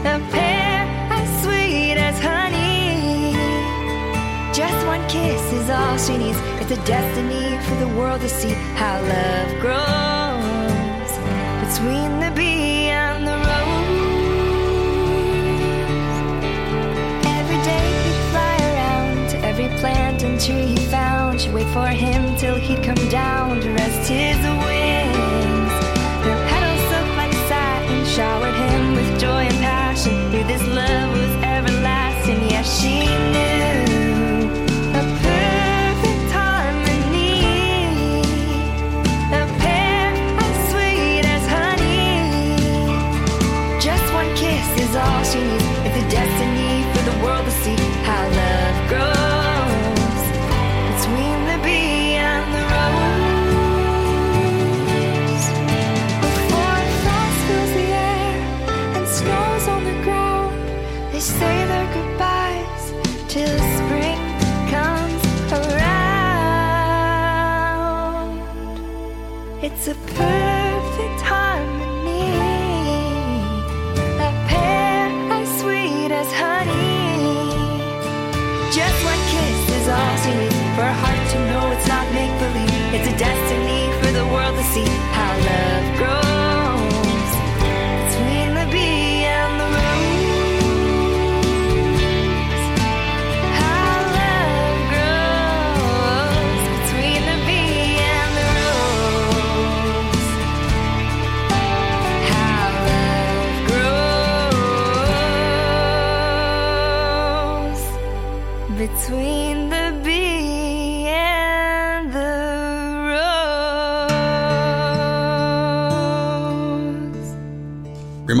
a 0.00 0.20
pair 0.30 0.84
as 1.10 1.42
sweet 1.42 1.96
as 1.96 2.20
honey. 2.20 3.32
Just 4.52 4.86
one 4.86 5.00
kiss 5.08 5.52
is 5.54 5.70
all 5.70 5.96
she 5.96 6.18
needs. 6.18 6.53
It's 6.66 6.72
a 6.80 6.84
destiny 6.86 7.58
for 7.68 7.74
the 7.74 7.88
world 7.88 8.22
to 8.22 8.28
see 8.28 8.54
how 8.80 8.98
love 9.02 9.50
grows 9.60 11.10
between 11.60 12.20
the 12.20 12.30
bee 12.34 12.88
and 12.88 13.26
the 13.26 13.36
rose. 13.36 14.00
Every 17.26 17.60
day 17.68 17.86
he'd 18.04 18.20
fly 18.32 18.56
around 18.72 19.28
to 19.32 19.36
every 19.40 19.68
plant 19.78 20.22
and 20.22 20.40
tree 20.40 20.68
he 20.68 20.76
found. 20.86 21.42
She'd 21.42 21.52
wait 21.52 21.66
for 21.74 21.86
him 21.86 22.34
till 22.36 22.54
he'd 22.54 22.82
come 22.82 23.08
down 23.10 23.60
to 23.60 23.70
rest 23.70 24.08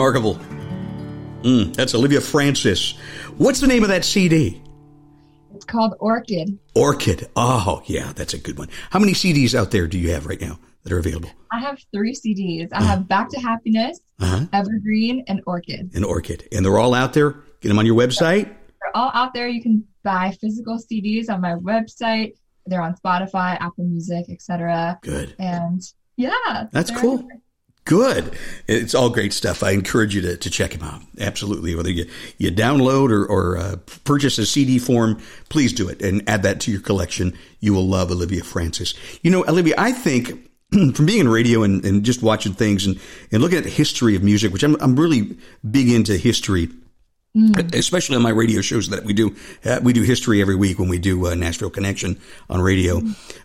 Remarkable. 0.04 0.34
Mm, 1.44 1.74
that's 1.74 1.94
Olivia 1.94 2.20
Frances. 2.20 2.92
What's 3.38 3.60
the 3.60 3.66
name 3.66 3.82
of 3.84 3.88
that 3.88 4.04
CD? 4.04 4.62
It's 5.54 5.64
called 5.64 5.94
Orchid. 5.98 6.58
Orchid. 6.74 7.30
Oh, 7.36 7.82
yeah, 7.86 8.12
that's 8.14 8.34
a 8.34 8.38
good 8.38 8.58
one. 8.58 8.68
How 8.90 8.98
many 8.98 9.12
CDs 9.12 9.54
out 9.54 9.70
there 9.70 9.86
do 9.86 9.98
you 9.98 10.10
have 10.10 10.26
right 10.26 10.38
now 10.38 10.58
that 10.82 10.92
are 10.92 10.98
available? 10.98 11.30
I 11.50 11.60
have 11.60 11.78
three 11.90 12.12
CDs. 12.14 12.68
I 12.74 12.82
have 12.82 13.08
Back 13.08 13.30
to 13.30 13.40
Happiness, 13.40 13.98
Uh-huh. 14.20 14.44
Evergreen, 14.52 15.24
and 15.26 15.40
Orchid. 15.46 15.90
And 15.94 16.04
Orchid. 16.04 16.48
And 16.52 16.66
they're 16.66 16.78
all 16.78 16.92
out 16.92 17.14
there? 17.14 17.30
Get 17.62 17.70
them 17.70 17.78
on 17.78 17.86
your 17.86 17.96
website? 17.96 18.44
They're 18.44 18.94
all 18.94 19.10
out 19.14 19.32
there. 19.32 19.48
You 19.48 19.62
can 19.62 19.84
buy 20.02 20.36
physical 20.38 20.78
CDs 20.78 21.30
on 21.30 21.40
my 21.40 21.54
website. 21.54 22.32
They're 22.66 22.82
on 22.82 22.94
Spotify, 23.02 23.56
Apple 23.58 23.84
Music, 23.86 24.26
etc. 24.28 24.98
Good. 25.00 25.34
And 25.38 25.80
yeah, 26.18 26.66
That's 26.72 26.90
cool. 26.90 27.26
Good. 27.84 28.38
It's 28.66 28.94
all 28.94 29.10
great 29.10 29.34
stuff. 29.34 29.62
I 29.62 29.72
encourage 29.72 30.14
you 30.14 30.22
to, 30.22 30.36
to 30.38 30.50
check 30.50 30.72
him 30.72 30.82
out. 30.82 31.02
Absolutely. 31.20 31.74
Whether 31.74 31.90
you, 31.90 32.06
you 32.38 32.50
download 32.50 33.10
or, 33.10 33.26
or 33.26 33.58
uh, 33.58 33.76
purchase 34.04 34.38
a 34.38 34.46
CD 34.46 34.78
form, 34.78 35.20
please 35.50 35.72
do 35.72 35.88
it 35.90 36.00
and 36.00 36.26
add 36.26 36.44
that 36.44 36.60
to 36.60 36.70
your 36.70 36.80
collection. 36.80 37.36
You 37.60 37.74
will 37.74 37.86
love 37.86 38.10
Olivia 38.10 38.42
Frances. 38.42 38.94
You 39.22 39.30
know, 39.30 39.44
Olivia, 39.46 39.74
I 39.76 39.92
think 39.92 40.50
from 40.94 41.04
being 41.04 41.20
in 41.20 41.28
radio 41.28 41.62
and, 41.62 41.84
and 41.84 42.04
just 42.04 42.22
watching 42.22 42.54
things 42.54 42.86
and, 42.86 42.98
and 43.30 43.42
looking 43.42 43.58
at 43.58 43.64
the 43.64 43.70
history 43.70 44.16
of 44.16 44.22
music, 44.22 44.50
which 44.50 44.62
I'm, 44.62 44.76
I'm 44.80 44.96
really 44.96 45.36
big 45.68 45.90
into 45.90 46.16
history, 46.16 46.70
especially 47.74 48.16
on 48.16 48.22
my 48.22 48.30
radio 48.30 48.62
shows 48.62 48.88
that 48.88 49.04
we 49.04 49.12
do. 49.12 49.36
Uh, 49.64 49.80
we 49.82 49.92
do 49.92 50.02
history 50.02 50.40
every 50.40 50.56
week 50.56 50.78
when 50.78 50.88
we 50.88 50.98
do 50.98 51.26
uh, 51.26 51.34
Nashville 51.34 51.70
Connection 51.70 52.18
on 52.48 52.60
radio, 52.60 52.98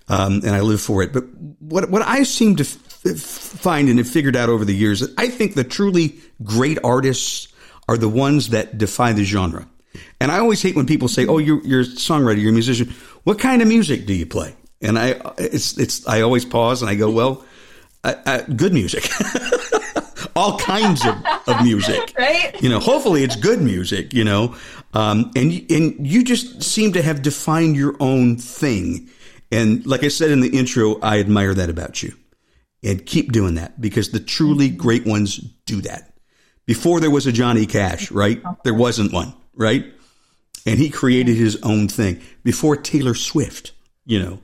um, 0.08 0.42
and 0.44 0.50
I 0.50 0.62
live 0.62 0.80
for 0.80 1.02
it. 1.02 1.12
But 1.12 1.26
what 1.60 1.90
what 1.90 2.04
I 2.04 2.24
seem 2.24 2.56
to 2.58 2.64
find 3.04 3.90
and 3.90 3.98
have 3.98 4.08
figured 4.08 4.36
out 4.36 4.50
over 4.50 4.66
the 4.66 4.76
years, 4.76 5.00
that 5.00 5.14
I 5.18 5.30
think 5.30 5.56
the 5.56 5.64
truly 5.64 6.20
great 6.44 6.78
artists 6.84 7.48
are 7.88 7.98
the 7.98 8.10
ones 8.10 8.50
that 8.50 8.78
defy 8.78 9.14
the 9.14 9.24
genre. 9.24 9.68
And 10.20 10.32
I 10.32 10.40
always 10.40 10.62
hate 10.62 10.76
when 10.76 10.86
people 10.86 11.08
say, 11.08 11.26
"Oh, 11.26 11.38
you're 11.38 11.66
you're 11.66 11.82
a 11.82 11.86
songwriter, 11.86 12.40
you're 12.40 12.52
a 12.52 12.54
musician. 12.54 12.94
What 13.24 13.40
kind 13.40 13.62
of 13.62 13.68
music 13.68 14.06
do 14.06 14.14
you 14.14 14.26
play?" 14.26 14.56
And 14.82 15.00
I 15.00 15.20
it's 15.38 15.78
it's 15.78 16.08
I 16.08 16.22
always 16.22 16.46
pause 16.46 16.82
and 16.82 16.90
I 16.90 16.96
go, 16.96 17.10
"Well, 17.10 17.44
I, 18.04 18.16
I, 18.26 18.42
good 18.42 18.74
music." 18.74 19.10
All 20.36 20.58
kinds 20.60 21.06
of, 21.06 21.16
of 21.48 21.64
music 21.64 22.14
Right? 22.18 22.56
you 22.62 22.70
know 22.70 22.80
hopefully 22.80 23.24
it's 23.24 23.36
good 23.36 23.62
music 23.62 24.14
you 24.14 24.24
know 24.24 24.56
um, 24.94 25.32
and 25.36 25.66
and 25.70 26.08
you 26.08 26.24
just 26.24 26.64
seem 26.64 26.94
to 26.94 27.02
have 27.02 27.22
defined 27.22 27.76
your 27.76 27.98
own 28.00 28.38
thing 28.38 29.10
and 29.52 29.86
like 29.86 30.04
i 30.04 30.08
said 30.08 30.30
in 30.32 30.40
the 30.40 30.58
intro 30.58 30.98
i 31.02 31.20
admire 31.20 31.54
that 31.54 31.70
about 31.70 32.04
you 32.04 32.14
and 32.84 33.06
keep 33.06 33.32
doing 33.32 33.56
that 33.56 33.80
because 33.80 34.12
the 34.12 34.20
truly 34.20 34.70
mm-hmm. 34.70 34.78
great 34.78 35.06
ones 35.06 35.38
do 35.66 35.82
that 35.82 36.14
before 36.66 37.00
there 37.00 37.12
was 37.12 37.28
a 37.28 37.32
johnny 37.32 37.66
cash 37.66 38.12
right 38.12 38.42
mm-hmm. 38.42 38.54
there 38.64 38.74
wasn't 38.74 39.12
one 39.12 39.34
right 39.54 39.86
and 40.66 40.80
he 40.80 40.90
created 40.90 41.36
his 41.36 41.58
own 41.64 41.88
thing 41.88 42.22
before 42.44 42.76
taylor 42.76 43.14
swift 43.14 43.72
you 44.06 44.20
know 44.20 44.40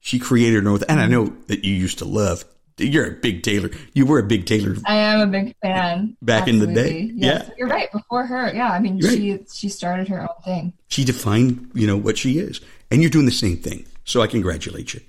she 0.00 0.18
created 0.18 0.62
her 0.62 0.70
own 0.70 0.80
and 0.88 1.00
i 1.00 1.04
mm-hmm. 1.04 1.12
know 1.12 1.36
that 1.46 1.64
you 1.64 1.74
used 1.74 1.98
to 1.98 2.04
love 2.04 2.44
you're 2.78 3.06
a 3.06 3.10
big 3.10 3.42
taylor 3.42 3.70
you 3.92 4.06
were 4.06 4.18
a 4.18 4.22
big 4.22 4.46
taylor 4.46 4.76
I 4.86 4.94
am 4.94 5.20
a 5.20 5.26
big 5.26 5.56
fan. 5.60 6.16
Back 6.22 6.46
in 6.46 6.60
the 6.60 6.68
day. 6.68 7.10
Yes, 7.12 7.46
Yeah. 7.48 7.54
you're 7.58 7.68
right. 7.68 7.90
Before 7.90 8.24
her, 8.24 8.54
yeah. 8.54 8.70
I 8.70 8.78
mean, 8.78 9.00
she 9.00 9.40
she 9.52 9.68
started 9.68 10.06
her 10.06 10.22
own 10.22 10.42
thing. 10.44 10.72
she 10.86 11.04
defined, 11.04 11.72
you 11.74 11.88
know, 11.88 11.96
what 11.96 12.16
she 12.16 12.38
is. 12.38 12.60
And 12.90 13.02
you're 13.02 13.10
doing 13.10 13.26
the 13.26 13.32
same 13.32 13.56
thing. 13.56 13.84
So 14.04 14.22
I 14.22 14.26
congratulate 14.26 14.94
you. 14.94 15.00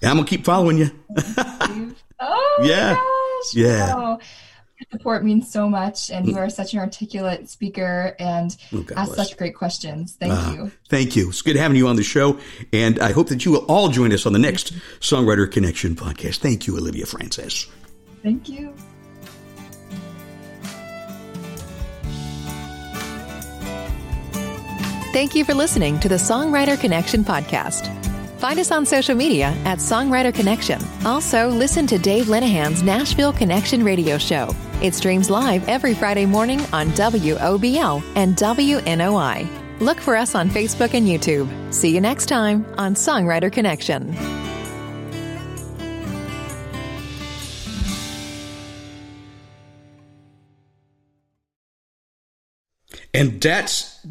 And 0.00 0.10
I'm 0.10 0.16
going 0.16 0.26
to 0.26 0.30
keep 0.30 0.44
following 0.44 0.78
you. 0.78 0.90
Oh 2.26 2.62
Yeah. 2.64 2.94
gosh! 2.94 3.54
Yeah. 3.54 3.94
Wow. 3.94 4.18
Your 4.80 4.86
support 4.90 5.24
means 5.24 5.52
so 5.52 5.68
much, 5.68 6.10
and 6.10 6.26
you 6.26 6.36
are 6.36 6.50
such 6.50 6.72
an 6.74 6.80
articulate 6.80 7.48
speaker 7.48 8.16
and 8.18 8.56
Oh, 8.72 8.84
ask 8.96 9.14
bless. 9.14 9.28
such 9.28 9.36
great 9.38 9.54
questions. 9.54 10.16
Thank 10.18 10.32
Ah, 10.32 10.52
you. 10.52 10.72
Thank 10.88 11.14
you. 11.14 11.28
It's 11.28 11.42
good 11.42 11.54
having 11.56 11.76
you 11.76 11.86
on 11.86 11.94
the 11.94 12.02
show. 12.02 12.38
And 12.72 12.98
I 12.98 13.12
hope 13.12 13.28
that 13.28 13.44
you 13.44 13.52
will 13.52 13.64
all 13.66 13.88
join 13.88 14.12
us 14.12 14.26
on 14.26 14.32
the 14.32 14.38
next 14.40 14.72
Songwriter 15.00 15.48
Connection 15.50 15.94
podcast. 15.94 16.38
Thank 16.38 16.66
you, 16.66 16.76
Olivia 16.76 17.06
Frances. 17.06 17.68
Thank 18.24 18.48
you. 18.48 18.74
Thank 25.12 25.34
you 25.36 25.44
for 25.44 25.54
listening 25.54 26.00
to 26.00 26.08
the 26.08 26.16
Songwriter 26.16 26.78
Connection 26.78 27.22
podcast. 27.24 27.88
Find 28.44 28.60
us 28.60 28.70
on 28.70 28.84
social 28.84 29.14
media 29.14 29.56
at 29.64 29.78
Songwriter 29.78 30.32
Connection. 30.34 30.78
Also, 31.06 31.48
listen 31.48 31.86
to 31.86 31.96
Dave 31.96 32.26
Linehan's 32.26 32.82
Nashville 32.82 33.32
Connection 33.32 33.82
radio 33.82 34.18
show. 34.18 34.54
It 34.82 34.94
streams 34.94 35.30
live 35.30 35.66
every 35.66 35.94
Friday 35.94 36.26
morning 36.26 36.60
on 36.70 36.88
WOBL 36.88 38.04
and 38.16 38.36
WNOI. 38.36 39.80
Look 39.80 39.98
for 39.98 40.14
us 40.14 40.34
on 40.34 40.50
Facebook 40.50 40.92
and 40.92 41.08
YouTube. 41.08 41.48
See 41.72 41.94
you 41.94 42.02
next 42.02 42.26
time 42.26 42.66
on 42.76 42.94
Songwriter 42.94 43.50
Connection. 43.50 44.14
And 53.14 53.40
that's 53.40 54.04